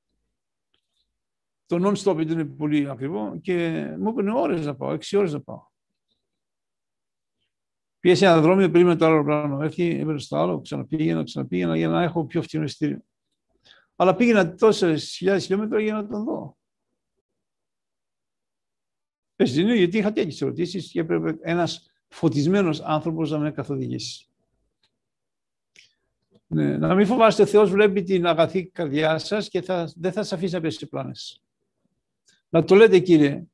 Το 1.66 1.88
non-stop 1.88 2.20
ήταν 2.20 2.56
πολύ 2.56 2.90
ακριβό 2.90 3.38
και 3.40 3.84
μου 3.98 4.08
έπαιρνε 4.08 4.32
ώρες 4.32 4.66
να 4.66 4.76
πάω, 4.76 4.92
έξι 4.92 5.16
ώρες 5.16 5.32
να 5.32 5.40
πάω. 5.40 5.66
Πήγε 7.98 8.26
ένα 8.26 8.40
δρόμο, 8.40 8.68
περίμενε 8.68 8.96
το 8.96 9.06
άλλο 9.06 9.24
πλάνο. 9.24 9.62
Έρχει, 9.62 9.82
έπαιρνε 9.82 10.18
στο 10.18 10.36
άλλο, 10.36 10.60
ξαναπήγαινα, 10.60 11.24
ξαναπήγαινα 11.24 11.76
για 11.76 11.88
να 11.88 12.02
έχω 12.02 12.26
πιο 12.26 12.42
φθηνό 12.42 12.64
ειστήριο. 12.64 13.00
Αλλά 13.96 14.14
πήγαινα 14.14 14.54
τόσες 14.54 15.14
χιλιάδες 15.16 15.46
χιλιόμετρα 15.46 15.80
για 15.80 15.94
να 15.94 16.06
τον 16.06 16.24
δω. 16.24 16.58
Έτσι 19.36 19.60
είναι, 19.60 19.74
γιατί 19.74 19.98
είχα 19.98 20.12
τέτοιες 20.12 20.40
ερωτήσεις 20.40 20.90
και 20.90 21.00
έπρεπε 21.00 21.38
ένας 21.40 21.90
φωτισμένος 22.08 22.80
άνθρωπος 22.80 23.30
να 23.30 23.38
με 23.38 23.52
καθοδηγήσει. 23.52 24.29
Ναι, 26.52 26.76
να 26.76 26.94
μην 26.94 27.06
φοβάστε, 27.06 27.42
ο 27.42 27.46
Θεός 27.46 27.70
βλέπει 27.70 28.02
την 28.02 28.26
αγαθή 28.26 28.66
καρδιά 28.66 29.18
σας 29.18 29.48
και 29.48 29.62
θα, 29.62 29.92
δεν 29.96 30.12
θα 30.12 30.22
σας 30.22 30.32
αφήσει 30.32 30.54
να 30.54 30.60
πέσει 30.60 30.78
σε 30.78 30.86
πλάνες. 30.86 31.42
Να 32.48 32.64
το 32.64 32.74
λέτε, 32.74 32.98
Κύριε, 32.98 33.44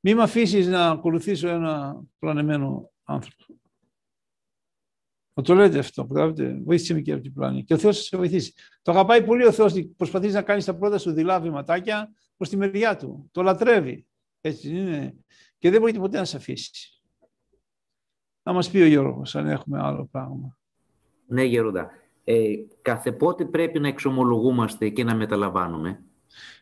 μη 0.00 0.14
με 0.14 0.22
αφήσεις 0.22 0.66
να 0.66 0.88
ακολουθήσω 0.88 1.48
ένα 1.48 2.02
πλανεμένο 2.18 2.90
άνθρωπο. 3.04 3.44
Να 5.34 5.42
το 5.42 5.54
λέτε 5.54 5.78
αυτό, 5.78 6.06
καταλάβετε. 6.06 6.60
Βοήθησε 6.64 6.94
με 6.94 7.00
και 7.00 7.12
από 7.12 7.22
την 7.22 7.32
πλάνη. 7.32 7.64
Και 7.64 7.74
ο 7.74 7.78
Θεός 7.78 7.96
θα 7.96 8.02
σε 8.02 8.16
βοηθήσει. 8.16 8.52
Το 8.82 8.92
αγαπάει 8.92 9.24
πολύ 9.24 9.44
ο 9.44 9.52
Θεός. 9.52 9.74
Προσπαθείς 9.96 10.32
να 10.32 10.42
κάνεις 10.42 10.64
τα 10.64 10.74
πρώτα 10.76 10.98
σου 10.98 11.12
δειλά 11.12 11.40
βηματάκια 11.40 12.12
προς 12.36 12.48
τη 12.48 12.56
μεριά 12.56 12.96
του. 12.96 13.28
Το 13.32 13.42
λατρεύει. 13.42 14.06
Έτσι 14.40 14.68
είναι. 14.68 15.14
Και 15.58 15.70
δεν 15.70 15.80
μπορεί 15.80 15.98
ποτέ 15.98 16.18
να 16.18 16.24
σε 16.24 16.36
αφήσει. 16.36 17.02
Να 18.42 18.52
μας 18.52 18.70
πει 18.70 18.78
ο 18.78 18.86
Γιώργος, 18.86 19.36
αν 19.36 19.46
έχουμε 19.48 19.80
άλλο 19.80 20.06
πράγμα. 20.06 20.58
Ναι, 21.26 21.44
Γερόντα 21.44 21.90
ε, 22.24 22.54
κάθε 22.82 23.12
πότε 23.12 23.44
πρέπει 23.44 23.80
να 23.80 23.88
εξομολογούμαστε 23.88 24.88
και 24.88 25.04
να 25.04 25.14
μεταλαμβάνουμε; 25.14 26.04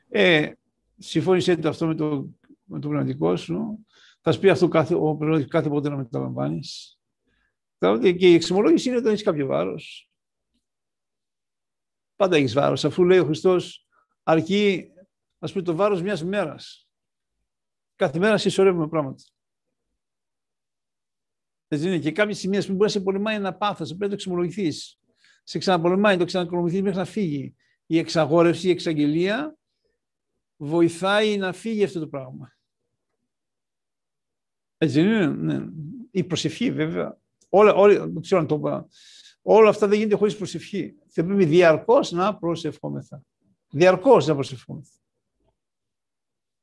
Ε, 0.08 0.52
συμφώνησέ 0.98 1.56
το 1.56 1.68
αυτό 1.68 1.86
με 1.86 1.94
το, 1.94 2.28
με 2.64 2.78
το 2.80 2.88
πνευματικό 2.88 3.36
σου. 3.36 3.86
Θα 4.20 4.32
σου 4.32 4.40
πει 4.40 4.48
αυτό 4.48 4.68
κάθε, 4.68 4.94
ο, 4.94 5.18
κάθε 5.48 5.68
πότε 5.68 5.88
να 5.88 5.96
μεταλαμβάνεις. 5.96 6.98
Και 8.00 8.28
η 8.28 8.34
εξομολόγηση 8.34 8.88
είναι 8.88 8.98
όταν 8.98 9.12
έχεις 9.12 9.24
κάποιο 9.24 9.46
βάρος. 9.46 10.10
Πάντα 12.16 12.36
έχεις 12.36 12.52
βάρος. 12.52 12.84
Αφού 12.84 13.04
λέει 13.04 13.18
ο 13.18 13.24
Χριστός, 13.24 13.86
αρκεί 14.22 14.92
ας 15.38 15.52
πούμε, 15.52 15.64
το 15.64 15.74
βάρος 15.74 16.02
μιας 16.02 16.24
μέρας. 16.24 16.88
Κάθε 17.96 18.18
μέρα 18.18 18.38
συσσωρεύουμε 18.38 18.88
πράγματα. 18.88 19.22
Έτσι 21.68 21.86
είναι. 21.86 21.98
Και 21.98 22.12
κάποιες 22.12 22.38
σημεία 22.38 22.60
που 22.60 22.72
μπορείς 22.72 22.94
να 22.94 23.00
σε 23.00 23.00
πολεμάει 23.00 23.36
ένα 23.36 23.54
πάθος, 23.54 23.88
πρέπει 23.88 24.02
να 24.02 24.08
το 24.08 24.14
εξομολογηθείς 24.14 25.01
σε 25.42 25.58
ξαναπολεμάει, 25.58 26.16
το 26.16 26.24
ξανακολουθεί 26.24 26.82
μέχρι 26.82 26.98
να 26.98 27.04
φύγει. 27.04 27.54
Η 27.86 27.98
εξαγόρευση, 27.98 28.68
η 28.68 28.70
εξαγγελία 28.70 29.56
βοηθάει 30.56 31.36
να 31.36 31.52
φύγει 31.52 31.84
αυτό 31.84 32.00
το 32.00 32.06
πράγμα. 32.06 32.52
Έτσι 34.78 35.00
είναι, 35.00 35.26
ναι. 35.26 35.64
Η 36.10 36.24
προσευχή 36.24 36.70
βέβαια. 36.72 37.18
Όλα, 37.48 37.74
όλα, 37.74 37.98
δεν 37.98 38.20
ξέρω 38.20 38.40
αν 38.40 38.46
το 38.46 38.54
είπα. 38.54 38.88
Όλα 39.42 39.68
αυτά 39.68 39.88
δεν 39.88 39.98
γίνεται 39.98 40.16
χωρίς 40.16 40.36
προσευχή. 40.36 40.94
Θα 41.08 41.24
πρέπει 41.24 41.44
διαρκώς 41.44 42.12
να 42.12 42.36
προσευχόμεθα. 42.36 43.22
Διαρκώς 43.70 44.26
να 44.26 44.34
προσευχόμεθα. 44.34 44.90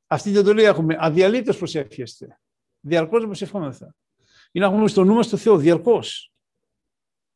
Αυτή 0.08 0.30
την 0.30 0.40
εντολή 0.40 0.64
έχουμε. 0.64 0.96
Αδιαλείπτως 1.00 1.58
προσεύχεστε. 1.58 2.40
Διαρκώς 2.80 3.22
να 3.22 3.26
προσευχόμεθα. 3.26 3.96
Ή 4.52 4.60
να 4.60 4.66
έχουμε 4.66 4.88
στο 4.88 5.04
νου 5.04 5.14
μας 5.14 5.30
το 5.30 5.38
Θεό 5.38 5.58
διαρκώς. 5.58 6.34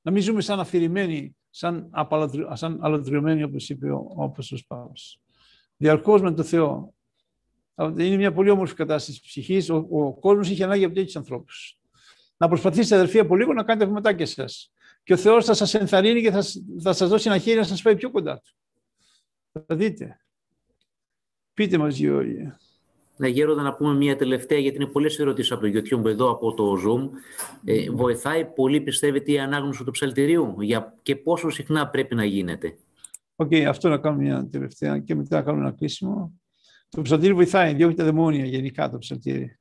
Να 0.06 0.12
μην 0.12 0.22
ζούμε 0.22 0.42
σαν 0.42 0.60
αφηρημένοι, 0.60 1.36
σαν, 1.50 1.90
σαν 2.54 2.80
αλωτριωμένοι, 2.82 3.44
όπως 3.44 3.70
είπε 3.70 3.92
ο, 3.92 4.14
ο 4.16 4.24
Απόστολος 4.24 4.66
Παύλος. 4.66 5.20
Διαρκώς 5.78 6.22
με 6.22 6.34
το 6.34 6.44
Θεό. 6.44 6.94
Είναι 7.78 8.16
μια 8.16 8.34
πολύ 8.34 8.50
όμορφη 8.50 8.76
κατάσταση 8.76 9.20
της 9.20 9.30
ψυχής. 9.30 9.70
Ο, 9.70 9.88
ο 9.90 10.14
κόσμος 10.14 10.50
είχε 10.50 10.64
ανάγκη 10.64 10.84
από 10.84 10.94
τέτοιους 10.94 11.16
ανθρώπους. 11.16 11.80
Να 12.38 12.48
προσπαθήσετε, 12.48 12.96
αδερφοί, 12.96 13.20
από 13.20 13.36
λίγο 13.36 13.54
να 13.54 13.64
κάνετε 13.64 13.86
βηματάκια 13.86 14.26
σας. 14.26 14.72
Και 15.04 15.14
ο 15.14 15.18
Θεός 15.18 15.46
θα 15.46 15.54
σας 15.54 15.74
ενθαρρύνει 15.74 16.22
και 16.22 16.32
θα, 16.32 16.44
θα 16.82 16.94
σας 16.94 17.10
δώσει 17.10 17.28
ένα 17.28 17.38
χέρι 17.38 17.58
να 17.58 17.64
σας 17.64 17.82
πάει 17.82 17.96
πιο 17.96 18.12
κοντά 18.12 18.40
του. 18.40 18.56
Θα 19.68 19.76
δείτε. 19.76 20.20
Πείτε 21.54 21.78
μας, 21.78 21.98
Γιώργη. 21.98 22.54
Ναι, 23.24 23.30
Γέροντα, 23.30 23.62
να 23.62 23.76
πούμε 23.76 23.94
μια 23.94 24.16
τελευταία, 24.16 24.60
γιατί 24.60 24.76
είναι 24.76 24.86
πολλές 24.86 25.20
ερωτήσεις 25.20 25.52
από 25.52 25.62
το 25.62 25.68
YouTube 25.68 26.06
εδώ, 26.06 26.30
από 26.30 26.54
το 26.54 26.74
Zoom. 26.74 27.10
Ε, 27.64 27.90
βοηθάει 27.90 28.46
πολύ, 28.46 28.82
πιστεύετε, 28.82 29.32
η 29.32 29.40
ανάγνωση 29.40 29.84
του 29.84 29.92
ψαλτηρίου; 29.92 30.62
Για, 30.62 30.98
και 31.02 31.16
πόσο 31.16 31.50
συχνά 31.50 31.90
πρέπει 31.90 32.16
να 32.16 32.26
γίνεται; 32.26 32.78
Οκ, 33.36 33.48
okay, 33.52 33.62
αυτό 33.62 33.90
να 33.90 33.98
κάνουμε 33.98 34.24
μια 34.24 34.48
τελευταία 34.48 35.00
και 35.00 35.16
μετά 35.16 35.38
να 35.38 35.44
κάνουμε 35.44 35.66
ένα 35.68 35.76
κλείσιμο. 35.76 36.42
Το 36.90 37.02
ψαλτήρι 37.02 37.34
βοηθάει, 37.34 37.74
διώχνει 37.74 37.96
τα 37.96 38.04
δαιμόνια 38.04 38.46
γενικά 38.46 38.90
το 38.90 38.98
ψαλτήρι. 38.98 39.60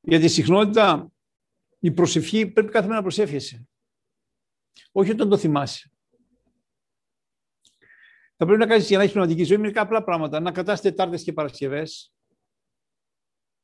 Για 0.00 0.20
τη 0.20 0.28
συχνότητα, 0.28 1.12
η 1.78 1.90
προσευχή 1.90 2.46
πρέπει 2.46 2.70
κάθε 2.70 2.86
μέρα 2.86 2.96
να 2.96 3.02
προσεύχεσαι. 3.02 3.68
Όχι 4.92 5.10
όταν 5.10 5.28
το 5.28 5.36
θυμάσαι 5.36 5.93
θα 8.44 8.50
πρέπει 8.50 8.66
να 8.68 8.74
κάνεις 8.74 8.88
για 8.88 8.96
να 8.96 9.02
έχεις 9.02 9.14
πνευματική 9.14 9.44
ζωή 9.44 9.58
μερικά 9.58 9.80
απλά 9.80 10.04
πράγματα. 10.04 10.40
Να 10.40 10.52
κρατάς 10.52 10.80
Τετάρτες 10.80 11.22
και 11.22 11.32
Παρασκευές. 11.32 12.12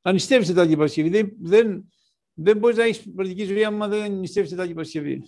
Να 0.03 0.13
νηστεύεις 0.13 0.47
Τετάρτη 0.47 0.71
και 0.71 0.77
Παρασκευή. 0.77 1.09
Δεν, 1.09 1.37
δεν, 1.41 1.93
δεν 2.33 2.59
μπορείς 2.59 2.77
να 2.77 2.83
έχεις 2.83 3.03
πνευματική 3.03 3.45
ζωή 3.45 3.65
άμα 3.65 3.89
δεν 3.89 4.13
νηστεύεις 4.13 4.51
Τετάρτη 4.51 4.69
και 4.69 4.77
Παρασκευή. 4.77 5.23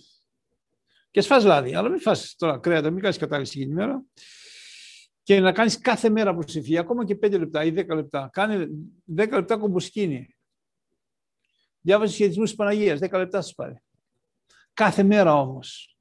Και 1.11 1.21
σφά 1.21 1.43
λάδι, 1.43 1.75
αλλά 1.75 1.89
μην 1.89 1.99
φας 1.99 2.35
τώρα 2.37 2.59
κρέατα, 2.59 2.89
μην 2.89 3.01
κάνεις 3.01 3.17
κατάληξη 3.17 3.59
εκείνη 3.59 3.73
τη 3.75 3.79
μέρα. 3.79 4.03
Και 5.23 5.39
να 5.39 5.51
κάνεις 5.51 5.79
κάθε 5.79 6.09
μέρα 6.09 6.35
προσευχή, 6.35 6.77
ακόμα 6.77 7.05
και 7.05 7.15
5 7.15 7.39
λεπτά 7.39 7.63
ή 7.63 7.73
10 7.75 7.95
λεπτά. 7.95 8.29
Κάνε 8.31 8.69
10 9.15 9.29
λεπτά 9.31 9.57
κομποσκίνη. 9.57 10.35
Διάβασε 11.81 12.13
σχετισμούς 12.13 12.47
της 12.47 12.57
Παναγίας, 12.57 12.99
10 12.99 13.17
λεπτά 13.17 13.41
σου 13.41 13.55
πάρει. 13.55 13.83
Κάθε 14.73 15.03
μέρα 15.03 15.35
όμως. 15.39 15.92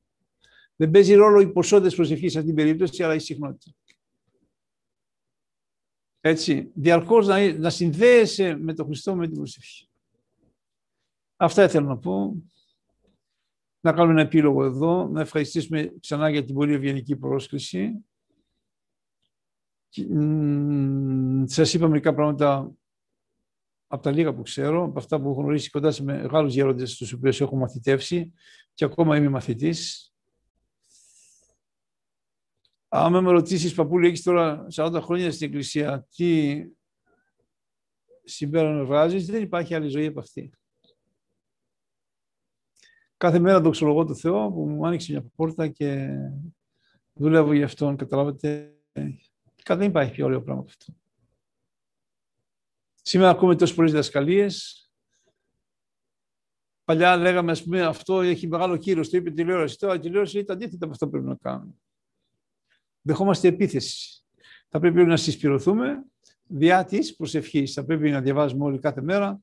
Δεν 0.83 0.91
παίζει 0.91 1.15
ρόλο 1.15 1.41
η 1.41 1.53
ποσότητα 1.53 1.89
τη 1.89 1.95
προσευχής 1.95 2.33
σε 2.33 2.39
αυτήν 2.39 2.55
την 2.55 2.65
περίπτωση, 2.65 3.03
αλλά 3.03 3.15
η 3.15 3.19
συχνότητα. 3.19 3.71
Έτσι, 6.21 6.71
διαρκώς 6.75 7.27
να, 7.27 7.59
να 7.59 7.71
συνδέεσαι 7.71 8.57
με 8.57 8.75
τον 8.75 8.87
Χριστό 8.87 9.15
με 9.15 9.27
την 9.27 9.37
προσευχή. 9.37 9.89
Αυτά 11.37 11.65
ήθελα 11.65 11.87
να 11.87 11.99
πω. 11.99 12.43
Να 13.81 13.93
κάνουμε 13.93 14.13
ένα 14.13 14.29
επίλογο 14.29 14.65
εδώ, 14.65 15.09
να 15.09 15.21
ευχαριστήσουμε 15.21 15.93
ξανά 16.01 16.31
για 16.31 16.45
την 16.45 16.55
πολύ 16.55 16.73
ευγενική 16.73 17.17
πρόσκληση. 17.17 18.05
Σας 21.45 21.75
είπα 21.75 21.89
μερικά 21.89 22.15
πράγματα 22.15 22.73
από 23.87 24.03
τα 24.03 24.11
λίγα 24.11 24.35
που 24.35 24.43
ξέρω, 24.43 24.85
από 24.85 24.99
αυτά 24.99 25.21
που 25.21 25.31
έχω 25.31 25.41
γνωρίσει 25.41 25.71
κοντά 25.71 25.91
σε 25.91 26.03
μεγάλους 26.03 26.55
γέροντες 26.55 26.97
τους 26.97 27.13
οποίους 27.13 27.41
έχω 27.41 27.57
μαθητεύσει 27.57 28.33
και 28.75 28.85
ακόμα 28.85 29.17
είμαι 29.17 29.29
μαθητής. 29.29 30.07
Αν 32.95 33.25
με 33.25 33.31
ρωτήσεις, 33.31 33.75
παππούλη, 33.75 34.07
έχεις 34.07 34.23
τώρα 34.23 34.67
40 34.75 34.99
χρόνια 35.03 35.33
στην 35.33 35.47
Εκκλησία, 35.47 36.07
τι 36.17 36.63
συμπέραν 38.25 38.85
βγάζεις, 38.87 39.27
δεν 39.27 39.43
υπάρχει 39.43 39.75
άλλη 39.75 39.89
ζωή 39.89 40.07
από 40.07 40.21
αυτή. 40.21 40.53
Κάθε 43.17 43.39
μέρα 43.39 43.61
δοξολογώ 43.61 44.05
το 44.05 44.15
Θεό 44.15 44.51
που 44.51 44.69
μου 44.69 44.87
άνοιξε 44.87 45.13
μια 45.13 45.23
πόρτα 45.37 45.69
και 45.69 46.09
δουλεύω 47.13 47.53
για 47.53 47.65
Αυτόν, 47.65 47.97
καταλάβετε. 47.97 48.77
Δεν 49.67 49.83
υπάρχει 49.83 50.13
πιο 50.13 50.25
ωραίο 50.25 50.43
πράγμα 50.43 50.61
από 50.61 50.71
αυτό. 50.71 50.95
Σήμερα 53.03 53.31
ακούμε 53.31 53.57
τόσες 53.57 53.75
πολλές 53.75 53.91
διδασκαλίες. 53.91 54.87
Παλιά 56.85 57.17
λέγαμε, 57.17 57.51
ας 57.51 57.63
πούμε, 57.63 57.83
αυτό 57.83 58.21
έχει 58.21 58.49
μεγάλο 58.49 58.77
κύριο, 58.77 59.03
το 59.03 59.17
είπε 59.17 59.31
η 59.31 59.33
τηλεόραση. 59.33 59.79
Τώρα 59.79 59.95
η 59.95 59.99
τηλεόραση 59.99 60.37
είναι 60.37 60.47
το 60.47 60.53
αντίθετο 60.53 60.85
από 60.85 60.93
αυτό 60.93 61.05
που 61.05 61.11
πρέπει 61.11 61.27
να 61.27 61.37
κάνουμε. 61.37 61.75
Δεχόμαστε 63.03 63.49
επίθεση. 63.49 64.25
Θα 64.69 64.79
πρέπει 64.79 65.05
να 65.05 65.17
συσπηρωθούμε 65.17 66.05
διά 66.47 66.85
της 66.85 67.17
προσευχής. 67.17 67.73
Θα 67.73 67.85
πρέπει 67.85 68.11
να 68.11 68.21
διαβάζουμε 68.21 68.65
όλοι 68.65 68.79
κάθε 68.79 69.03
μέρα, 69.03 69.41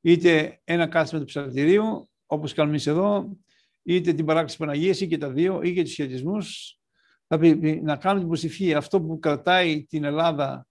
είτε 0.00 0.60
ένα 0.64 0.86
κάθισμα 0.86 1.18
του 1.18 1.24
ψαλτηρίου, 1.24 2.10
όπως 2.26 2.52
κάνουμε 2.52 2.74
εμείς 2.74 2.86
εδώ, 2.86 3.36
είτε 3.82 4.12
την 4.12 4.24
παράκληση 4.24 4.56
Παναγίας, 4.56 5.00
ή 5.00 5.06
και 5.06 5.18
τα 5.18 5.30
δύο, 5.30 5.62
ή 5.62 5.74
και 5.74 5.82
τους 5.82 5.94
χαιρετισμούς. 5.94 6.78
Θα 7.26 7.38
πρέπει 7.38 7.80
να 7.82 7.96
κάνουμε 7.96 8.20
την 8.20 8.28
προσευχή. 8.28 8.74
Αυτό 8.74 9.00
που 9.00 9.18
κρατάει 9.18 9.84
την 9.84 10.04
Ελλάδα 10.04 10.66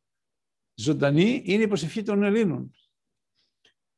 ζωντανή 0.73 1.41
είναι 1.45 1.63
η 1.63 1.67
προσευχή 1.67 2.01
των 2.01 2.23
Ελλήνων. 2.23 2.73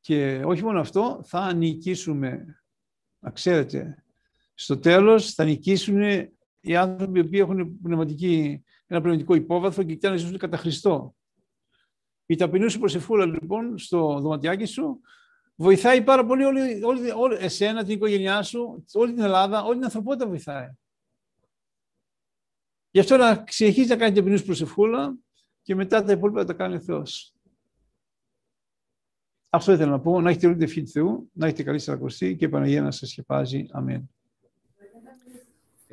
Και 0.00 0.42
όχι 0.44 0.64
μόνο 0.64 0.80
αυτό, 0.80 1.20
θα 1.24 1.54
νικήσουμε, 1.54 2.62
να 3.18 3.30
ξέρετε, 3.30 4.04
στο 4.54 4.78
τέλος 4.78 5.34
θα 5.34 5.44
νικήσουν 5.44 6.00
οι 6.62 6.76
άνθρωποι 6.76 7.24
που 7.24 7.36
έχουν 7.36 7.80
πνευματική, 7.80 8.62
ένα 8.86 9.00
πνευματικό 9.00 9.34
υπόβαθρο 9.34 9.82
και 9.82 9.92
κοιτάνε 9.92 10.14
να 10.14 10.20
ζήσουν 10.20 10.38
κατά 10.38 10.56
Χριστό. 10.56 11.14
Η 12.26 12.36
ταπεινή 12.36 12.70
σου 12.70 12.78
προσευχούλα 12.78 13.26
λοιπόν 13.26 13.78
στο 13.78 14.20
δωματιάκι 14.20 14.64
σου 14.64 15.00
βοηθάει 15.54 16.02
πάρα 16.02 16.26
πολύ 16.26 16.44
όλη, 16.44 16.84
όλη, 16.84 17.10
όλη, 17.10 17.36
εσένα, 17.40 17.84
την 17.84 17.94
οικογένειά 17.94 18.42
σου, 18.42 18.84
όλη 18.92 19.12
την 19.12 19.22
Ελλάδα, 19.22 19.62
όλη 19.62 19.74
την 19.74 19.84
ανθρωπότητα 19.84 20.26
βοηθάει. 20.26 20.68
Γι' 22.90 23.00
αυτό 23.00 23.16
να 23.16 23.44
συνεχίζει 23.48 23.88
να 23.88 23.96
κάνει 23.96 24.14
ταπεινή 24.14 24.36
σου 24.36 24.44
προσευχούλα 24.44 25.16
και 25.62 25.74
μετά 25.74 26.04
τα 26.04 26.12
υπόλοιπα 26.12 26.44
τα 26.44 26.52
κάνει 26.52 26.74
ο 26.74 26.80
Θεός. 26.80 27.34
Αυτό 29.48 29.72
ήθελα 29.72 29.90
να 29.90 30.00
πω. 30.00 30.20
Να 30.20 30.30
έχετε 30.30 30.46
όλη 30.46 30.54
την 30.54 30.64
ευχή 30.64 30.82
του 30.82 30.90
Θεού, 30.90 31.30
να 31.32 31.46
έχετε 31.46 31.62
καλή 31.62 31.78
σαρακοστή 31.78 32.36
και 32.36 32.44
η 32.44 32.48
Παναγία 32.48 32.82
να 32.82 32.90
σας 32.90 33.08
σκεπάζει. 33.08 33.66
Αμήν. 33.70 34.10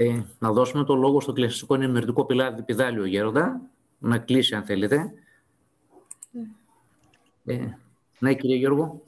Ε, 0.01 0.21
να 0.39 0.51
δώσουμε 0.51 0.83
το 0.83 0.95
λόγο 0.95 1.21
στο 1.21 1.33
κλασικό 1.33 1.75
ενημερωτικό 1.75 2.27
πιδάλιο 2.65 3.05
Γέροντα, 3.05 3.61
να 3.99 4.17
κλείσει 4.17 4.55
αν 4.55 4.63
θέλετε. 4.63 5.11
Ε, 7.45 7.57
ναι, 8.19 8.33
κύριε 8.33 8.55
Γιώργο. 8.55 9.01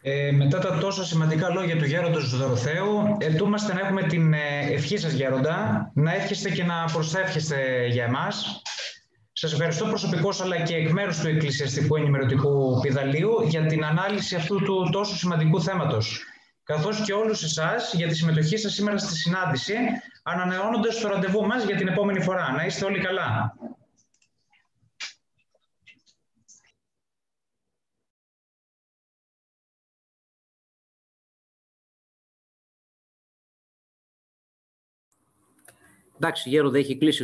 Ε, 0.00 0.30
μετά 0.32 0.58
τα 0.58 0.78
τόσα 0.78 1.04
σημαντικά 1.04 1.48
λόγια 1.48 1.76
του 1.76 1.84
Γέροντος 1.84 2.36
Δωροθέου, 2.36 3.16
ελτούμαστε 3.18 3.74
να 3.74 3.80
έχουμε 3.80 4.02
την 4.02 4.32
ε, 4.32 4.38
ευχή 4.70 4.96
σας 4.96 5.12
Γέροντα, 5.12 5.90
να 5.94 6.14
εύχεστε 6.14 6.50
και 6.50 6.64
να 6.64 6.84
προσθέφχεστε 6.92 7.86
για 7.86 8.04
εμάς. 8.04 8.62
Σας 9.32 9.52
ευχαριστώ 9.52 9.86
προσωπικώς 9.86 10.40
αλλά 10.40 10.62
και 10.62 10.74
εκ 10.74 10.90
μέρους 10.90 11.18
του 11.18 11.28
Εκκλησιαστικού 11.28 11.96
Ενημερωτικού 11.96 12.80
Πιδαλίου 12.80 13.42
για 13.42 13.66
την 13.66 13.84
ανάλυση 13.84 14.34
αυτού 14.36 14.62
του 14.62 14.88
τόσο 14.92 15.16
σημαντικού 15.16 15.62
θέματος 15.62 16.24
καθώς 16.70 17.02
και 17.02 17.12
όλους 17.12 17.42
εσάς 17.42 17.94
για 17.94 18.08
τη 18.08 18.14
συμμετοχή 18.14 18.56
σας 18.56 18.72
σήμερα 18.72 18.98
στη 18.98 19.14
συνάντηση, 19.14 19.74
ανανεώνοντας 20.22 21.00
το 21.00 21.08
ραντεβού 21.08 21.46
μας 21.46 21.64
για 21.64 21.76
την 21.76 21.88
επόμενη 21.88 22.20
φορά. 22.20 22.52
Να 22.52 22.64
είστε 22.64 22.84
όλοι 22.84 23.00
καλά. 23.00 23.54
Εντάξει, 36.22 36.48
Γέροντα, 36.48 36.78
έχει 36.78 36.96
κλείσει 36.96 37.18